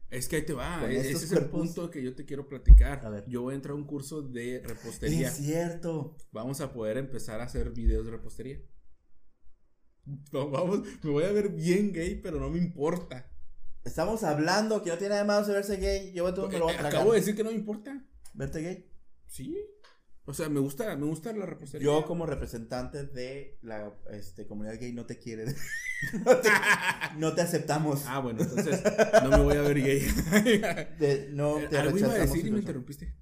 Es 0.10 0.28
que 0.30 0.38
ahí 0.38 0.46
te 0.46 0.54
va. 0.54 0.80
Con 0.80 0.92
Ese 0.92 1.12
es 1.12 1.32
el 1.34 1.46
punto 1.46 1.90
que 1.92 2.02
yo 2.02 2.16
te 2.16 2.24
quiero 2.26 2.48
platicar. 2.48 3.06
A 3.06 3.10
ver. 3.10 3.26
Yo 3.28 3.42
voy 3.42 3.54
a 3.54 3.56
entrar 3.56 3.74
a 3.74 3.76
un 3.76 3.86
curso 3.86 4.22
de 4.22 4.62
repostería. 4.66 5.28
Es 5.28 5.34
cierto. 5.36 6.16
Vamos 6.32 6.62
a 6.62 6.72
poder 6.72 6.98
empezar 6.98 7.42
a 7.42 7.44
hacer 7.44 7.72
videos 7.72 8.06
de 8.06 8.12
repostería. 8.12 8.60
Va- 10.34 10.46
Vamos, 10.46 10.82
me 11.04 11.10
voy 11.12 11.24
a 11.26 11.32
ver 11.32 11.50
bien 11.50 11.92
gay, 11.92 12.16
pero 12.22 12.40
no 12.40 12.50
me 12.50 12.58
importa. 12.58 13.30
Estamos 13.84 14.24
hablando 14.24 14.82
que 14.82 14.90
no 14.92 14.98
tiene 14.98 15.16
nada 15.16 15.26
más 15.26 15.48
de 15.48 15.54
verse 15.54 15.76
gay. 15.78 16.14
Yo 16.14 16.34
todo 16.34 16.48
me 16.48 16.58
lo 16.60 16.66
voy 16.66 16.74
a. 16.76 16.88
Acabo 16.88 17.12
de 17.14 17.20
decir 17.20 17.36
que 17.36 17.44
no 17.44 17.50
me 17.52 17.58
importa. 17.58 18.02
¿Verte 18.34 18.62
gay? 18.62 18.90
Sí. 19.28 19.58
O 20.30 20.34
sea, 20.34 20.50
me 20.50 20.60
gusta, 20.60 20.94
me 20.98 21.06
gusta 21.06 21.32
la 21.32 21.46
repostería. 21.46 21.86
Yo 21.86 22.06
como 22.06 22.26
representante 22.26 23.06
de 23.06 23.58
la 23.62 23.94
este, 24.12 24.46
comunidad 24.46 24.78
gay 24.78 24.92
no 24.92 25.06
te 25.06 25.18
quiere. 25.18 25.46
no, 26.26 26.38
te, 26.38 26.50
no 27.18 27.34
te 27.34 27.42
aceptamos. 27.42 28.04
Ah, 28.06 28.20
bueno, 28.20 28.42
entonces 28.44 28.84
no 29.24 29.30
me 29.30 29.44
voy 29.44 29.56
a 29.56 29.62
ver 29.62 29.82
gay. 29.82 30.00
De- 31.00 31.30
no 31.32 31.56
te 31.70 31.78
Algo 31.78 31.98
iba 31.98 32.12
a 32.12 32.18
decir 32.18 32.46
y 32.46 32.52
me 32.52 32.60
interrumpiste. 32.60 33.16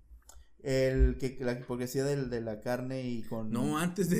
El 0.64 1.18
que 1.20 1.38
la 1.42 1.52
hipocresía 1.52 2.04
del, 2.06 2.32
de 2.32 2.42
la 2.42 2.60
carne 2.60 3.04
y 3.08 3.22
con 3.22 3.52
No, 3.52 3.78
antes 3.78 4.10
de. 4.10 4.20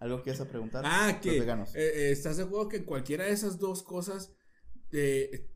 algo 0.00 0.20
que 0.24 0.30
ibas 0.30 0.40
a 0.40 0.48
preguntar. 0.48 0.82
ah, 0.84 1.20
que. 1.22 1.28
Los 1.30 1.38
veganos. 1.40 1.74
eh, 1.76 2.08
eh, 2.08 2.10
¿Estás 2.10 2.36
de 2.36 2.42
acuerdo 2.42 2.68
que 2.68 2.84
cualquiera 2.84 3.26
de 3.26 3.30
esas 3.30 3.60
dos 3.60 3.84
cosas 3.84 4.34
eh, 4.90 5.48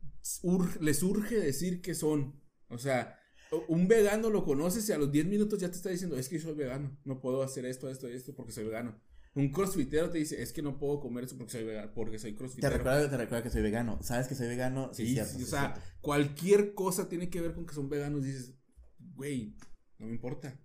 ur- 0.43 0.79
les 0.79 1.03
urge 1.03 1.35
decir 1.35 1.81
que 1.81 1.93
son? 1.93 2.41
O 2.69 2.77
sea, 2.77 3.19
un 3.67 3.87
vegano 3.87 4.29
lo 4.29 4.43
conoces 4.43 4.87
y 4.89 4.91
a 4.91 4.97
los 4.97 5.11
10 5.11 5.25
minutos 5.25 5.59
ya 5.59 5.69
te 5.69 5.77
está 5.77 5.89
diciendo, 5.89 6.17
es 6.17 6.29
que 6.29 6.39
soy 6.39 6.53
vegano, 6.53 6.97
no 7.05 7.19
puedo 7.21 7.41
hacer 7.43 7.65
esto, 7.65 7.89
esto 7.89 8.09
y 8.09 8.13
esto 8.13 8.35
porque 8.35 8.51
soy 8.51 8.65
vegano. 8.65 8.99
Un 9.35 9.51
crossfitero 9.51 10.09
te 10.09 10.17
dice, 10.17 10.41
es 10.41 10.51
que 10.51 10.63
no 10.63 10.79
puedo 10.79 10.99
comer 10.99 11.25
eso 11.25 11.37
porque 11.37 11.51
soy 11.51 11.63
vegano, 11.63 11.91
porque 11.93 12.17
soy 12.17 12.31
Te 12.31 12.37
crossfitero. 12.37 12.75
recuerda, 12.75 13.09
te 13.09 13.17
recuerda 13.17 13.43
que 13.43 13.51
soy 13.51 13.61
vegano. 13.61 13.99
¿Sabes 14.01 14.27
que 14.27 14.33
soy 14.35 14.47
vegano? 14.47 14.91
Sí, 14.93 15.13
cierto, 15.13 15.31
sí, 15.33 15.37
sí, 15.37 15.43
o 15.43 15.47
sea, 15.47 15.73
cierto. 15.75 15.81
cualquier 16.01 16.73
cosa 16.73 17.07
tiene 17.07 17.29
que 17.29 17.39
ver 17.41 17.53
con 17.53 17.65
que 17.67 17.75
son 17.75 17.87
veganos. 17.87 18.23
Dices, 18.23 18.55
güey, 18.97 19.55
no 19.99 20.07
me 20.07 20.13
importa. 20.13 20.59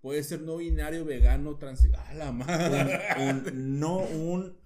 Puede 0.00 0.22
ser 0.24 0.42
no 0.42 0.56
binario, 0.56 1.04
vegano, 1.04 1.56
trans. 1.58 1.86
¡A 1.96 2.14
la 2.14 2.32
madre! 2.32 2.98
un, 3.20 3.36
un- 3.46 3.78
no 3.78 3.98
un 3.98 4.58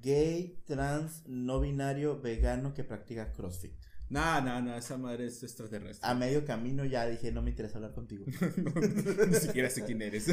gay, 0.00 0.62
trans, 0.66 1.24
no 1.26 1.60
binario, 1.60 2.20
vegano 2.20 2.74
que 2.74 2.84
practica 2.84 3.32
CrossFit. 3.32 3.74
No, 4.10 4.40
no, 4.40 4.62
no, 4.62 4.74
esa 4.76 4.96
madre 4.96 5.26
es 5.26 5.42
extraterrestre. 5.42 6.08
A 6.08 6.14
medio 6.14 6.44
camino 6.44 6.84
ya 6.84 7.06
dije, 7.06 7.30
no 7.30 7.42
me 7.42 7.50
interesa 7.50 7.76
hablar 7.76 7.92
contigo. 7.92 8.24
Ni 9.28 9.34
siquiera 9.34 9.68
sé 9.70 9.84
quién 9.84 10.00
eres. 10.02 10.26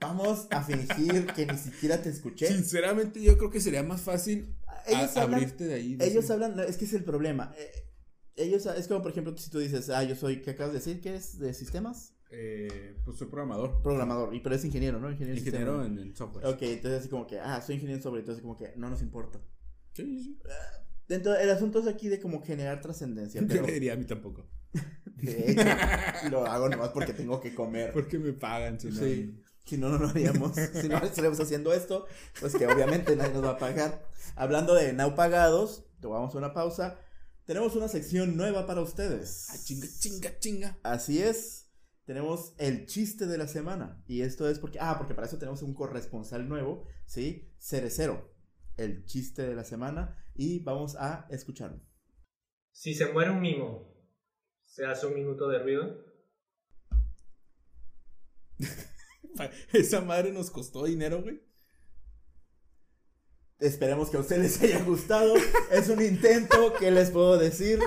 Vamos 0.00 0.46
a 0.50 0.62
fingir 0.62 1.26
que 1.34 1.46
ni 1.46 1.58
siquiera 1.58 2.00
te 2.00 2.08
escuché. 2.08 2.46
Sinceramente, 2.48 3.20
yo 3.22 3.36
creo 3.36 3.50
que 3.50 3.60
sería 3.60 3.82
más 3.82 4.00
fácil 4.00 4.54
Ellos 4.86 5.16
a- 5.16 5.22
hablan, 5.22 5.40
abrirte 5.40 5.64
de 5.64 5.74
ahí. 5.74 5.92
ellos 6.00 6.14
decir, 6.14 6.32
hablan, 6.32 6.56
no, 6.56 6.62
es 6.62 6.76
que 6.76 6.84
es 6.86 6.92
el 6.94 7.04
problema. 7.04 7.52
Eh, 7.58 7.70
ellos, 8.36 8.64
es 8.66 8.88
como 8.88 9.02
por 9.02 9.10
ejemplo, 9.10 9.36
si 9.36 9.50
tú 9.50 9.58
dices, 9.58 9.90
ah, 9.90 10.02
yo 10.04 10.14
soy, 10.16 10.40
¿qué 10.40 10.50
acabas 10.52 10.72
de 10.72 10.78
decir? 10.78 11.00
¿Qué 11.00 11.14
es 11.16 11.38
de 11.38 11.52
sistemas? 11.52 12.14
eh, 12.32 12.94
pues 13.04 13.18
soy 13.18 13.26
programador. 13.26 13.82
Programador, 13.82 14.32
y 14.34 14.38
pero 14.40 14.54
es 14.54 14.64
ingeniero, 14.64 15.00
¿no? 15.00 15.10
Ingeniero, 15.10 15.36
Ingeniero 15.38 15.84
en, 15.84 15.98
en 15.98 16.14
software. 16.16 16.46
Ok, 16.46 16.62
entonces 16.62 17.00
así 17.00 17.08
como 17.08 17.26
que, 17.26 17.40
ah, 17.40 17.60
soy 17.60 17.74
ingeniero 17.74 17.96
en 17.98 18.02
software, 18.04 18.20
entonces 18.20 18.40
como 18.40 18.56
que 18.56 18.72
no 18.76 18.88
nos 18.88 19.02
importa. 19.02 19.40
Sí, 19.94 20.18
sí. 20.22 20.38
Dentro, 21.10 21.34
el 21.34 21.50
asunto 21.50 21.80
es 21.80 21.88
aquí 21.88 22.06
de 22.06 22.20
como 22.20 22.40
generar 22.40 22.80
trascendencia, 22.80 23.40
Yo 23.42 23.48
pero 23.48 23.66
le 23.66 23.72
diría 23.72 23.94
a 23.94 23.96
mí 23.96 24.04
tampoco. 24.04 24.48
de 25.16 25.50
hecho, 25.50 26.30
lo 26.30 26.46
hago 26.46 26.68
nomás 26.68 26.90
porque 26.90 27.12
tengo 27.12 27.40
que 27.40 27.52
comer. 27.52 27.92
Porque 27.92 28.16
me 28.16 28.32
pagan. 28.32 28.78
Si 28.78 28.90
no, 28.90 29.00
Sí. 29.00 29.42
Si 29.66 29.76
no, 29.76 29.88
no 29.88 29.98
lo 29.98 30.08
haríamos. 30.08 30.54
Si 30.54 30.88
no 30.88 30.98
estaríamos 30.98 31.40
haciendo 31.40 31.72
esto, 31.72 32.06
pues 32.40 32.54
que 32.54 32.66
obviamente 32.66 33.14
nadie 33.16 33.32
nos 33.32 33.44
va 33.44 33.50
a 33.50 33.58
pagar. 33.58 34.08
Hablando 34.36 34.74
de 34.74 34.92
no 34.92 35.16
pagados, 35.16 35.84
tomamos 36.00 36.34
una 36.36 36.54
pausa. 36.54 36.98
Tenemos 37.44 37.74
una 37.74 37.88
sección 37.88 38.36
nueva 38.36 38.66
para 38.66 38.80
ustedes. 38.80 39.48
Ah, 39.50 39.56
chinga, 39.62 39.88
chinga, 39.98 40.38
chinga. 40.38 40.78
Así 40.84 41.20
es. 41.20 41.70
Tenemos 42.04 42.54
el 42.58 42.86
chiste 42.86 43.26
de 43.26 43.36
la 43.36 43.48
semana. 43.48 44.02
Y 44.06 44.22
esto 44.22 44.48
es 44.48 44.60
porque. 44.60 44.78
Ah, 44.80 44.96
porque 44.96 45.14
para 45.14 45.26
eso 45.26 45.38
tenemos 45.38 45.62
un 45.62 45.74
corresponsal 45.74 46.48
nuevo. 46.48 46.84
¿Sí? 47.04 47.52
Cerecero. 47.58 48.32
El 48.76 49.04
chiste 49.04 49.42
de 49.42 49.54
la 49.54 49.64
semana. 49.64 50.16
Y 50.40 50.58
vamos 50.60 50.96
a 50.96 51.26
escucharlo. 51.28 51.78
Si 52.72 52.94
se 52.94 53.12
muere 53.12 53.30
un 53.30 53.42
mimo, 53.42 53.94
¿se 54.64 54.86
hace 54.86 55.04
un 55.04 55.12
minuto 55.12 55.46
de 55.50 55.58
ruido? 55.58 56.02
Esa 59.74 60.00
madre 60.00 60.32
nos 60.32 60.50
costó 60.50 60.84
dinero, 60.84 61.20
güey. 61.20 61.42
Esperemos 63.58 64.08
que 64.08 64.16
a 64.16 64.20
ustedes 64.20 64.40
les 64.40 64.62
haya 64.62 64.82
gustado. 64.82 65.34
es 65.72 65.90
un 65.90 66.00
intento. 66.00 66.72
¿Qué 66.78 66.90
les 66.90 67.10
puedo 67.10 67.36
decir? 67.36 67.78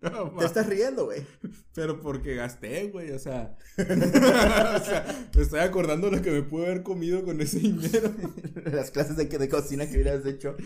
No, 0.00 0.30
Te 0.38 0.44
estás 0.44 0.66
riendo, 0.68 1.06
güey. 1.06 1.26
Pero 1.74 2.00
porque 2.00 2.34
gasté, 2.36 2.88
güey, 2.90 3.10
o 3.10 3.18
sea. 3.18 3.56
o 3.78 4.84
sea, 4.84 5.28
me 5.34 5.42
estoy 5.42 5.60
acordando 5.60 6.10
lo 6.10 6.22
que 6.22 6.30
me 6.30 6.42
pude 6.42 6.66
haber 6.66 6.82
comido 6.82 7.24
con 7.24 7.40
ese 7.40 7.58
dinero. 7.58 8.12
las 8.72 8.90
clases 8.90 9.16
de, 9.16 9.24
de 9.26 9.48
cocina 9.48 9.86
que 9.86 9.94
hubieras 9.94 10.24
hecho. 10.26 10.56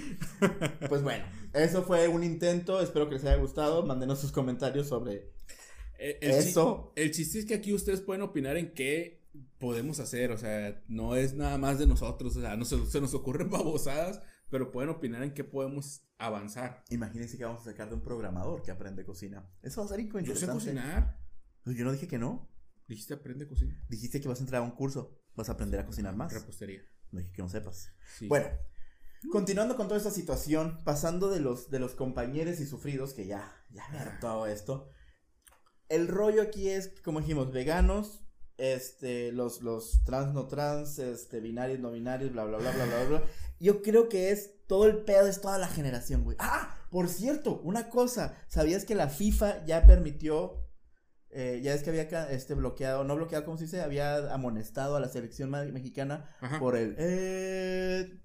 Pues 0.89 1.03
bueno, 1.03 1.25
eso 1.55 1.83
fue 1.85 2.09
un 2.09 2.25
intento. 2.25 2.81
Espero 2.83 3.09
que 3.09 3.15
les 3.15 3.25
haya 3.25 3.37
gustado. 3.37 3.85
Mándenos 3.87 4.21
sus 4.21 4.33
comentarios 4.33 4.89
sobre 4.89 5.31
Eh, 5.99 6.19
El, 6.21 6.33
chi- 6.33 6.49
eso. 6.51 6.93
el 6.97 7.11
chiste 7.11 7.39
es 7.39 7.47
que 7.47 7.55
aquí 7.55 7.73
ustedes 7.73 8.01
pueden 8.01 8.23
opinar 8.23 8.57
en 8.57 8.75
qué 8.75 9.23
podemos 9.59 9.99
hacer, 10.01 10.31
o 10.33 10.37
sea, 10.37 10.83
no 10.89 11.15
es 11.17 11.35
nada 11.35 11.57
más 11.57 11.79
de 11.79 11.87
nosotros, 11.87 12.37
o 12.37 12.41
sea, 12.41 12.57
no 12.57 12.65
se, 12.67 12.85
se 12.87 13.01
nos 13.01 13.15
ocurren 13.15 13.49
babosadas, 13.51 14.21
pero 14.53 14.71
pueden 14.71 14.91
opinar 14.91 15.23
en 15.23 15.33
qué 15.33 15.45
podemos 15.45 16.07
avanzar. 16.19 16.85
Imagínense 16.91 17.39
que 17.39 17.45
vamos 17.47 17.63
a 17.63 17.71
sacar 17.71 17.89
de 17.89 17.95
un 17.95 18.03
programador 18.03 18.63
que 18.63 18.71
aprende 18.71 19.03
cocina. 19.03 19.51
Eso 19.63 19.81
va 19.81 19.87
a 19.87 19.89
ser 19.89 20.01
Yo 20.01 20.13
sé 20.13 20.19
interesante. 20.19 20.53
cocinar. 20.53 21.19
Pues 21.65 21.75
yo 21.75 21.87
no 21.87 21.93
dije 21.93 22.07
que 22.07 22.19
no. 22.19 22.53
Dijiste 22.87 23.15
aprende 23.15 23.47
a 23.47 23.49
cocinar. 23.49 23.79
Dijiste 23.89 24.21
que 24.21 24.29
vas 24.29 24.41
a 24.41 24.43
entrar 24.43 24.61
a 24.61 24.65
un 24.65 24.73
curso. 24.73 25.19
Vas 25.35 25.49
a 25.49 25.53
aprender 25.53 25.81
a 25.81 25.87
cocinar 25.87 26.15
más. 26.17 26.35
Repostería. 26.35 26.83
No 27.13 27.21
dije 27.21 27.33
que 27.33 27.41
no 27.41 27.49
sepas. 27.49 27.95
Sí. 28.19 28.29
Bueno, 28.29 28.47
continuando 29.31 29.75
con 29.75 29.89
toda 29.89 29.97
esta 29.97 30.11
situación, 30.11 30.81
pasando 30.85 31.31
de 31.31 31.41
los, 31.41 31.71
de 31.71 31.79
los 31.79 31.95
compañeros 31.95 32.61
y 32.61 32.67
sufridos, 32.67 33.15
que 33.15 33.25
ya, 33.25 33.51
ya 33.71 33.89
me 33.89 34.01
hartó 34.01 34.47
esto. 34.47 34.91
El 35.89 36.09
rollo 36.09 36.43
aquí 36.43 36.69
es, 36.69 37.01
como 37.03 37.21
dijimos, 37.21 37.53
veganos, 37.53 38.23
este, 38.59 39.33
los, 39.33 39.63
los 39.63 40.05
trans, 40.05 40.35
no 40.35 40.47
trans, 40.47 40.99
este, 40.99 41.41
binarios, 41.41 41.81
no 41.81 41.91
binarios, 41.91 42.33
bla, 42.33 42.45
bla, 42.45 42.59
bla, 42.59 42.71
bla, 42.73 42.85
bla, 42.85 43.05
bla. 43.05 43.23
Yo 43.63 43.81
creo 43.81 44.09
que 44.09 44.33
es 44.33 44.67
todo 44.67 44.87
el 44.87 45.05
pedo, 45.05 45.29
es 45.29 45.41
toda 45.41 45.57
la 45.57 45.69
generación, 45.69 46.25
güey. 46.25 46.37
Ah, 46.41 46.77
por 46.91 47.09
cierto, 47.09 47.61
una 47.63 47.91
cosa, 47.91 48.35
¿sabías 48.49 48.85
que 48.85 48.97
la 48.97 49.09
FIFA 49.09 49.65
ya 49.67 49.87
permitió, 49.87 50.67
eh, 51.31 51.61
ya 51.63 51.73
es 51.73 51.85
que 51.85 51.91
había 51.91 52.03
este, 52.33 52.55
bloqueado, 52.55 53.05
no 53.05 53.15
bloqueado, 53.15 53.45
¿cómo 53.45 53.57
se 53.57 53.65
dice? 53.65 53.81
Había 53.81 54.35
amonestado 54.35 54.97
a 54.97 55.01
la 55.01 55.09
selección 55.09 55.51
mexicana 55.51 56.29
Ajá. 56.41 56.59
por 56.59 56.77
el, 56.77 56.97
eh, 56.99 58.21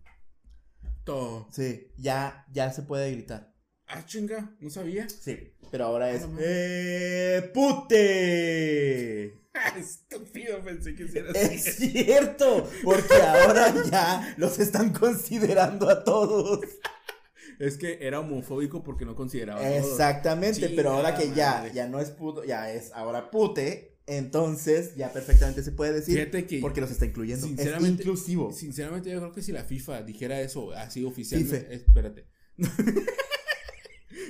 Todo. 1.03 1.47
Sí, 1.51 1.91
ya, 1.97 2.47
ya 2.51 2.73
se 2.73 2.81
puede 2.81 3.11
gritar. 3.11 3.53
Ah, 3.87 4.05
chinga, 4.05 4.53
no 4.59 4.69
sabía. 4.69 5.07
Sí, 5.09 5.53
pero 5.71 5.85
ahora 5.85 6.11
es. 6.11 6.23
Ah, 6.23 6.27
no 6.27 6.37
¡Eh, 6.41 7.51
pute! 7.53 9.33
Estúpido, 9.79 10.61
pensé 10.63 10.93
que 10.95 11.03
hiciera 11.05 11.31
Es 11.31 11.63
cierto, 11.77 12.69
porque 12.83 13.15
ahora 13.15 13.73
ya 13.89 14.35
los 14.37 14.59
están 14.59 14.91
considerando 14.93 15.89
a 15.89 16.03
todos. 16.03 16.59
Es 17.59 17.75
que 17.79 17.97
era 18.05 18.19
homofóbico 18.19 18.83
porque 18.83 19.03
no 19.03 19.15
consideraba. 19.15 19.59
a 19.59 19.63
todos. 19.63 19.91
Exactamente, 19.91 20.69
pero 20.75 20.91
ahora 20.91 21.15
que 21.15 21.31
ya, 21.33 21.53
madre. 21.53 21.71
ya 21.73 21.87
no 21.87 21.99
es 21.99 22.11
puto, 22.11 22.43
ya 22.43 22.71
es 22.71 22.91
ahora 22.93 23.31
pute, 23.31 23.97
entonces 24.05 24.95
ya 24.95 25.11
perfectamente 25.11 25.63
se 25.63 25.71
puede 25.71 25.93
decir 25.93 26.29
que 26.29 26.59
porque 26.59 26.81
los 26.81 26.91
está 26.91 27.05
incluyendo. 27.07 27.47
Es 27.47 27.53
sinceramente- 27.55 28.03
inclusivo. 28.03 28.51
Sinceramente, 28.53 29.09
yo 29.09 29.17
creo 29.17 29.31
que 29.31 29.41
si 29.41 29.53
la 29.53 29.63
FIFA 29.63 30.03
dijera 30.03 30.39
eso 30.39 30.71
así 30.73 31.03
oficialmente. 31.03 31.73
Espérate. 31.73 32.27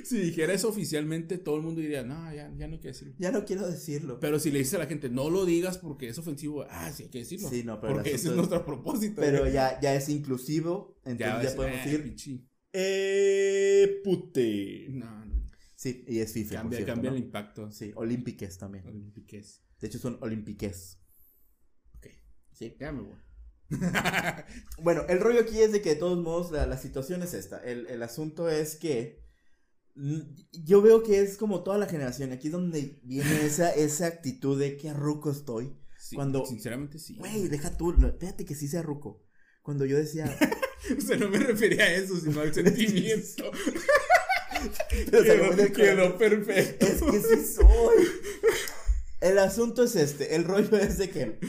si 0.04 0.18
dijera 0.18 0.52
eso 0.52 0.68
oficialmente, 0.68 1.38
todo 1.38 1.56
el 1.56 1.62
mundo 1.62 1.80
diría, 1.80 2.02
no, 2.02 2.32
ya, 2.34 2.52
ya 2.56 2.68
no 2.68 2.80
que 2.80 2.88
decirlo. 2.88 3.14
Ya 3.18 3.30
no 3.30 3.44
quiero 3.44 3.68
decirlo. 3.68 4.20
Pero 4.20 4.38
si 4.38 4.50
le 4.50 4.58
dices 4.58 4.74
a 4.74 4.78
la 4.78 4.86
gente, 4.86 5.08
no 5.08 5.30
lo 5.30 5.44
digas 5.44 5.78
porque 5.78 6.08
es 6.08 6.18
ofensivo, 6.18 6.64
ah, 6.68 6.90
sí 6.92 7.04
hay 7.04 7.08
que 7.08 7.18
decirlo. 7.18 7.48
Sí, 7.48 7.62
no, 7.64 7.80
pero 7.80 7.94
porque 7.94 8.14
ese 8.14 8.28
es 8.28 8.34
nuestro 8.34 8.64
propósito. 8.64 9.20
Pero 9.20 9.40
güey. 9.40 9.52
ya, 9.52 9.80
ya 9.80 9.94
es 9.94 10.08
inclusivo, 10.08 11.00
entonces 11.04 11.50
ya, 11.50 11.56
podemos 11.56 11.78
eh, 11.78 11.82
decir. 11.84 12.02
pichi. 12.02 12.48
¡Eh, 12.72 14.00
pute! 14.04 14.86
No, 14.90 15.24
no. 15.24 15.46
Sí, 15.74 16.04
y 16.08 16.18
es 16.18 16.32
FIFA. 16.32 16.54
Cambia, 16.56 16.78
cierto, 16.78 16.92
cambia 16.92 17.10
¿no? 17.10 17.16
el 17.16 17.22
impacto. 17.22 17.70
Sí, 17.70 17.92
olímpiques 17.94 18.58
también. 18.58 18.86
Olympiques. 18.86 19.62
De 19.80 19.86
hecho, 19.86 19.98
son 19.98 20.18
olimpiques. 20.20 20.98
Ok. 21.96 22.08
Sí. 22.52 22.76
Ya 22.80 22.92
me 22.92 23.02
voy. 23.02 23.16
Bueno, 24.82 25.02
el 25.08 25.20
rollo 25.20 25.40
aquí 25.40 25.60
es 25.60 25.72
de 25.72 25.82
que 25.82 25.90
de 25.90 25.96
todos 25.96 26.18
modos 26.18 26.50
la, 26.50 26.66
la 26.66 26.78
situación 26.78 27.22
es 27.22 27.34
esta. 27.34 27.58
El, 27.58 27.86
el 27.86 28.02
asunto 28.02 28.48
es 28.48 28.76
que 28.76 29.27
Yo 30.52 30.80
veo 30.82 31.02
que 31.02 31.20
es 31.20 31.36
como 31.36 31.62
toda 31.62 31.78
la 31.78 31.86
generación. 31.86 32.32
Aquí 32.32 32.48
es 32.48 32.52
donde 32.52 33.00
viene 33.02 33.44
esa, 33.44 33.70
esa 33.72 34.06
actitud 34.06 34.58
de 34.58 34.76
que 34.76 34.92
ruco 34.92 35.30
estoy. 35.30 35.76
Sí, 35.98 36.14
Cuando- 36.16 36.46
Sinceramente 36.46 36.98
sí. 36.98 37.16
Güey, 37.16 37.48
deja 37.48 37.76
tú. 37.76 37.94
Fíjate 38.20 38.44
que 38.44 38.54
sí 38.54 38.68
sea 38.68 38.82
ruco. 38.82 39.26
Cuando 39.62 39.84
yo 39.84 39.96
decía. 39.96 40.26
O 40.96 41.00
sea, 41.00 41.16
no 41.16 41.28
me 41.28 41.38
refería 41.40 41.82
a 41.84 41.92
eso, 41.92 42.18
sino 42.20 42.40
al 42.40 42.54
sentimiento. 42.54 43.50
Pero 45.10 45.24
quedó, 45.56 45.72
quedó 45.72 46.16
perfecto. 46.18 46.86
Es 46.86 47.02
que 47.02 47.20
sí 47.20 47.54
soy. 47.56 48.06
El 49.20 49.38
asunto 49.38 49.82
es 49.82 49.96
este, 49.96 50.36
el 50.36 50.44
rollo 50.44 50.76
es 50.78 50.96
de 50.98 51.10
que 51.10 51.40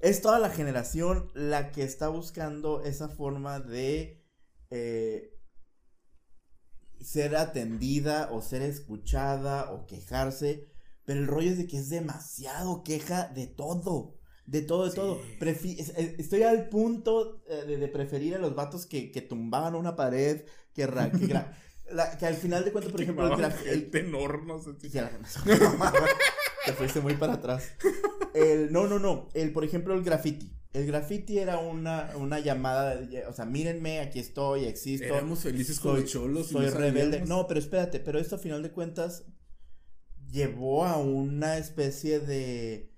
es 0.00 0.20
toda 0.20 0.38
la 0.40 0.50
generación 0.50 1.30
la 1.34 1.70
que 1.70 1.84
está 1.84 2.08
buscando 2.08 2.82
esa 2.82 3.08
forma 3.08 3.60
de 3.60 4.24
eh, 4.70 5.37
ser 7.02 7.36
atendida 7.36 8.28
o 8.32 8.42
ser 8.42 8.62
escuchada 8.62 9.70
o 9.72 9.86
quejarse, 9.86 10.68
pero 11.04 11.20
el 11.20 11.26
rollo 11.26 11.50
es 11.50 11.58
de 11.58 11.66
que 11.66 11.78
es 11.78 11.88
demasiado 11.88 12.82
queja 12.82 13.28
de 13.28 13.46
todo. 13.46 14.16
De 14.46 14.62
todo, 14.62 14.84
de 14.84 14.90
Sí. 14.90 14.96
todo. 14.96 15.20
Prefi- 15.38 15.78
es- 15.78 15.90
es- 15.96 16.18
estoy 16.18 16.42
al 16.42 16.68
punto 16.70 17.42
eh, 17.48 17.64
de, 17.66 17.76
de 17.76 17.88
preferir 17.88 18.34
a 18.34 18.38
los 18.38 18.54
vatos 18.54 18.86
que, 18.86 19.10
que 19.10 19.20
tumbaban 19.20 19.74
una 19.74 19.94
pared, 19.94 20.42
que, 20.72 20.86
ra- 20.86 21.10
que, 21.10 21.26
la- 21.92 22.16
que 22.18 22.26
al 22.26 22.34
final 22.34 22.64
de 22.64 22.72
cuentas, 22.72 22.90
por 22.92 23.02
ejemplo, 23.02 23.24
el, 23.26 23.30
Quemaban 23.34 23.52
graf- 23.58 23.66
el- 23.66 23.80
gente 23.80 24.00
en 24.00 24.14
hornos, 24.14 24.66
así. 24.66 24.88
ya, 24.88 25.10
Te 26.64 26.72
fuiste 26.72 27.00
muy 27.00 27.14
para 27.14 27.34
atrás. 27.34 27.64
El, 28.34 28.72
no, 28.72 28.86
no, 28.86 28.98
no. 28.98 29.28
El, 29.34 29.52
por 29.52 29.64
ejemplo, 29.64 29.94
el 29.94 30.02
graffiti. 30.02 30.52
El 30.74 30.86
graffiti 30.86 31.38
era 31.38 31.58
una, 31.58 32.12
una 32.16 32.40
llamada, 32.40 32.96
de- 32.96 33.26
o 33.26 33.32
sea, 33.32 33.44
mírenme, 33.46 34.00
aquí 34.00 34.18
estoy, 34.18 34.64
existo. 34.64 35.06
Éramos 35.06 35.40
felices 35.40 35.80
con 35.80 35.92
soy, 35.94 36.02
los 36.02 36.10
cholos. 36.10 36.46
soy 36.48 36.66
no 36.66 36.72
rebelde. 36.72 37.04
sabíamos. 37.18 37.28
No, 37.28 37.46
pero 37.46 37.58
espérate, 37.60 38.00
pero 38.00 38.18
esto 38.18 38.36
a 38.36 38.38
final 38.38 38.62
de 38.62 38.70
cuentas 38.70 39.24
llevó 40.30 40.84
a 40.84 40.98
una 40.98 41.56
especie 41.56 42.20
de 42.20 42.92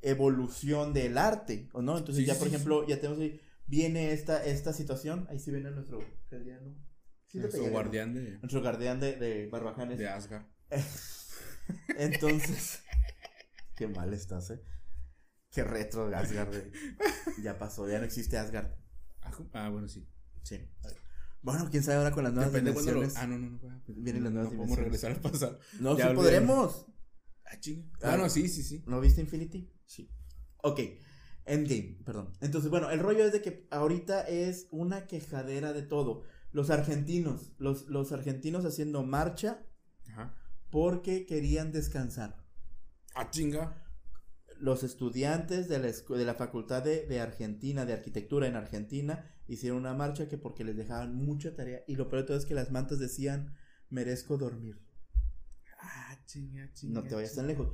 evolución 0.00 0.92
del 0.92 1.16
arte, 1.16 1.68
¿o 1.72 1.80
no? 1.80 1.96
Entonces 1.96 2.22
Sí, 2.24 2.26
ya, 2.26 2.34
por 2.34 2.48
sí, 2.48 2.54
ejemplo, 2.54 2.86
ya 2.88 2.96
tenemos 3.00 3.20
ahí, 3.20 3.40
viene 3.66 4.12
esta, 4.12 4.44
esta 4.44 4.72
situación, 4.72 5.26
ahí 5.30 5.38
sí 5.38 5.52
viene 5.52 5.70
nuestro 5.70 6.00
te 6.28 6.40
Nuestro 7.34 7.70
guardián 7.70 8.14
de, 8.14 8.32
Nuestro 8.40 8.60
guardián 8.60 8.98
de, 9.00 9.14
de 9.16 9.46
Barbajanes. 9.46 9.96
de 9.98 10.08
Asgard. 10.08 10.44
Entonces, 11.98 12.80
qué 13.76 13.86
mal 13.86 14.12
estás, 14.12 14.50
eh. 14.50 14.60
Qué 15.52 15.62
retro 15.64 16.08
de 16.08 16.16
Asgard. 16.16 16.52
Ya 17.42 17.58
pasó, 17.58 17.88
ya 17.88 17.98
no 17.98 18.04
existe 18.04 18.38
Asgard. 18.38 18.72
Ah, 19.20 19.30
Ah, 19.52 19.68
bueno, 19.68 19.88
sí. 19.88 20.08
Sí. 20.42 20.58
Bueno, 21.42 21.68
quién 21.70 21.82
sabe 21.82 21.98
ahora 21.98 22.10
con 22.12 22.24
las 22.24 22.32
nuevas 22.32 22.52
Depende 22.52 22.72
lo. 22.92 23.02
Ah, 23.16 23.26
no, 23.26 23.38
no, 23.38 23.50
no. 23.50 23.82
pues, 23.84 24.02
Vienen 24.02 24.24
las 24.24 24.32
no, 24.32 24.40
nuevas 24.40 24.52
no 24.52 24.58
podemos 24.58 24.78
regresar 24.78 25.12
al 25.12 25.20
pasado. 25.20 25.58
No, 25.80 25.96
Ya 25.96 26.04
sí 26.04 26.10
olvidé. 26.10 26.22
podremos. 26.22 26.86
Ah, 27.44 27.58
chinga. 27.60 27.86
Ah. 28.02 28.10
Bueno, 28.10 28.28
sí, 28.30 28.48
sí, 28.48 28.62
sí. 28.62 28.82
¿No 28.86 29.00
viste 29.00 29.20
Infinity? 29.20 29.70
Sí. 29.86 30.10
Ok. 30.58 30.80
Endgame, 31.44 31.98
perdón. 32.04 32.32
Entonces, 32.40 32.70
bueno, 32.70 32.90
el 32.90 33.00
rollo 33.00 33.24
es 33.24 33.32
de 33.32 33.42
que 33.42 33.66
ahorita 33.72 34.22
es 34.22 34.68
una 34.70 35.06
quejadera 35.08 35.72
de 35.72 35.82
todo. 35.82 36.22
Los 36.52 36.70
argentinos, 36.70 37.52
los, 37.58 37.88
los 37.88 38.12
argentinos 38.12 38.64
haciendo 38.64 39.02
marcha 39.02 39.66
Ajá. 40.10 40.36
porque 40.70 41.26
querían 41.26 41.72
descansar. 41.72 42.44
Ah, 43.14 43.28
chinga. 43.30 43.81
Los 44.62 44.84
estudiantes 44.84 45.68
de 45.68 45.80
la, 45.80 45.88
de 45.88 46.24
la 46.24 46.34
Facultad 46.34 46.84
de, 46.84 47.04
de 47.06 47.20
Argentina, 47.20 47.84
de 47.84 47.94
Arquitectura 47.94 48.46
en 48.46 48.54
Argentina, 48.54 49.28
hicieron 49.48 49.78
una 49.78 49.92
marcha 49.92 50.28
que 50.28 50.38
porque 50.38 50.62
les 50.62 50.76
dejaban 50.76 51.16
mucha 51.16 51.56
tarea. 51.56 51.82
Y 51.88 51.96
lo 51.96 52.08
peor 52.08 52.22
de 52.22 52.28
todo 52.28 52.36
es 52.36 52.46
que 52.46 52.54
las 52.54 52.70
mantas 52.70 53.00
decían, 53.00 53.56
merezco 53.90 54.38
dormir. 54.38 54.80
Ah, 55.80 56.16
chinga, 56.26 56.72
chinga. 56.72 57.00
No 57.00 57.08
te 57.08 57.16
vayas 57.16 57.34
tan 57.34 57.48
lejos. 57.48 57.70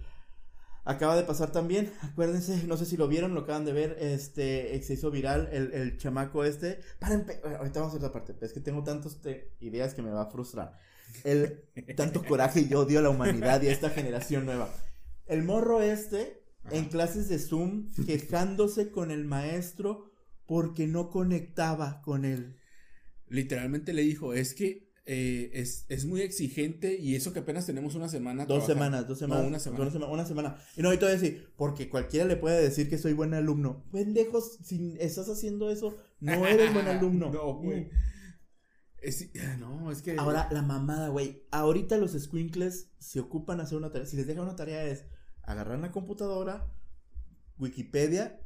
Acaba 0.85 1.15
de 1.15 1.25
pasar 1.25 1.53
también, 1.53 1.93
acuérdense, 2.01 2.65
no 2.65 2.79
sé 2.79 2.87
si 2.87 2.97
lo 2.97 3.07
vieron, 3.07 3.35
lo 3.35 3.43
acaban 3.43 3.67
de 3.67 3.75
ver, 3.75 3.99
este, 4.01 4.83
se 4.83 4.95
hizo 4.95 5.11
viral 5.11 5.51
el, 5.53 5.75
el 5.75 5.99
chamaco 5.99 6.43
este. 6.43 6.81
Bueno, 7.01 7.27
ahorita 7.59 7.81
vamos 7.81 7.93
a 7.93 7.99
otra 7.99 8.13
parte, 8.13 8.35
es 8.41 8.55
que 8.55 8.61
tengo 8.61 8.83
tantas 8.83 9.19
ideas 9.61 9.93
que 9.93 10.01
me 10.01 10.11
va 10.11 10.23
a 10.23 10.31
frustrar. 10.31 10.79
El, 11.25 11.65
tanto 11.97 12.25
coraje 12.25 12.67
y 12.69 12.73
odio 12.73 13.01
a 13.01 13.03
la 13.03 13.11
humanidad 13.11 13.61
y 13.61 13.69
a 13.69 13.73
esta 13.73 13.91
generación 13.91 14.47
nueva. 14.47 14.71
El 15.27 15.43
morro 15.43 15.83
este, 15.83 16.38
en 16.71 16.87
clases 16.87 17.29
de 17.29 17.39
Zoom, 17.39 17.91
quejándose 18.07 18.91
con 18.91 19.11
el 19.11 19.25
maestro 19.25 20.11
porque 20.47 20.87
no 20.87 21.11
conectaba 21.11 22.01
con 22.03 22.25
él. 22.25 22.57
Literalmente 23.29 23.93
le 23.93 24.03
dijo, 24.03 24.33
es 24.33 24.55
que 24.55 24.89
eh, 25.11 25.51
es, 25.55 25.87
es 25.89 26.05
muy 26.05 26.21
exigente 26.21 26.99
y 26.99 27.15
eso 27.15 27.33
que 27.33 27.39
apenas 27.39 27.65
tenemos 27.67 27.95
una 27.95 28.09
semana. 28.09 28.45
Dos 28.45 28.67
trabajando". 28.67 28.75
semanas, 28.75 29.09
dos 29.09 29.19
semanas. 29.19 29.43
No, 29.43 29.49
una 29.49 29.59
semana. 29.59 29.83
Una 29.83 29.91
semana, 29.91 30.13
una 30.13 30.25
semana. 30.27 30.57
Y 30.77 30.83
no, 30.83 30.93
y 30.93 30.97
a 30.97 31.07
decir, 31.07 31.53
porque 31.57 31.89
cualquiera 31.89 32.27
le 32.27 32.37
puede 32.37 32.61
decir 32.63 32.91
que 32.91 32.99
soy 32.99 33.15
buen 33.15 33.33
alumno. 33.35 33.85
Pendejos, 33.91 34.59
si 34.63 34.97
estás 35.01 35.29
haciendo 35.29 35.71
eso, 35.71 35.97
no 36.21 36.47
eres 36.47 36.75
buen 36.75 36.89
alumno. 36.89 37.31
no, 37.33 37.55
güey. 37.55 37.89
Es- 39.01 39.31
no, 39.59 39.91
es 39.91 40.03
que. 40.03 40.17
Ahora, 40.19 40.49
la 40.51 40.63
mamada, 40.63 41.09
güey. 41.09 41.47
Ahorita 41.51 41.97
los 41.97 42.13
squinkles 42.13 42.91
se 42.99 43.21
ocupan 43.21 43.61
a 43.61 43.63
hacer 43.63 43.79
una 43.79 43.91
tarea. 43.91 44.07
Si 44.07 44.17
les 44.17 44.27
dejan 44.27 44.45
una 44.45 44.57
tarea 44.57 44.85
es 44.85 45.07
agarrar 45.49 45.79
la 45.79 45.91
computadora, 45.91 46.71
Wikipedia. 47.59 48.41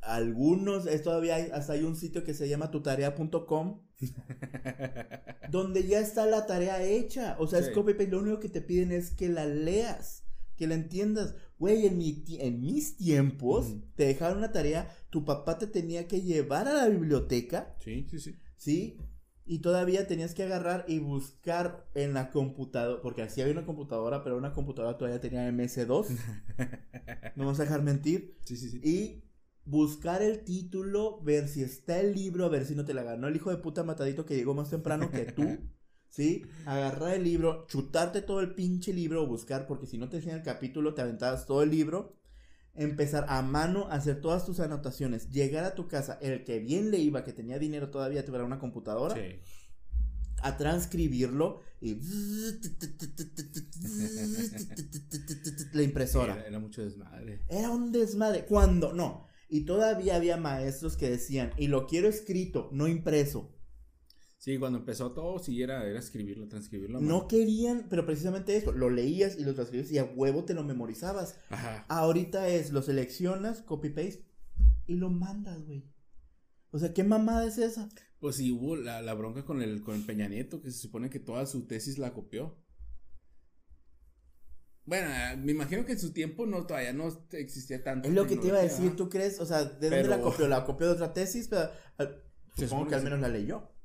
Algunos, 0.00 0.86
es 0.86 1.02
todavía 1.02 1.36
hay, 1.36 1.50
hasta 1.52 1.74
hay 1.74 1.82
un 1.84 1.96
sitio 1.96 2.24
que 2.24 2.34
se 2.34 2.48
llama 2.48 2.70
tutarea.com 2.70 3.82
donde 5.50 5.86
ya 5.86 6.00
está 6.00 6.26
la 6.26 6.46
tarea 6.46 6.82
hecha. 6.82 7.36
O 7.38 7.46
sea, 7.46 7.60
es 7.60 7.70
copy 7.70 7.94
paste. 7.94 8.10
Lo 8.10 8.20
único 8.20 8.40
que 8.40 8.48
te 8.48 8.60
piden 8.60 8.92
es 8.92 9.10
que 9.10 9.28
la 9.28 9.46
leas, 9.46 10.24
que 10.56 10.66
la 10.66 10.74
entiendas. 10.74 11.34
Güey, 11.58 11.86
en, 11.86 11.98
mi 11.98 12.24
en 12.40 12.60
mis 12.60 12.96
tiempos, 12.96 13.76
te 13.96 14.06
dejaron 14.06 14.38
una 14.38 14.52
tarea, 14.52 14.88
tu 15.10 15.24
papá 15.24 15.58
te 15.58 15.66
tenía 15.66 16.06
que 16.08 16.22
llevar 16.22 16.68
a 16.68 16.74
la 16.74 16.88
biblioteca, 16.88 17.76
Sí, 17.80 18.06
sí, 18.10 18.18
sí. 18.20 18.36
¿sí? 18.56 18.96
Y 19.48 19.60
todavía 19.60 20.06
tenías 20.06 20.34
que 20.34 20.42
agarrar 20.42 20.84
y 20.86 20.98
buscar 20.98 21.88
en 21.94 22.12
la 22.12 22.30
computadora, 22.30 23.00
porque 23.00 23.22
así 23.22 23.40
había 23.40 23.54
una 23.54 23.64
computadora, 23.64 24.22
pero 24.22 24.36
una 24.36 24.52
computadora 24.52 24.98
todavía 24.98 25.20
tenía 25.20 25.50
MS2. 25.50 26.06
no 27.34 27.44
vamos 27.44 27.58
a 27.58 27.62
dejar 27.62 27.82
mentir. 27.82 28.36
Sí, 28.44 28.58
sí, 28.58 28.68
sí. 28.68 28.80
Y 28.84 29.24
buscar 29.64 30.20
el 30.20 30.44
título, 30.44 31.22
ver 31.22 31.48
si 31.48 31.62
está 31.62 31.98
el 31.98 32.14
libro, 32.14 32.44
a 32.44 32.50
ver 32.50 32.66
si 32.66 32.74
no 32.74 32.84
te 32.84 32.92
la 32.92 33.02
ganó 33.02 33.26
el 33.26 33.36
hijo 33.36 33.48
de 33.48 33.56
puta 33.56 33.84
matadito 33.84 34.26
que 34.26 34.36
llegó 34.36 34.52
más 34.52 34.68
temprano 34.68 35.10
que 35.10 35.24
tú. 35.32 35.42
¿Sí? 36.10 36.44
Agarrar 36.66 37.14
el 37.14 37.24
libro, 37.24 37.66
chutarte 37.68 38.20
todo 38.20 38.40
el 38.40 38.54
pinche 38.54 38.92
libro, 38.92 39.26
buscar, 39.26 39.66
porque 39.66 39.86
si 39.86 39.96
no 39.96 40.10
te 40.10 40.16
decían 40.16 40.36
el 40.36 40.42
capítulo, 40.42 40.92
te 40.92 41.00
aventabas 41.00 41.46
todo 41.46 41.62
el 41.62 41.70
libro. 41.70 42.17
Empezar 42.78 43.26
a 43.28 43.42
mano 43.42 43.88
a 43.90 43.94
hacer 43.94 44.20
todas 44.20 44.46
tus 44.46 44.60
anotaciones. 44.60 45.30
Llegar 45.30 45.64
a 45.64 45.74
tu 45.74 45.88
casa, 45.88 46.16
el 46.22 46.44
que 46.44 46.60
bien 46.60 46.90
le 46.90 46.98
iba, 46.98 47.24
que 47.24 47.32
tenía 47.32 47.58
dinero 47.58 47.90
todavía, 47.90 48.24
tuviera 48.24 48.44
una 48.44 48.58
computadora 48.58 49.14
Sí. 49.14 49.40
a 50.42 50.56
transcribirlo 50.56 51.60
y 51.80 51.96
la 55.72 55.82
impresora. 55.82 56.34
Era, 56.34 56.46
era 56.46 56.58
mucho 56.58 56.82
desmadre. 56.84 57.40
Era 57.48 57.70
un 57.70 57.92
desmadre. 57.92 58.44
Cuando, 58.44 58.92
no. 58.92 59.26
Y 59.48 59.62
todavía 59.64 60.16
había 60.16 60.36
maestros 60.36 60.96
que 60.96 61.08
decían, 61.10 61.50
y 61.56 61.68
lo 61.68 61.86
quiero 61.86 62.08
escrito, 62.08 62.68
no 62.72 62.86
impreso. 62.86 63.50
Sí, 64.48 64.56
cuando 64.56 64.78
empezó 64.78 65.12
todo, 65.12 65.38
sí, 65.38 65.60
era, 65.62 65.84
era 65.84 65.98
escribirlo, 65.98 66.48
transcribirlo. 66.48 67.02
No 67.02 67.28
querían, 67.28 67.86
pero 67.90 68.06
precisamente 68.06 68.56
eso, 68.56 68.72
lo 68.72 68.88
leías 68.88 69.38
y 69.38 69.44
lo 69.44 69.54
transcribías 69.54 69.92
y 69.92 69.98
a 69.98 70.04
huevo 70.04 70.46
te 70.46 70.54
lo 70.54 70.64
memorizabas. 70.64 71.38
Ajá. 71.50 71.84
Ahorita 71.86 72.48
es, 72.48 72.72
lo 72.72 72.80
seleccionas, 72.80 73.60
copy 73.60 73.90
paste 73.90 74.24
y 74.86 74.94
lo 74.94 75.10
mandas, 75.10 75.66
güey. 75.66 75.84
O 76.70 76.78
sea, 76.78 76.94
¿qué 76.94 77.04
mamada 77.04 77.44
es 77.44 77.58
esa? 77.58 77.90
Pues 78.20 78.36
sí, 78.36 78.50
hubo 78.50 78.74
la, 78.74 79.02
la 79.02 79.12
bronca 79.12 79.44
con 79.44 79.60
el, 79.60 79.82
con 79.82 79.96
el 79.96 80.06
Peña 80.06 80.28
Nieto, 80.28 80.62
que 80.62 80.70
se 80.70 80.78
supone 80.78 81.10
que 81.10 81.20
toda 81.20 81.44
su 81.44 81.66
tesis 81.66 81.98
la 81.98 82.14
copió. 82.14 82.56
Bueno, 84.86 85.10
eh, 85.10 85.36
me 85.36 85.52
imagino 85.52 85.84
que 85.84 85.92
en 85.92 86.00
su 86.00 86.14
tiempo 86.14 86.46
no 86.46 86.64
todavía 86.64 86.94
no 86.94 87.08
existía 87.32 87.84
tanto. 87.84 88.08
Es 88.08 88.14
lo 88.14 88.26
que 88.26 88.38
te 88.38 88.46
iba 88.46 88.56
a 88.56 88.62
decir, 88.62 88.96
¿tú 88.96 89.10
crees? 89.10 89.40
O 89.40 89.44
sea, 89.44 89.64
¿de 89.64 89.90
dónde 89.90 90.08
la 90.08 90.22
copió? 90.22 90.48
¿La 90.48 90.64
copió 90.64 90.86
de 90.86 90.94
otra 90.94 91.12
tesis? 91.12 91.48
Pero, 91.48 91.70
Se 92.56 92.66
supongo 92.66 92.88
que 92.88 92.94
al 92.94 93.04
menos 93.04 93.20
la 93.20 93.28
leyó. 93.28 93.76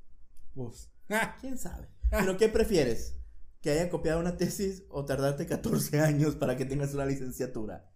Pues. 0.54 0.90
Ah, 1.10 1.36
¿Quién 1.40 1.58
sabe? 1.58 1.88
¿Pero 2.10 2.36
qué 2.36 2.48
prefieres? 2.48 3.16
¿Que 3.60 3.70
haya 3.70 3.88
copiado 3.90 4.20
una 4.20 4.36
tesis 4.36 4.84
o 4.90 5.04
tardarte 5.04 5.46
14 5.46 6.00
años 6.00 6.34
para 6.36 6.56
que 6.56 6.64
tengas 6.64 6.94
una 6.94 7.06
licenciatura? 7.06 7.90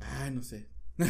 Ay, 0.00 0.30
no 0.32 0.42
sé. 0.42 0.70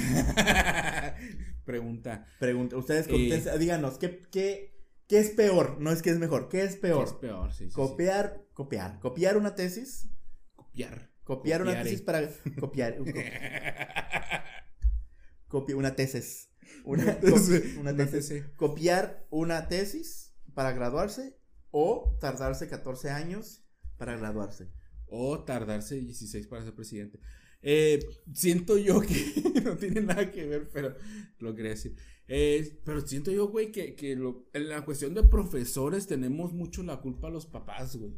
Pregunta. 1.64 2.26
Pregunta, 2.38 2.76
ustedes 2.76 3.06
Eh. 3.06 3.10
contesten- 3.10 3.58
díganos, 3.58 3.98
¿qué, 3.98 4.22
qué, 4.30 4.78
¿qué 5.08 5.18
es 5.18 5.30
peor? 5.30 5.78
No 5.80 5.90
es 5.90 6.02
que 6.02 6.10
es 6.10 6.18
mejor, 6.18 6.48
¿qué 6.48 6.62
es 6.64 6.74
¿Qué 6.76 6.80
peor? 6.82 7.06
es 7.06 7.12
peor? 7.14 7.52
Sí, 7.52 7.64
sí, 7.64 7.70
sí. 7.70 7.74
copiar, 7.74 8.44
copiar, 8.54 8.98
copiar 9.00 9.36
una 9.36 9.54
tesis, 9.54 10.08
Copiar. 10.54 11.10
copiar 11.24 11.62
una 11.62 11.82
tesis 11.82 12.02
para 12.02 12.28
copiar, 12.58 12.96
co- 12.98 13.04
copia 15.48 15.76
una 15.76 15.94
tesis, 15.94 16.50
una, 16.92 17.02
Una 17.04 17.20
tesis. 17.20 17.76
una 17.78 18.56
copiar 18.56 19.26
una 19.30 19.68
tesis 19.68 20.34
para 20.54 20.72
graduarse 20.72 21.36
O 21.70 22.16
tardarse 22.20 22.68
14 22.68 23.10
años 23.10 23.64
para 23.96 24.16
graduarse. 24.16 24.70
O 25.06 25.44
tardarse 25.44 25.96
16 26.00 26.46
para 26.46 26.64
ser 26.64 26.74
presidente. 26.74 27.18
Eh, 27.62 28.00
siento 28.32 28.76
yo 28.76 29.00
que 29.00 29.14
no 29.64 29.76
tiene 29.76 30.02
nada 30.02 30.30
que 30.30 30.44
ver, 30.46 30.68
pero 30.72 30.94
lo 31.38 31.54
quería 31.54 31.70
decir. 31.72 31.96
Eh, 32.28 32.80
pero 32.84 33.00
siento 33.06 33.30
yo, 33.30 33.48
güey, 33.48 33.70
que, 33.72 33.94
que 33.94 34.16
lo- 34.16 34.48
en 34.52 34.68
la 34.68 34.84
cuestión 34.84 35.14
de 35.14 35.22
profesores 35.24 36.06
tenemos 36.06 36.52
mucho 36.52 36.82
la 36.82 37.00
culpa 37.00 37.28
a 37.28 37.30
los 37.30 37.46
papás, 37.46 37.96
güey. 37.96 38.14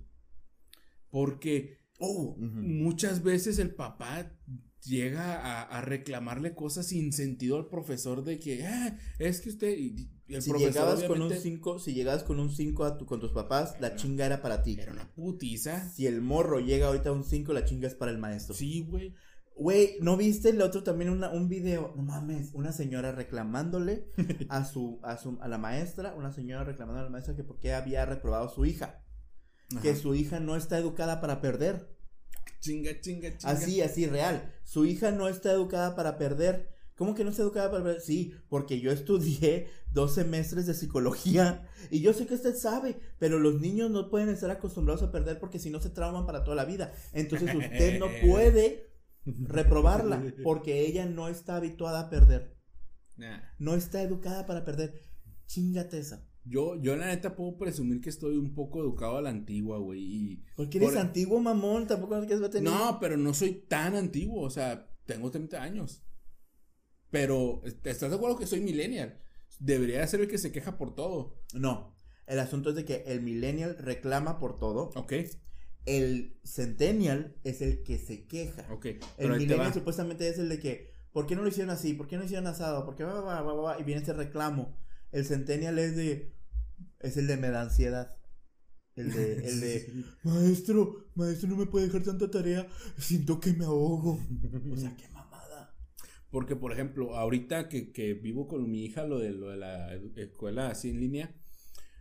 Porque 1.11 1.79
Oh, 1.99 2.37
muchas 2.39 3.23
veces 3.23 3.59
el 3.59 3.75
papá 3.75 4.31
llega 4.85 5.35
a, 5.41 5.63
a 5.63 5.81
reclamarle 5.81 6.55
cosas 6.55 6.87
sin 6.89 7.13
sentido 7.13 7.57
al 7.57 7.69
profesor 7.69 8.25
de 8.25 8.39
que, 8.39 8.67
"Ah, 8.67 8.97
es 9.19 9.41
que 9.41 9.51
usted... 9.51 9.77
Y, 9.77 10.11
y 10.29 10.35
el 10.35 10.43
Si 10.43 10.51
profesor 10.51 10.73
llegabas 10.75 11.05
con 11.05 11.23
un 11.23 11.33
5, 11.35 11.79
si 11.79 11.95
llegabas 11.95 12.25
con 12.25 12.41
un 12.41 12.51
5 12.51 12.99
con 13.07 13.21
tus 13.21 13.33
papás, 13.33 13.77
la 13.81 13.95
chinga 13.95 14.27
era 14.27 14.43
para 14.43 14.63
ti. 14.63 14.77
Era 14.81 14.93
una 14.93 15.13
putiza. 15.15 15.89
Si 15.91 16.07
el 16.07 16.21
morro 16.21 16.59
llega 16.61 16.89
ahorita 16.89 17.11
a 17.11 17.13
un 17.13 17.25
5, 17.25 17.53
la 17.53 17.65
chinga 17.65 17.87
es 17.87 17.95
para 17.95 18.11
el 18.11 18.19
maestro. 18.19 18.55
Sí, 18.55 18.83
güey. 18.89 19.15
Güey, 19.55 19.97
¿no 20.03 20.17
viste 20.17 20.51
el 20.51 20.61
otro 20.61 20.83
también 20.83 21.11
una, 21.11 21.31
un 21.31 21.49
video? 21.49 21.95
No 21.97 22.03
mames, 22.03 22.51
una 22.53 22.73
señora 22.73 23.13
reclamándole 23.13 24.11
a 24.51 24.65
su, 24.67 25.01
a 25.03 25.17
su, 25.17 25.39
a 25.41 25.49
la 25.49 25.59
maestra, 25.59 26.15
una 26.15 26.31
señora 26.33 26.65
reclamando 26.65 27.01
a 27.01 27.05
la 27.05 27.11
maestra 27.11 27.35
que 27.37 27.45
por 27.45 27.59
qué 27.59 27.73
había 27.73 28.05
reprobado 28.05 28.47
a 28.49 28.55
su 28.55 28.67
hija. 28.67 29.03
Que 29.81 29.97
su 29.97 30.15
hija 30.15 30.41
no 30.41 30.57
está 30.57 30.77
educada 30.79 31.21
para 31.21 31.41
perder. 31.41 31.96
Chinga, 32.67 33.01
chinga, 33.01 33.37
chinga. 33.37 33.53
Así, 33.53 33.81
así, 33.81 34.07
real. 34.07 34.53
Su 34.65 34.85
hija 34.87 35.11
no 35.13 35.29
está 35.29 35.53
educada 35.53 35.95
para 35.95 36.19
perder. 36.19 36.75
¿Cómo 36.97 37.15
que 37.15 37.25
no 37.25 37.31
está 37.31 37.43
educada 37.43 37.71
para 37.71 37.85
perder? 37.85 38.01
Sí, 38.01 38.35
porque 38.49 38.81
yo 38.81 38.91
estudié 38.91 39.69
dos 39.93 40.15
semestres 40.15 40.67
de 40.67 40.75
psicología 40.75 41.69
y 41.91 42.01
yo 42.01 42.13
sé 42.13 42.27
que 42.27 42.35
usted 42.35 42.57
sabe, 42.57 42.99
pero 43.19 43.39
los 43.39 43.61
niños 43.61 43.91
no 43.91 44.11
pueden 44.11 44.31
estar 44.31 44.51
acostumbrados 44.51 45.03
a 45.03 45.13
perder 45.13 45.39
porque 45.39 45.59
si 45.59 45.71
no 45.71 45.81
se 45.81 45.91
trauman 45.91 46.27
para 46.27 46.43
toda 46.43 46.57
la 46.57 46.65
vida. 46.65 46.93
Entonces 47.13 47.55
usted 47.55 47.99
no 47.99 48.07
puede 48.27 48.91
reprobarla 49.25 50.23
porque 50.43 50.87
ella 50.87 51.07
no 51.07 51.29
está 51.29 51.57
habituada 51.57 52.01
a 52.01 52.11
perder. 52.11 52.57
No 53.59 53.75
está 53.75 54.03
educada 54.03 54.47
para 54.47 54.65
perder. 54.65 55.01
Chingate 55.47 55.99
esa. 55.99 56.27
Yo, 56.49 56.77
yo 56.81 56.95
la 56.97 57.07
neta 57.07 57.35
puedo 57.35 57.59
presumir 57.59 58.01
que 58.01 58.09
estoy 58.09 58.37
un 58.37 58.55
poco 58.55 58.81
educado 58.81 59.17
a 59.17 59.23
la 59.23 59.31
antigua, 59.31 59.79
güey. 59.79 60.01
Y... 60.01 60.45
Porque 60.55 60.79
eres 60.79 60.91
Por- 60.91 60.99
antiguo, 60.99 61.41
mamón. 61.41 61.87
Tampoco 61.89 62.17
no 62.17 62.27
quieres 62.27 62.49
tener. 62.51 62.73
No, 62.73 62.99
pero 63.01 63.17
no 63.17 63.35
soy 63.35 63.65
tan 63.69 63.97
antiguo, 63.97 64.43
o 64.43 64.51
sea, 64.51 64.89
tengo 65.07 65.31
30 65.31 65.61
años. 65.61 66.03
Pero, 67.11 67.63
¿estás 67.65 68.11
de 68.11 68.17
acuerdo 68.17 68.37
que 68.39 68.47
soy 68.47 68.61
millennial? 68.61 69.21
Debería 69.59 70.07
ser 70.07 70.21
el 70.21 70.29
que 70.29 70.39
se 70.39 70.53
queja 70.53 70.77
por 70.77 70.95
todo. 70.95 71.41
No. 71.55 71.97
El 72.27 72.39
asunto 72.41 72.71
es 72.71 72.77
de 72.77 72.85
que 72.85 73.05
el 73.07 73.23
millennial 73.23 73.77
reclama 73.79 74.39
por 74.39 74.59
todo. 74.59 74.91
Ok, 74.97 75.13
El 75.85 76.39
centennial 76.45 77.37
es 77.45 77.63
el 77.63 77.83
que 77.85 77.99
se 77.99 78.27
queja. 78.27 78.67
ok. 78.73 78.85
El 78.87 78.99
Pero 79.17 79.37
millennial 79.37 79.73
supuestamente 79.73 80.29
es 80.29 80.39
el 80.39 80.49
de 80.49 80.59
que, 80.59 80.93
¿por 81.13 81.27
qué 81.27 81.37
no 81.37 81.43
lo 81.43 81.49
hicieron 81.49 81.71
así? 81.71 81.95
¿Por 81.95 82.09
qué 82.09 82.17
no 82.19 82.25
hicieron 82.25 82.47
asado? 82.49 82.85
¿Por 82.85 82.97
qué 82.97 83.05
va, 83.05 83.21
va, 83.21 83.41
va, 83.43 83.53
va, 83.55 83.63
va? 83.63 83.81
Y 83.81 83.85
viene 83.85 84.03
ese 84.03 84.13
reclamo. 84.13 84.77
El 85.13 85.25
centennial 85.25 85.79
es 85.79 85.95
de, 85.97 86.36
es 87.07 87.17
el 87.17 87.27
de 87.27 87.37
me 87.37 87.51
da 87.51 87.63
ansiedad. 87.63 88.17
El 88.95 89.13
de, 89.13 89.33
el 89.49 89.61
de, 89.61 90.05
maestro, 90.23 91.07
maestro, 91.15 91.49
no 91.49 91.57
me 91.57 91.67
puede 91.67 91.87
dejar 91.87 92.03
tanta 92.03 92.31
tarea, 92.31 92.67
siento 92.99 93.41
que 93.41 93.53
me 93.53 93.65
ahogo. 93.65 94.21
O 94.73 94.77
sea, 94.77 94.97
qué 94.97 95.09
mamada. 95.09 95.75
Porque, 96.31 96.57
por 96.57 96.73
ejemplo, 96.73 97.17
ahorita 97.17 97.69
que, 97.69 97.93
que 97.93 98.15
vivo 98.15 98.49
con 98.49 98.71
mi 98.71 98.85
hija, 98.85 99.05
lo 99.07 99.19
de, 99.19 99.31
lo 99.31 99.51
de 99.51 99.57
la 99.57 99.95
escuela 100.17 100.69
así 100.69 100.91
en 100.91 101.01
línea, 101.01 101.35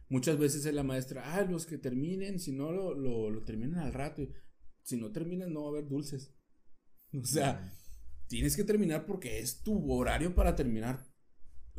muchas 0.09 0.37
veces 0.37 0.65
es 0.65 0.73
la 0.73 0.83
maestra, 0.83 1.35
ah, 1.35 1.43
los 1.43 1.65
que 1.65 1.77
terminen, 1.77 2.39
si 2.39 2.51
no 2.51 2.71
lo, 2.71 2.93
lo, 2.93 3.29
lo 3.29 3.43
terminan 3.43 3.79
al 3.79 3.93
rato. 3.93 4.27
Si 4.83 4.97
no 4.97 5.11
terminan, 5.11 5.51
no 5.51 5.63
va 5.63 5.67
a 5.67 5.71
haber 5.71 5.87
dulces. 5.87 6.33
O 7.13 7.25
sea, 7.25 7.71
tienes 8.27 8.55
que 8.55 8.63
terminar 8.63 9.05
porque 9.05 9.39
es 9.39 9.61
tu 9.63 9.91
horario 9.91 10.35
para 10.35 10.55
terminar. 10.55 11.05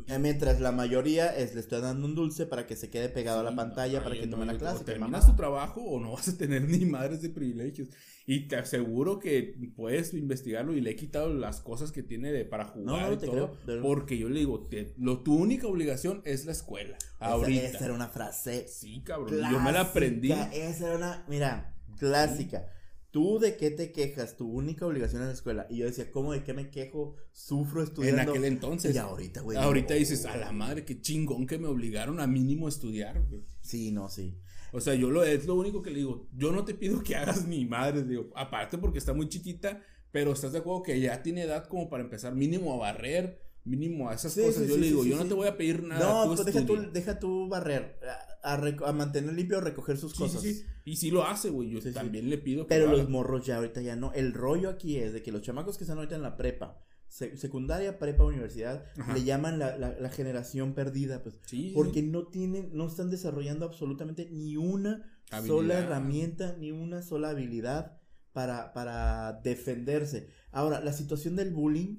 Eh, 0.05 0.19
Mientras 0.19 0.61
la 0.61 0.71
mayoría 0.71 1.35
es, 1.35 1.53
le 1.55 1.59
estoy 1.61 1.81
dando 1.81 2.05
un 2.05 2.13
dulce 2.15 2.45
para 2.45 2.67
que 2.67 2.75
se 2.75 2.89
quede 2.89 3.09
pegado 3.09 3.39
a 3.39 3.43
la 3.43 3.49
Sí, 3.49 3.55
pantalla 3.55 3.97
no, 3.97 4.03
para 4.03 4.15
que 4.15 4.25
no, 4.27 4.31
tome 4.31 4.45
la 4.45 4.53
yo- 4.53 4.59
clase. 4.59 4.81
O 4.81 4.85
terminas 4.85 5.25
tu 5.25 5.35
trabajo 5.35 5.81
o 5.81 5.99
no 5.99 6.11
vas 6.13 6.29
a 6.29 6.37
tener 6.37 6.61
ni 6.69 6.85
madres 6.85 7.21
de 7.21 7.29
privilegios. 7.29 7.89
Y 8.25 8.47
te 8.47 8.57
aseguro 8.57 9.19
que 9.19 9.55
puedes 9.75 10.13
investigarlo 10.13 10.73
y 10.75 10.81
le 10.81 10.91
he 10.91 10.95
quitado 10.95 11.33
las 11.33 11.61
cosas 11.61 11.91
que 11.91 12.03
tiene 12.03 12.31
de, 12.31 12.45
para 12.45 12.65
jugar 12.65 13.07
no, 13.07 13.13
y 13.13 13.17
todo. 13.17 13.57
creo, 13.65 13.81
Porque 13.81 14.17
yo 14.17 14.29
le 14.29 14.39
digo, 14.39 14.67
te- 14.67 14.93
lo, 14.97 15.23
tu 15.23 15.33
única 15.35 15.67
obligación 15.67 16.21
es 16.25 16.45
la 16.45 16.51
escuela. 16.51 16.97
Esa- 16.97 17.25
ahorita. 17.25 17.61
Esa, 17.63 17.85
era 17.85 17.93
una 17.93 18.07
frase. 18.09 18.67
Sí, 18.67 19.01
cabrón. 19.03 19.39
Yo 19.51 19.59
me 19.59 19.71
la 19.71 19.81
aprendí. 19.81 20.27
clásica, 20.27 20.55
Esa 20.55 20.87
era 20.87 20.97
una, 20.97 21.25
mira, 21.27 21.73
clásica. 21.97 22.67
¿Tú 23.11 23.39
de 23.39 23.55
qué 23.57 23.71
te 23.71 23.91
quejas? 23.91 24.35
Tu 24.37 24.47
única 24.47 24.85
obligación 24.85 25.21
en 25.21 25.29
la 25.29 25.33
escuela. 25.33 25.65
Y 25.69 25.77
yo 25.77 25.85
decía, 25.85 26.11
¿cómo 26.11 26.33
de 26.33 26.43
qué 26.43 26.53
me 26.53 26.69
quejo? 26.69 27.15
Sufro 27.31 27.81
En 27.81 27.87
estudiando. 27.87 28.31
aquel 28.31 28.45
entonces. 28.45 28.93
Y 28.93 28.97
ahorita, 28.97 29.41
güey. 29.41 29.57
ahorita 29.57 29.93
dices, 29.93 30.25
a 30.25 30.35
la 30.37 30.51
madre, 30.51 30.83
qué 30.85 30.99
chingón 30.99 31.47
que 31.47 31.57
me 31.57 31.67
obligaron 31.67 32.19
a 32.19 32.27
mínimo 32.27 32.67
estudiar. 32.67 33.21
güey". 33.29 33.43
Sí, 33.61 33.91
no, 33.91 34.09
sí. 34.09 34.39
O 34.73 34.81
sea, 34.81 34.93
yo 34.95 35.09
lo, 35.09 35.23
es 35.23 35.45
lo 35.45 35.55
único 35.55 35.81
que 35.81 35.91
le 35.91 35.99
digo. 35.99 36.27
Yo 36.33 36.51
no 36.51 36.65
te 36.65 36.73
pido 36.73 37.01
que 37.01 37.15
hagas 37.15 37.47
ni 37.47 37.65
madre, 37.65 38.03
digo. 38.03 38.29
Aparte 38.35 38.77
porque 38.77 38.99
está 38.99 39.13
muy 39.13 39.29
chiquita, 39.29 39.81
pero 40.11 40.33
estás 40.33 40.51
de 40.51 40.59
acuerdo 40.59 40.83
que 40.83 40.99
ya 40.99 41.23
tiene 41.23 41.43
edad 41.43 41.65
como 41.67 41.89
para 41.89 42.03
empezar 42.03 42.35
mínimo 42.35 42.73
a 42.73 42.77
barrer, 42.77 43.41
mínimo 43.67 44.09
a 44.09 44.13
esas 44.15 44.33
Sí, 44.33 44.41
cosas. 44.41 44.63
sí, 44.63 44.67
yo 44.69 44.75
sí, 44.75 44.81
le 44.81 44.87
digo, 44.87 45.05
yo 45.05 45.17
no 45.17 45.25
te 45.25 45.33
voy 45.33 45.47
a 45.47 45.57
pedir 45.57 45.83
nada. 45.83 45.99
no, 46.05 46.23
tú 46.29 46.35
pues 46.35 46.45
deja 46.45 46.59
estudia". 46.59 46.85
tú, 46.85 46.91
deja 46.93 47.19
tú 47.19 47.47
barrer. 47.49 47.99
A, 48.43 48.53
a 48.53 48.89
a 48.89 48.93
mantener 48.93 49.33
limpio, 49.33 49.57
a 49.57 49.61
recoger 49.61 49.97
sus 49.97 50.13
cosas. 50.13 50.43
Y 50.85 50.95
sí 50.95 51.11
lo 51.11 51.25
hace, 51.25 51.49
güey. 51.49 51.69
Yo 51.69 51.93
también 51.93 52.29
le 52.29 52.37
pido 52.37 52.63
que 52.65 52.69
Pero 52.69 52.87
lo 52.89 52.97
los 52.97 53.09
morros 53.09 53.45
ya 53.45 53.57
ahorita 53.57 53.81
ya 53.81 53.95
no. 53.95 54.13
El 54.13 54.33
rollo 54.33 54.69
aquí 54.69 54.97
es 54.97 55.11
de 55.13 55.21
que 55.21 55.31
los 55.31 55.41
chamacos 55.41 55.77
que 55.77 55.83
están 55.83 55.97
ahorita 55.97 56.15
en 56.15 56.21
la 56.21 56.37
prepa, 56.37 56.79
se- 57.09 57.35
secundaria, 57.37 57.99
prepa, 57.99 58.23
universidad, 58.23 58.85
Ajá. 58.97 59.13
le 59.13 59.23
llaman 59.23 59.59
la, 59.59 59.77
la, 59.77 59.99
la 59.99 60.09
generación 60.09 60.73
perdida, 60.73 61.23
pues. 61.23 61.39
Porque 61.73 62.01
no 62.03 62.27
tienen, 62.27 62.69
no 62.73 62.87
están 62.87 63.09
desarrollando 63.09 63.65
absolutamente 63.65 64.29
ni 64.31 64.55
una 64.55 65.19
sola 65.45 65.79
herramienta, 65.79 66.55
ni 66.57 66.71
una 66.71 67.01
sola 67.01 67.29
habilidad 67.31 67.97
para, 68.31 68.71
para 68.73 69.41
defenderse. 69.43 70.29
Ahora, 70.51 70.79
la 70.79 70.93
situación 70.93 71.35
del 71.35 71.51
bullying. 71.51 71.97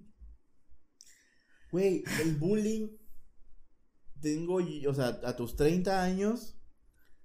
Güey, 1.70 2.04
el 2.22 2.36
bullying. 2.36 2.88
Tengo, 4.20 4.56
o 4.56 4.94
sea, 4.94 5.20
a 5.24 5.36
tus 5.36 5.56
30 5.56 6.02
años. 6.02 6.56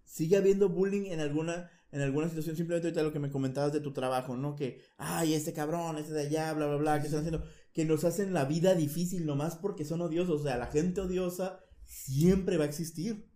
Sigue 0.06 0.38
habiendo 0.38 0.70
bullying 0.70 1.06
en 1.12 1.20
alguna, 1.22 1.72
en 1.92 2.02
alguna 2.02 2.28
situación. 2.28 2.56
Simplemente 2.56 2.88
ahorita 2.88 3.04
lo 3.04 3.14
que 3.14 3.20
me 3.20 3.32
comentabas 3.32 3.74
de 3.74 3.80
tu 3.80 3.94
trabajo, 3.94 4.38
¿no? 4.38 4.56
Que, 4.56 4.82
ay, 4.98 5.34
este 5.34 5.54
cabrón, 5.54 5.98
este 5.98 6.14
de 6.14 6.22
allá, 6.28 6.54
bla, 6.54 6.68
bla, 6.68 6.78
bla, 6.78 7.00
que 7.00 7.08
están 7.08 7.22
haciendo. 7.22 7.44
Que 7.74 7.86
nos 7.86 8.04
hacen 8.04 8.34
la 8.34 8.46
vida 8.46 8.76
difícil 8.76 9.26
nomás 9.26 9.56
porque 9.56 9.86
son 9.86 10.02
odiosos. 10.02 10.42
O 10.42 10.44
sea, 10.44 10.58
la 10.58 10.68
gente 10.68 11.02
odiosa 11.02 11.60
siempre 11.86 12.58
va 12.58 12.66
a 12.66 12.68
existir. 12.68 13.28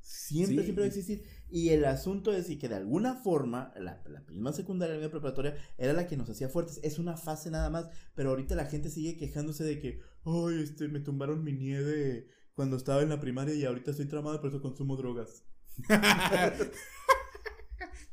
Siempre, 0.00 0.56
Sí. 0.56 0.62
siempre 0.64 0.82
va 0.82 0.86
a 0.86 0.88
existir. 0.88 1.24
Y 1.50 1.70
el 1.70 1.84
asunto 1.84 2.32
es 2.32 2.50
y 2.50 2.58
que 2.58 2.68
de 2.68 2.76
alguna 2.76 3.14
forma, 3.14 3.72
la, 3.76 4.02
la 4.06 4.20
misma 4.22 4.52
secundaria, 4.52 4.94
la 4.94 5.00
misma 5.00 5.12
preparatoria, 5.12 5.56
era 5.78 5.92
la 5.92 6.06
que 6.06 6.16
nos 6.16 6.28
hacía 6.28 6.48
fuertes. 6.48 6.80
Es 6.82 6.98
una 6.98 7.16
fase 7.16 7.50
nada 7.50 7.70
más. 7.70 7.88
Pero 8.14 8.30
ahorita 8.30 8.54
la 8.54 8.66
gente 8.66 8.90
sigue 8.90 9.16
quejándose 9.16 9.64
de 9.64 9.78
que, 9.78 10.00
ay, 10.24 10.62
este, 10.62 10.88
me 10.88 11.00
tumbaron 11.00 11.42
mi 11.42 11.52
nieve 11.52 12.28
cuando 12.54 12.76
estaba 12.76 13.02
en 13.02 13.08
la 13.08 13.20
primaria 13.20 13.54
y 13.54 13.64
ahorita 13.64 13.92
estoy 13.92 14.06
tramado, 14.06 14.40
por 14.40 14.50
eso 14.50 14.60
consumo 14.60 14.96
drogas. 14.96 15.44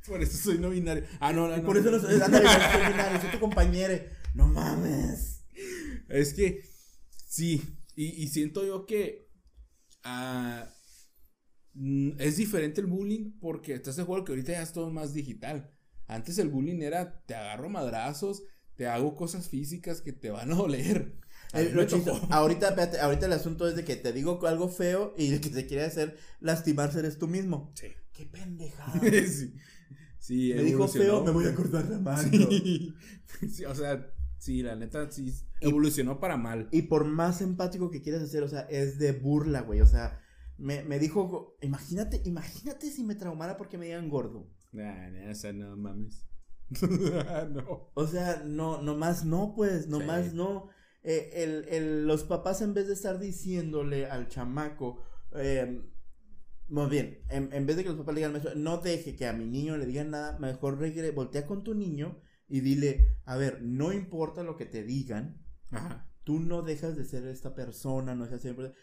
Por 0.08 0.22
eso 0.22 0.38
soy 0.38 0.60
no 0.60 0.70
binario. 0.70 1.04
Ah, 1.20 1.34
no, 1.34 1.48
no, 1.48 1.58
no. 1.58 1.64
por 1.64 1.78
eso 1.78 1.90
no 1.90 2.00
soy, 2.00 2.22
ándale, 2.22 2.48
soy 2.48 2.92
binario, 2.92 3.22
soy 3.22 3.32
tu 3.32 3.40
compañero. 3.40 3.96
No 4.36 4.48
mames. 4.48 5.44
Es 6.10 6.34
que, 6.36 6.64
sí, 7.28 7.64
y, 7.96 8.24
y 8.24 8.28
siento 8.28 8.64
yo 8.64 8.86
que 8.86 9.32
ah, 10.04 10.68
es 12.18 12.38
diferente 12.38 12.82
el 12.82 12.88
bullying 12.88 13.32
porque 13.40 13.74
estás 13.74 13.96
de 13.98 14.04
acuerdo 14.04 14.24
que 14.26 14.32
ahorita 14.32 14.54
ya 14.54 14.62
es 14.62 14.72
todo 14.74 14.90
más 14.90 15.14
digital. 15.14 15.72
Antes 16.08 16.38
el 16.38 16.50
bullying 16.50 16.82
era, 16.82 17.22
te 17.26 17.36
agarro 17.36 17.70
madrazos, 17.70 18.44
te 18.76 18.88
hago 18.88 19.16
cosas 19.16 19.50
físicas 19.50 20.02
que 20.02 20.14
te 20.14 20.30
van 20.30 20.52
a 20.52 20.56
doler. 20.56 21.18
El- 21.54 21.70
me 21.76 21.84
lo 21.84 21.88
tocó. 21.88 22.20
ahorita, 22.32 22.70
espérate, 22.70 23.00
ahorita 23.00 23.26
el 23.26 23.34
asunto 23.34 23.68
es 23.68 23.76
de 23.76 23.84
que 23.86 23.96
te 23.96 24.14
digo 24.14 24.40
algo 24.48 24.70
feo 24.70 25.14
y 25.18 25.34
el 25.34 25.42
que 25.42 25.50
te 25.50 25.66
quiere 25.66 25.84
hacer 25.84 26.18
lastimarse 26.40 27.00
eres 27.00 27.18
tú 27.18 27.28
mismo. 27.28 27.72
Sí. 27.76 27.88
Qué 28.14 28.26
pendejada. 28.26 29.00
sí. 29.28 29.54
Sí, 30.20 30.54
Me 30.56 30.64
dijo 30.64 30.88
feo, 30.88 31.24
me 31.24 31.32
voy 31.32 31.46
a 31.46 31.54
cortar 31.54 31.86
la 31.88 32.00
mano. 32.00 32.30
Sí. 32.32 32.94
Sí, 33.52 33.66
o 33.66 33.76
sea, 33.76 34.12
sí, 34.40 34.64
la 34.64 34.76
neta 34.76 35.12
sí 35.12 35.32
evolucionó 35.60 36.20
para 36.20 36.36
mal. 36.38 36.68
Y 36.72 36.84
por 36.84 37.06
más 37.06 37.42
empático 37.42 37.92
que 37.92 38.02
quieras 38.02 38.24
hacer, 38.24 38.42
o 38.42 38.48
sea, 38.48 38.62
es 38.62 38.98
de 38.98 39.12
burla, 39.12 39.62
güey. 39.62 39.82
O 39.82 39.86
sea, 39.86 40.20
me, 40.58 40.84
me 40.84 41.00
dijo, 41.00 41.58
imagínate, 41.62 42.22
imagínate 42.26 42.90
si 42.92 43.04
me 43.04 43.16
traumara 43.16 43.58
porque 43.58 43.78
me 43.78 43.86
digan 43.86 44.10
gordo. 44.10 44.50
Nah, 44.72 45.10
nah, 45.10 45.32
o 45.32 45.36
sea, 45.36 45.54
no 45.54 45.76
mames. 45.78 46.26
no. 47.52 47.92
O 47.94 48.08
sea, 48.08 48.44
no, 48.46 48.82
nomás 48.82 49.26
no, 49.26 49.54
pues, 49.56 49.88
nomás 49.88 50.28
Sí. 50.28 50.36
no. 50.36 50.70
Eh, 51.04 51.32
el, 51.44 51.68
el- 51.70 52.08
los 52.08 52.24
papás 52.24 52.62
en 52.62 52.74
vez 52.74 52.88
de 52.88 52.94
estar 52.94 53.20
diciéndole 53.20 54.08
al 54.08 54.28
chamaco, 54.28 55.02
eh, 55.36 55.82
Más 56.68 56.90
bien, 56.90 57.20
en, 57.30 57.54
en 57.54 57.66
vez 57.68 57.76
de 57.78 57.84
que 57.84 57.90
los 57.90 57.98
papás 58.00 58.16
le 58.16 58.28
digan 58.28 58.42
no 58.64 58.78
deje 58.80 59.16
que 59.16 59.28
a 59.28 59.34
mi 59.34 59.46
niño 59.46 59.78
le 59.78 59.86
digan 59.86 60.10
nada, 60.12 60.40
mejor 60.40 60.80
regre, 60.80 61.12
voltea 61.12 61.46
con 61.46 61.64
tu 61.64 61.76
niño 61.76 62.20
y 62.48 62.62
dile, 62.62 63.20
a 63.26 63.38
ver, 63.38 63.62
no 63.62 63.94
importa 63.94 64.42
lo 64.44 64.58
que 64.58 64.66
te 64.66 64.84
digan, 64.84 65.38
Ajá. 65.72 66.10
tú 66.24 66.40
no 66.40 66.64
dejas 66.64 66.96
de 66.98 67.06
ser 67.06 67.28
esta 67.28 67.54
persona, 67.54 68.16
no 68.16 68.24
dejas 68.26 68.42
de 68.44 68.56
ser, 68.56 68.74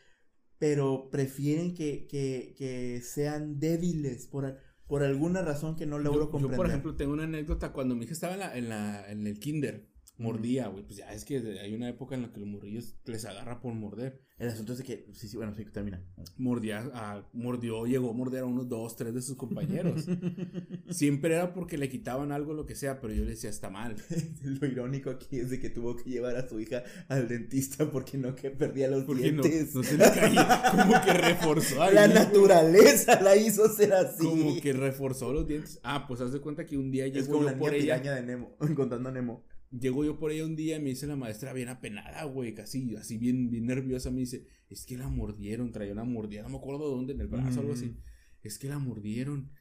pero 0.63 1.09
prefieren 1.11 1.75
que, 1.75 2.07
que, 2.07 2.55
que 2.57 3.01
sean 3.03 3.59
débiles 3.59 4.29
por, 4.29 4.61
por 4.87 5.03
alguna 5.03 5.43
razón 5.43 5.75
que 5.75 5.87
no 5.87 5.99
logro 5.99 6.21
Yo, 6.21 6.27
yo, 6.27 6.31
comprender. 6.31 6.57
por 6.57 6.69
ejemplo, 6.69 6.95
tengo 6.95 7.13
una 7.15 7.25
anécdota 7.25 7.73
cuando 7.73 7.97
mi 7.97 8.05
hija 8.05 8.13
estaba 8.13 8.35
en, 8.35 8.39
la, 8.39 8.57
en, 8.57 8.69
la, 8.69 9.11
en 9.11 9.27
el 9.27 9.41
kinder. 9.41 9.89
Mordía, 10.19 10.69
güey. 10.69 10.85
Pues 10.85 10.99
ya 10.99 11.13
es 11.13 11.25
que 11.25 11.39
hay 11.61 11.75
una 11.75 11.89
época 11.89 12.15
en 12.15 12.23
la 12.23 12.33
que 12.33 12.39
los 12.41 12.49
morrillos 12.49 12.95
les 13.07 13.25
agarra 13.25 13.61
por 13.61 13.75
morder. 13.75 14.21
El 14.39 14.49
asunto 14.49 14.73
es 14.73 14.79
de 14.79 14.85
que, 14.85 15.07
sí, 15.13 15.29
sí, 15.29 15.37
bueno, 15.37 15.55
sí, 15.55 15.65
termina. 15.67 16.03
Mordía, 16.37 16.91
a- 16.95 17.25
mordió, 17.33 17.87
llegó 17.87 18.11
a 18.11 18.13
morder 18.13 18.41
a 18.43 18.45
unos 18.47 18.69
dos, 18.69 18.97
tres 18.97 19.15
de 19.15 19.23
sus 19.23 19.37
compañeros. 19.37 20.05
Siempre 20.91 21.35
era 21.35 21.55
porque 21.55 21.79
le 21.79 21.89
quitaban 21.89 22.33
algo, 22.33 22.53
lo 22.53 22.67
que 22.67 22.75
sea, 22.75 23.01
pero 23.01 23.15
yo 23.15 23.25
le 23.25 23.31
decía, 23.31 23.51
está 23.51 23.71
mal. 23.71 23.97
Lo 24.43 24.67
irónico 24.67 25.11
aquí 25.11 25.39
es 25.39 25.51
de 25.51 25.61
que 25.61 25.71
tuvo 25.71 25.97
que 25.97 26.11
llevar 26.11 26.37
a 26.37 26.49
su 26.49 26.59
hija 26.61 26.83
al 27.09 27.29
dentista 27.29 27.91
porque 27.91 28.19
no 28.19 28.35
que 28.35 28.51
perdía 28.51 28.89
los 28.89 29.05
Porque 29.05 29.23
dientes. 29.23 29.75
no 29.75 29.83
se 29.83 29.97
le 29.97 30.05
caía. 30.05 30.63
Como 30.71 30.93
que 31.05 31.13
reforzó 31.15 31.83
ahí, 31.83 31.95
La 31.95 32.09
naturaleza 32.09 33.21
la 33.21 33.37
hizo 33.37 33.69
ser 33.69 33.93
así. 33.93 34.25
Como 34.27 34.61
que 34.61 34.73
reforzó 34.73 35.33
los 35.33 35.47
dientes. 35.47 35.79
Ah, 35.83 36.07
pues 36.07 36.21
haz 36.21 36.33
de 36.33 36.41
cuenta 36.41 36.67
que 36.67 36.77
un 36.77 36.91
día 36.91 37.07
es 37.07 37.13
llego 37.15 37.33
como 37.35 37.45
la 37.45 37.53
yo 37.53 37.59
por 37.59 37.75
ella. 37.75 37.99
de 37.99 38.23
Nemo, 38.23 38.57
encontrando 38.61 39.09
a 39.09 39.13
Nemo. 39.13 39.45
Llego 39.73 40.05
yo 40.05 40.19
por 40.19 40.31
ella 40.31 40.45
un 40.45 40.55
día 40.55 40.77
y 40.77 40.81
me 40.81 40.91
dice 40.91 41.07
la 41.07 41.17
maestra 41.17 41.53
bien 41.55 41.69
apenada, 41.71 42.25
güey, 42.25 42.55
casi 42.55 42.95
así 42.97 43.17
bien, 43.17 43.51
bien 43.51 43.67
nerviosa. 43.67 44.11
Me 44.11 44.21
dice, 44.21 44.47
es 44.69 44.85
que 44.85 44.99
la 44.99 45.09
mordieron, 45.09 45.73
traía 45.73 45.93
una 45.93 46.05
mordida, 46.05 46.43
no 46.43 46.51
me 46.51 46.59
acuerdo 46.59 46.91
dónde, 46.91 47.15
en 47.15 47.21
el 47.23 47.29
brazo 47.29 47.59
o 47.59 47.63
algo 47.63 47.73
así. 47.73 47.97
Es 48.43 48.59
que 48.59 48.69
la 48.69 48.79
mordieron. 48.79 49.51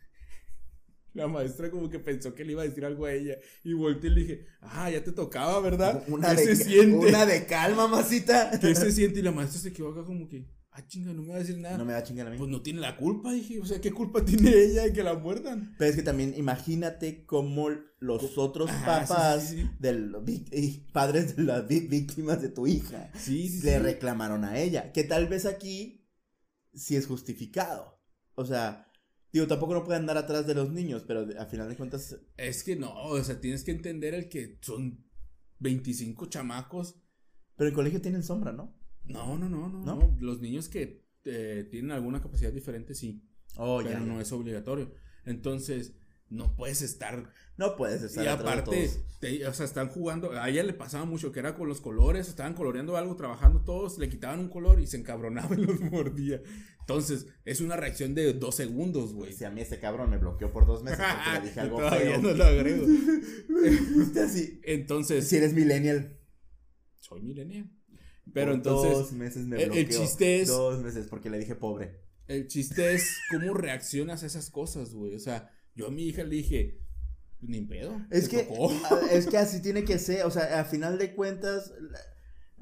La 1.14 1.28
maestra 1.28 1.70
como 1.70 1.90
que 1.90 2.00
pensó 2.00 2.34
que 2.34 2.46
le 2.46 2.54
iba 2.54 2.62
a 2.62 2.66
decir 2.66 2.86
algo 2.86 3.06
a 3.06 3.14
ella. 3.14 3.36
Y 3.66 3.74
volteé 3.74 4.10
y 4.10 4.14
le 4.14 4.22
dije, 4.22 4.46
ah, 4.62 4.90
ya 4.90 5.04
te 5.04 5.12
tocaba, 5.12 5.60
¿verdad? 5.60 6.06
Una 6.08 6.34
¿Qué 6.34 6.46
de, 6.46 6.56
se 6.56 6.64
siente? 6.64 6.96
una 6.96 7.26
de 7.26 7.46
calma, 7.46 7.88
mamacita. 7.90 8.50
¿Qué 8.62 8.74
se 8.76 8.92
siente? 8.94 9.20
Y 9.20 9.22
la 9.22 9.34
maestra 9.34 9.60
se 9.60 9.74
quedó 9.74 9.90
acá 9.90 10.06
como 10.06 10.30
que, 10.30 10.48
ah, 10.72 10.88
chinga, 10.88 11.14
no 11.14 11.22
me 11.22 11.30
va 11.30 11.36
a 11.36 11.40
decir 11.40 11.58
nada. 11.58 11.78
No 11.78 11.86
me 11.86 11.94
da 11.94 12.04
chingar 12.04 12.28
a 12.28 12.30
mí. 12.32 12.38
Pues 12.38 12.50
no 12.50 12.62
tiene 12.62 12.80
la 12.82 12.98
culpa, 12.98 13.32
dije. 13.32 13.60
O 13.60 13.66
sea, 13.66 13.80
¿qué 13.82 13.92
culpa 13.92 14.24
tiene 14.26 14.50
ella 14.52 14.84
de 14.84 14.94
que 14.94 15.04
la 15.04 15.14
muerdan? 15.16 15.76
Pero 15.78 15.90
es 15.90 15.96
que 15.96 16.04
también 16.04 16.34
imagínate 16.38 17.26
cómo 17.26 17.70
los 18.00 18.38
otros 18.38 18.70
Ajá, 18.70 19.02
papás 19.02 19.50
sí, 19.50 19.62
sí. 19.62 19.70
de 19.80 19.94
los 19.94 20.24
vic- 20.24 20.50
y 20.54 20.88
padres 20.92 21.36
de 21.36 21.44
las 21.44 21.68
víctimas 21.68 22.42
de 22.42 22.50
tu 22.50 22.66
hija 22.68 23.12
Sí, 23.16 23.48
sí, 23.50 23.66
le 23.66 23.80
reclamaron 23.80 24.44
a 24.44 24.58
ella. 24.60 24.92
Que 24.92 25.04
tal 25.04 25.28
vez 25.28 25.46
aquí 25.46 26.08
sí 26.74 26.96
es 26.96 27.06
justificado. 27.08 28.02
O 28.36 28.46
sea, 28.46 28.88
digo, 29.34 29.46
tampoco 29.48 29.74
no 29.74 29.84
puede 29.84 30.00
andar 30.00 30.18
atrás 30.18 30.48
de 30.48 30.56
los 30.56 30.72
niños, 30.72 31.04
pero 31.08 31.28
a 31.40 31.46
final 31.46 31.70
de 31.70 31.76
cuentas, 31.76 32.18
Es 32.38 32.64
que 32.64 32.76
no, 32.76 32.92
o 32.96 33.24
sea, 33.24 33.40
tienes 33.40 33.64
que 33.64 33.72
entender 33.72 34.14
el 34.14 34.30
que 34.30 34.58
son 34.62 35.06
25 35.60 36.26
chamacos. 36.28 36.96
pero 37.56 37.68
en 37.70 37.76
colegio 37.76 38.02
tienen 38.02 38.24
sombra, 38.24 38.52
¿no? 38.52 38.74
No, 39.06 39.38
no, 39.38 39.50
no, 39.50 39.70
no. 39.70 39.80
¿No? 39.84 39.96
no. 39.96 40.18
Los 40.20 40.40
niños 40.42 40.70
que 40.70 41.06
eh, 41.26 41.68
tienen 41.70 41.92
alguna 41.92 42.22
capacidad 42.22 42.52
diferente, 42.52 42.96
sí. 42.96 43.24
Oh, 43.58 43.80
pero 43.80 43.92
ya, 43.92 44.00
no 44.00 44.16
ya. 44.16 44.22
es 44.22 44.32
obligatorio. 44.32 44.94
Entonces, 45.26 45.94
no 46.30 46.56
puedes 46.56 46.82
estar. 46.82 47.32
No 47.58 47.76
puedes 47.76 48.02
estar 48.02 48.24
y 48.24 48.28
aparte, 48.28 48.90
te- 49.20 49.46
o 49.46 49.54
sea, 49.54 49.66
están 49.66 49.90
jugando. 49.90 50.32
A 50.32 50.50
ella 50.50 50.64
le 50.64 50.74
pasaba 50.74 51.04
mucho 51.06 51.32
que 51.32 51.40
era 51.40 51.54
con 51.56 51.68
los 51.68 51.82
colores, 51.82 52.30
estaban 52.30 52.54
coloreando 52.54 52.96
algo, 52.98 53.16
trabajando 53.18 53.62
todos, 53.64 53.98
le 54.00 54.10
quitaban 54.10 54.40
un 54.40 54.48
color 54.50 54.80
y 54.80 54.88
se 54.88 54.98
encabronaba 54.98 55.56
y 55.56 55.62
los 55.62 55.80
mordía. 55.92 56.42
Entonces, 56.80 57.28
es 57.46 57.62
una 57.62 57.76
reacción 57.76 58.16
de 58.16 58.34
dos 58.34 58.56
segundos, 58.56 59.14
güey. 59.14 59.34
Si 59.34 59.44
a 59.44 59.52
mí 59.52 59.62
ese 59.62 59.80
cabrón 59.80 60.10
me 60.10 60.18
bloqueó 60.18 60.52
por 60.52 60.66
dos 60.66 60.82
meses 60.84 61.00
porque 61.00 61.40
le 61.40 61.46
dije 61.48 61.60
algo 61.60 61.78
Todavía 61.78 62.12
feo. 62.12 62.22
no 62.22 62.32
lo 62.34 62.44
agrego. 62.46 62.86
Entonces, 64.64 65.28
Si 65.28 65.36
eres 65.38 65.54
millennial. 65.54 66.18
soy 67.00 67.22
millennial. 67.22 67.70
Pero 68.34 68.54
entonces, 68.54 68.92
Dos 68.94 69.12
meses 69.14 69.46
me 69.46 69.58
el- 69.58 69.64
el 69.64 69.70
bloqueó. 69.86 70.02
chiste 70.02 70.42
es- 70.42 70.48
Dos 70.48 70.82
meses 70.84 71.08
porque 71.10 71.30
le 71.30 71.38
dije 71.40 71.56
pobre. 71.56 72.00
El 72.28 72.48
chiste 72.48 72.94
es 72.94 73.18
cómo 73.32 73.54
reaccionas 73.54 74.24
a 74.24 74.26
esas 74.26 74.50
cosas, 74.50 74.94
güey. 74.94 75.16
O 75.16 75.20
sea, 75.20 75.52
yo 75.76 75.88
a 75.88 75.92
mi 75.92 76.04
hija 76.08 76.24
le 76.24 76.36
dije, 76.36 76.80
ni 77.42 77.62
pedo. 77.62 78.00
Es 78.10 78.30
que, 78.30 78.44
tocó". 78.44 78.72
es 79.12 79.28
que 79.28 79.38
así 79.38 79.62
tiene 79.62 79.84
que 79.84 79.98
ser, 80.00 80.26
o 80.26 80.32
sea, 80.32 80.60
a 80.62 80.64
final 80.66 80.98
de 80.98 81.14
cuentas, 81.16 81.74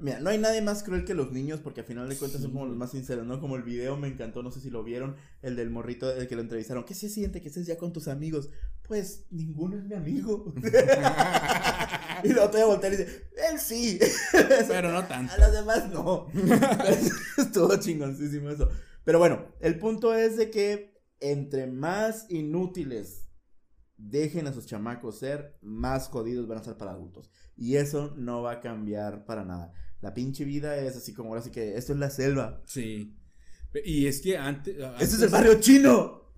mira, 0.01 0.19
no 0.21 0.29
hay 0.29 0.38
nadie 0.38 0.62
más 0.62 0.82
cruel 0.84 1.03
que 1.05 1.13
los 1.13 1.32
niños 1.34 1.60
porque 1.60 1.82
a 1.82 1.84
final 1.84 2.08
de 2.10 2.15
cuentas 2.15 2.41
son 2.41 2.51
como 2.51 2.65
los 2.65 2.77
más 2.77 2.91
sinceros, 2.91 3.27
¿no? 3.27 3.39
Como 3.41 3.58
el 3.58 3.63
video 3.63 3.97
me 3.97 4.08
encantó, 4.08 4.41
no 4.41 4.51
sé 4.51 4.62
si 4.62 4.69
lo 4.69 4.84
vieron, 4.84 5.17
el 5.41 5.55
del 5.55 5.69
morrito, 5.69 6.10
el 6.15 6.27
que 6.27 6.36
lo 6.36 6.41
entrevistaron, 6.41 6.86
¿qué 6.86 6.95
se 6.95 7.10
siente 7.10 7.41
que 7.41 7.49
estés 7.49 7.67
ya 7.67 7.77
con 7.77 7.91
tus 7.93 8.08
amigos? 8.08 8.49
Pues, 8.88 9.25
ninguno 9.29 9.77
es 9.77 9.84
mi 9.84 9.93
amigo. 9.95 10.51
y 12.23 12.29
luego 12.29 12.49
te 12.49 12.58
voy 12.58 12.63
a 12.63 12.65
voltear 12.65 12.93
y 12.93 12.97
dice, 12.97 13.29
él 13.49 13.60
sí. 13.60 13.99
Pero 14.67 14.91
no 14.91 15.05
tanto. 15.05 15.34
A 15.34 15.38
los 15.38 15.51
demás 15.51 15.89
no. 15.89 16.27
Estuvo 17.38 17.75
chingoncísimo 17.77 18.49
eso. 18.49 18.69
Pero 19.03 19.19
bueno, 19.19 19.45
el 19.60 19.79
punto 19.79 20.13
es 20.13 20.38
de 20.38 20.49
que 20.49 20.99
entre 21.19 21.67
más 21.67 22.25
inútiles 22.29 23.27
dejen 23.97 24.47
a 24.47 24.53
sus 24.53 24.65
chamacos 24.65 25.19
ser, 25.19 25.58
más 25.62 26.08
jodidos 26.08 26.47
van 26.47 26.60
a 26.60 26.63
ser 26.63 26.77
para 26.77 26.91
adultos. 26.91 27.32
Y 27.55 27.75
eso 27.75 28.13
no 28.15 28.41
va 28.41 28.53
a 28.53 28.60
cambiar 28.62 29.25
para 29.25 29.43
nada. 29.43 29.73
La 30.01 30.13
pinche 30.13 30.45
vida 30.45 30.77
es 30.77 30.95
así 30.95 31.13
como 31.13 31.29
ahora 31.29 31.41
sí 31.41 31.51
que 31.51 31.75
esto 31.75 31.93
es 31.93 31.99
la 31.99 32.10
selva. 32.10 32.63
Sí. 32.65 33.17
Y 33.84 34.08
es 34.08 34.21
que 34.21 34.38
antes. 34.38 34.75
Este 34.99 35.15
es 35.15 35.21
el 35.21 35.29
barrio 35.29 35.60
chino. 35.60 36.34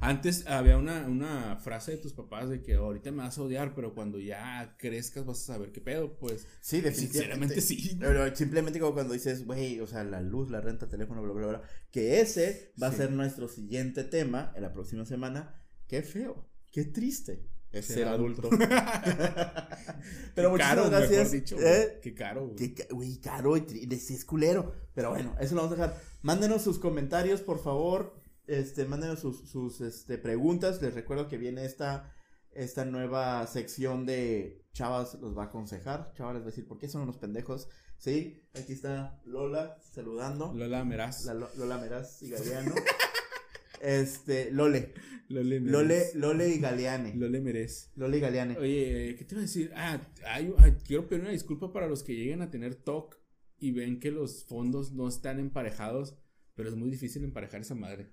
Antes 0.00 0.46
había 0.46 0.76
una, 0.76 1.06
una 1.08 1.56
frase 1.56 1.92
de 1.92 1.96
tus 1.98 2.12
papás 2.12 2.48
de 2.48 2.62
que 2.62 2.74
ahorita 2.74 3.10
me 3.10 3.18
vas 3.24 3.36
a 3.36 3.42
odiar, 3.42 3.74
pero 3.74 3.94
cuando 3.94 4.18
ya 4.20 4.76
crezcas 4.78 5.26
vas 5.26 5.40
a 5.42 5.54
saber 5.54 5.72
qué 5.72 5.80
pedo. 5.80 6.16
Pues, 6.18 6.46
Sí, 6.60 6.80
sinceramente 6.92 7.60
sí. 7.60 7.96
Pero 7.98 8.34
simplemente 8.36 8.78
como 8.78 8.94
cuando 8.94 9.14
dices, 9.14 9.44
güey, 9.44 9.80
o 9.80 9.86
sea, 9.86 10.04
la 10.04 10.20
luz, 10.22 10.50
la 10.50 10.60
renta, 10.60 10.88
teléfono, 10.88 11.22
bla, 11.22 11.32
bla, 11.32 11.46
bla. 11.48 11.62
Que 11.90 12.20
ese 12.20 12.72
va 12.80 12.88
a 12.88 12.92
ser 12.92 13.10
nuestro 13.10 13.48
siguiente 13.48 14.04
tema 14.04 14.52
en 14.54 14.62
la 14.62 14.72
próxima 14.72 15.04
semana. 15.04 15.54
Qué 15.88 16.02
feo, 16.02 16.48
qué 16.70 16.84
triste 16.84 17.48
es 17.72 17.86
Ser 17.86 17.96
ser 17.96 18.08
adulto. 18.08 18.48
adulto. 18.48 18.66
Pero 20.34 20.50
muchas 20.50 20.90
gracias. 20.90 21.10
mejor 21.10 21.30
dicho. 21.30 21.56
¿Eh? 21.60 21.98
Qué 22.02 22.14
caro, 22.14 22.46
güey. 22.48 22.56
Qué 22.74 22.86
Güey, 22.90 23.16
caro 23.20 23.56
y 23.56 23.88
es 23.92 24.24
culero. 24.24 24.72
Pero 24.94 25.10
bueno, 25.10 25.34
eso 25.40 25.54
lo 25.54 25.62
vamos 25.62 25.78
a 25.78 25.82
dejar. 25.82 26.00
Mándenos 26.22 26.62
sus 26.62 26.78
comentarios, 26.78 27.40
por 27.40 27.62
favor. 27.62 28.14
Este, 28.48 28.84
mándenos 28.86 29.20
sus, 29.20 29.48
sus 29.48 29.80
este, 29.80 30.18
preguntas. 30.18 30.82
Les 30.82 30.94
recuerdo 30.94 31.28
que 31.28 31.36
viene 31.38 31.64
esta, 31.64 32.12
esta 32.50 32.84
nueva 32.84 33.46
sección 33.46 34.06
de 34.06 34.64
Chavas 34.72 35.14
los 35.20 35.36
va 35.36 35.44
a 35.44 35.46
aconsejar. 35.46 36.12
Chavas 36.14 36.34
les 36.34 36.42
va 36.42 36.46
a 36.46 36.50
decir 36.50 36.66
por 36.66 36.78
qué 36.78 36.88
son 36.88 37.02
unos 37.02 37.18
pendejos. 37.18 37.68
Sí, 37.98 38.42
aquí 38.54 38.72
está 38.72 39.20
Lola 39.24 39.76
saludando. 39.92 40.52
Lola 40.54 40.84
Meraz. 40.84 41.24
La 41.26 41.34
Lo- 41.34 41.50
Lola 41.56 41.78
Meraz 41.78 42.22
y 42.22 42.30
Galeano. 42.30 42.74
este, 43.80 44.50
Lole. 44.50 44.94
Lole. 45.28 45.60
Lole, 45.60 46.04
Lole 46.14 46.48
y 46.48 46.58
Galeane. 46.58 47.14
Lole 47.16 47.40
Merez. 47.40 47.90
Lole 47.96 48.16
y 48.16 48.20
Galeane. 48.20 48.56
Oye, 48.56 49.14
¿qué 49.18 49.24
te 49.24 49.34
iba 49.34 49.40
a 49.40 49.42
decir? 49.42 49.72
Ah, 49.74 50.00
hay- 50.26 50.54
quiero 50.86 51.06
pedir 51.06 51.22
una 51.22 51.32
disculpa 51.32 51.70
para 51.72 51.86
los 51.86 52.02
que 52.02 52.14
lleguen 52.14 52.40
a 52.40 52.50
tener 52.50 52.76
TOC 52.76 53.16
y 53.58 53.72
ven 53.72 54.00
que 54.00 54.10
los 54.10 54.44
fondos 54.44 54.92
no 54.92 55.06
están 55.06 55.38
emparejados, 55.38 56.16
pero 56.54 56.68
es 56.70 56.76
muy 56.76 56.88
difícil 56.88 57.24
emparejar 57.24 57.60
esa 57.60 57.74
madre. 57.74 58.10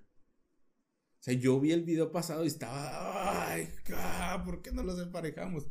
O 1.18 1.22
sea, 1.26 1.34
yo 1.34 1.58
vi 1.60 1.72
el 1.72 1.82
video 1.82 2.12
pasado 2.12 2.44
y 2.44 2.48
estaba, 2.48 3.50
ay, 3.50 3.68
¿por 4.44 4.62
qué 4.62 4.70
no 4.72 4.82
los 4.82 5.00
emparejamos? 5.00 5.66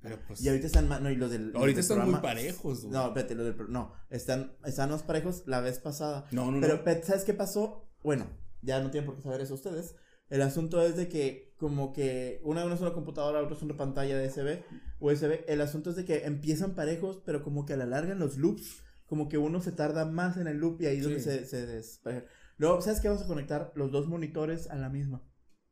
Pero 0.00 0.18
pues, 0.26 0.42
Y 0.42 0.48
ahorita 0.48 0.66
están 0.66 0.88
más, 0.88 1.00
no, 1.00 1.10
y 1.10 1.16
los 1.16 1.30
del. 1.30 1.52
los 1.52 1.60
ahorita 1.60 1.80
del 1.80 1.90
están 1.90 2.10
muy 2.10 2.20
parejos, 2.20 2.82
güey. 2.82 2.92
No, 2.92 3.08
espérate, 3.08 3.34
los 3.34 3.44
del 3.44 3.70
no, 3.70 3.92
están, 4.08 4.56
están 4.64 4.90
más 4.90 5.02
parejos 5.02 5.42
la 5.46 5.60
vez 5.60 5.78
pasada. 5.78 6.26
no, 6.30 6.50
no. 6.50 6.60
Pero, 6.60 6.82
no. 6.84 7.04
¿sabes 7.04 7.24
qué 7.24 7.34
pasó? 7.34 7.88
Bueno, 8.02 8.26
ya 8.62 8.80
no 8.80 8.90
tienen 8.90 9.06
por 9.06 9.16
qué 9.16 9.22
saber 9.22 9.40
eso 9.40 9.54
ustedes. 9.54 9.94
El 10.30 10.42
asunto 10.42 10.80
es 10.82 10.96
de 10.96 11.08
que, 11.08 11.54
como 11.58 11.92
que 11.92 12.40
una 12.44 12.64
no 12.64 12.74
es 12.74 12.80
una 12.80 12.92
computadora, 12.92 13.42
otra 13.42 13.56
es 13.56 13.62
una 13.62 13.76
pantalla 13.76 14.16
de 14.16 14.28
USB, 14.28 14.62
USB. 15.00 15.44
El 15.48 15.60
asunto 15.60 15.90
es 15.90 15.96
de 15.96 16.04
que 16.04 16.24
empiezan 16.24 16.74
parejos, 16.74 17.20
pero 17.26 17.42
como 17.42 17.66
que 17.66 17.74
a 17.74 17.76
la 17.76 17.86
larga 17.86 18.12
en 18.12 18.20
los 18.20 18.38
loops, 18.38 18.82
como 19.06 19.28
que 19.28 19.38
uno 19.38 19.60
se 19.60 19.72
tarda 19.72 20.04
más 20.06 20.36
en 20.36 20.46
el 20.46 20.58
loop 20.58 20.80
y 20.80 20.86
ahí 20.86 20.98
es 20.98 21.04
donde 21.04 21.20
se, 21.20 21.44
se 21.46 21.66
despareja. 21.66 22.26
Luego, 22.60 22.82
¿sabes 22.82 23.00
qué? 23.00 23.08
Vamos 23.08 23.22
a 23.22 23.26
conectar 23.26 23.72
los 23.74 23.90
dos 23.90 24.06
monitores 24.06 24.68
a 24.68 24.76
la 24.76 24.90
misma. 24.90 25.22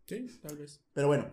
Sí, 0.06 0.26
tal 0.40 0.56
vez. 0.56 0.82
Pero 0.94 1.06
bueno, 1.06 1.26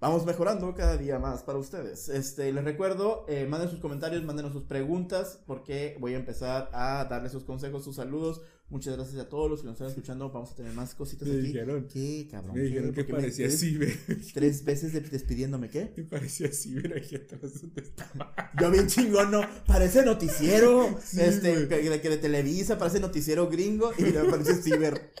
vamos 0.00 0.26
mejorando 0.26 0.74
cada 0.74 0.96
día 0.96 1.20
más 1.20 1.44
para 1.44 1.60
ustedes. 1.60 2.08
Este, 2.08 2.52
les 2.52 2.64
recuerdo, 2.64 3.24
eh, 3.28 3.46
manden 3.46 3.70
sus 3.70 3.78
comentarios, 3.78 4.24
manden 4.24 4.52
sus 4.52 4.64
preguntas, 4.64 5.40
porque 5.46 5.96
voy 6.00 6.14
a 6.14 6.16
empezar 6.16 6.68
a 6.72 7.04
darles 7.04 7.30
sus 7.30 7.44
consejos, 7.44 7.84
sus 7.84 7.94
saludos. 7.94 8.40
Muchas 8.68 8.96
gracias 8.96 9.20
a 9.20 9.28
todos 9.28 9.50
los 9.50 9.60
que 9.60 9.66
nos 9.66 9.74
están 9.74 9.88
escuchando. 9.88 10.30
Vamos 10.30 10.52
a 10.52 10.54
tener 10.54 10.72
más 10.72 10.94
cositas 10.94 11.28
Me 11.28 11.34
aquí. 11.34 11.48
dijeron- 11.48 11.86
¿Qué, 11.92 12.26
cabrón? 12.30 12.56
Me 12.56 12.62
dijeron 12.62 12.88
¿Qué? 12.92 12.94
que 12.94 13.04
¿Por 13.04 13.06
qué 13.06 13.12
me- 13.12 13.18
parecía 13.20 13.50
ciber. 13.50 13.94
Tres 14.32 14.64
veces 14.64 14.92
de- 14.94 15.00
despidiéndome, 15.02 15.68
¿qué? 15.68 15.92
Me 15.94 16.04
parecía 16.04 16.50
ciber 16.52 16.96
aquí 16.96 17.16
atrás 17.16 17.60
donde 17.60 17.82
estaba. 17.82 18.34
Yo 18.58 18.70
bien 18.70 18.86
chingón, 18.86 19.30
¿no? 19.30 19.42
Parece 19.66 20.02
noticiero, 20.06 20.98
Sí, 21.04 21.20
este, 21.20 21.68
que, 21.68 22.00
que 22.00 22.08
de 22.08 22.16
Televisa, 22.16 22.78
parece 22.78 22.98
noticiero 23.00 23.48
gringo, 23.50 23.92
y 23.98 24.04
me 24.04 24.12
parece 24.24 24.54
ciber. 24.62 25.12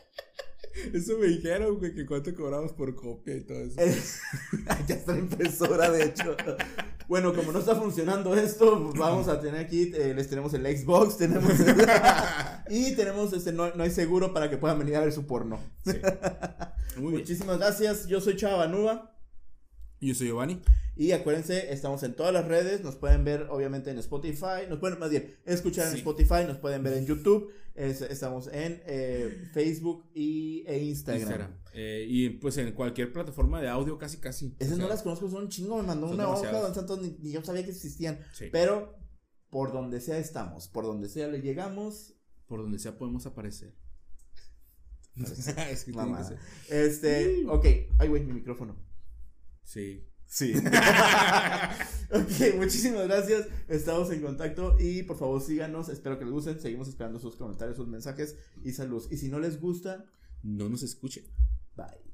Eso 0.94 1.18
me 1.18 1.26
dijeron, 1.26 1.78
güey, 1.78 1.94
que 1.94 2.06
cuánto 2.06 2.34
cobramos 2.34 2.72
por 2.72 2.94
copia 2.94 3.36
y 3.36 3.42
todo 3.42 3.58
eso. 3.60 3.78
Eh, 3.78 3.94
ya 4.88 4.94
está 4.94 5.12
la 5.12 5.18
impresora, 5.18 5.90
de 5.90 6.04
hecho. 6.06 6.34
Bueno, 7.06 7.34
como 7.34 7.52
no 7.52 7.58
está 7.58 7.76
funcionando 7.76 8.34
esto, 8.34 8.90
vamos 8.96 9.28
a 9.28 9.38
tener 9.38 9.60
aquí, 9.60 9.92
eh, 9.94 10.14
les 10.16 10.28
tenemos 10.30 10.54
el 10.54 10.64
Xbox, 10.64 11.18
tenemos 11.18 11.52
y 12.74 12.94
tenemos 12.96 13.32
este, 13.32 13.52
no, 13.52 13.74
no 13.74 13.82
hay 13.82 13.90
seguro 13.90 14.32
para 14.32 14.48
que 14.50 14.56
puedan 14.56 14.78
venir 14.78 14.96
a 14.96 15.00
ver 15.00 15.12
su 15.12 15.26
porno. 15.26 15.60
Sí. 15.84 15.92
Muy 16.96 17.08
bien. 17.12 17.20
Muchísimas 17.22 17.58
gracias, 17.58 18.06
yo 18.06 18.20
soy 18.20 18.36
Chava 18.36 18.56
Banuba. 18.58 19.16
Yo 20.00 20.14
soy 20.14 20.28
Giovanni. 20.28 20.60
Y 20.96 21.12
acuérdense, 21.12 21.72
estamos 21.72 22.02
en 22.02 22.14
todas 22.14 22.34
las 22.34 22.46
redes, 22.46 22.82
nos 22.82 22.96
pueden 22.96 23.24
ver 23.24 23.46
obviamente 23.50 23.90
en 23.90 23.98
Spotify, 23.98 24.66
nos 24.68 24.78
pueden 24.78 24.98
más 24.98 25.08
bien 25.10 25.36
escuchar 25.46 25.88
en. 25.88 25.94
Spotify, 25.96 26.44
nos 26.46 26.58
pueden 26.58 26.82
ver 26.82 26.94
en 26.94 27.06
YouTube, 27.06 27.50
es- 27.74 28.02
estamos 28.02 28.48
en 28.48 28.82
eh, 28.84 29.48
Facebook 29.54 30.04
y, 30.12 30.64
e 30.66 30.78
Instagram. 30.84 31.20
Instagram. 31.22 31.56
Eh, 31.72 32.04
y 32.06 32.28
pues 32.30 32.58
en 32.58 32.72
cualquier 32.72 33.10
plataforma 33.12 33.62
de 33.62 33.68
audio, 33.68 33.96
casi, 33.96 34.18
casi. 34.18 34.54
Esas 34.58 34.74
O 34.74 34.76
sea, 34.76 34.84
no 34.84 34.88
las 34.90 35.02
conozco, 35.02 35.30
son 35.30 35.44
un 35.44 35.48
chingo, 35.48 35.76
me 35.78 35.84
mandó 35.84 36.08
una 36.08 36.28
hoja 36.28 36.52
donde 36.52 36.74
tantos 36.74 37.00
ni, 37.00 37.16
ni 37.20 37.30
yo 37.32 37.42
sabía 37.42 37.64
que 37.64 37.70
existían. 37.70 38.18
sí. 38.34 38.48
Pero 38.52 38.98
por 39.48 39.72
donde 39.72 40.00
sea 40.00 40.18
estamos, 40.18 40.68
por 40.68 40.84
donde 40.84 41.08
sea 41.08 41.28
le 41.28 41.40
llegamos. 41.40 42.14
Por 42.52 42.60
donde 42.60 42.78
sea 42.78 42.98
podemos 42.98 43.24
aparecer. 43.24 43.74
es 45.16 45.84
que 45.84 45.92
Mamá. 45.94 46.20
que. 46.68 46.84
Este, 46.84 47.46
ok, 47.48 47.64
ay 47.98 48.08
güey, 48.08 48.22
mi 48.26 48.34
micrófono. 48.34 48.76
Sí. 49.64 50.06
Sí. 50.26 50.52
ok, 52.12 52.56
muchísimas 52.56 53.04
gracias. 53.06 53.46
Estamos 53.68 54.10
en 54.10 54.20
contacto 54.20 54.76
y 54.78 55.02
por 55.04 55.16
favor 55.16 55.40
síganos. 55.40 55.88
Espero 55.88 56.18
que 56.18 56.26
les 56.26 56.34
gusten. 56.34 56.60
Seguimos 56.60 56.88
esperando 56.88 57.18
sus 57.18 57.36
comentarios, 57.36 57.78
sus 57.78 57.88
mensajes 57.88 58.36
y 58.62 58.72
salud. 58.72 59.02
Y 59.10 59.16
si 59.16 59.30
no 59.30 59.38
les 59.38 59.58
gusta, 59.58 60.04
No 60.42 60.68
nos 60.68 60.82
escuchen. 60.82 61.24
bye. 61.74 62.11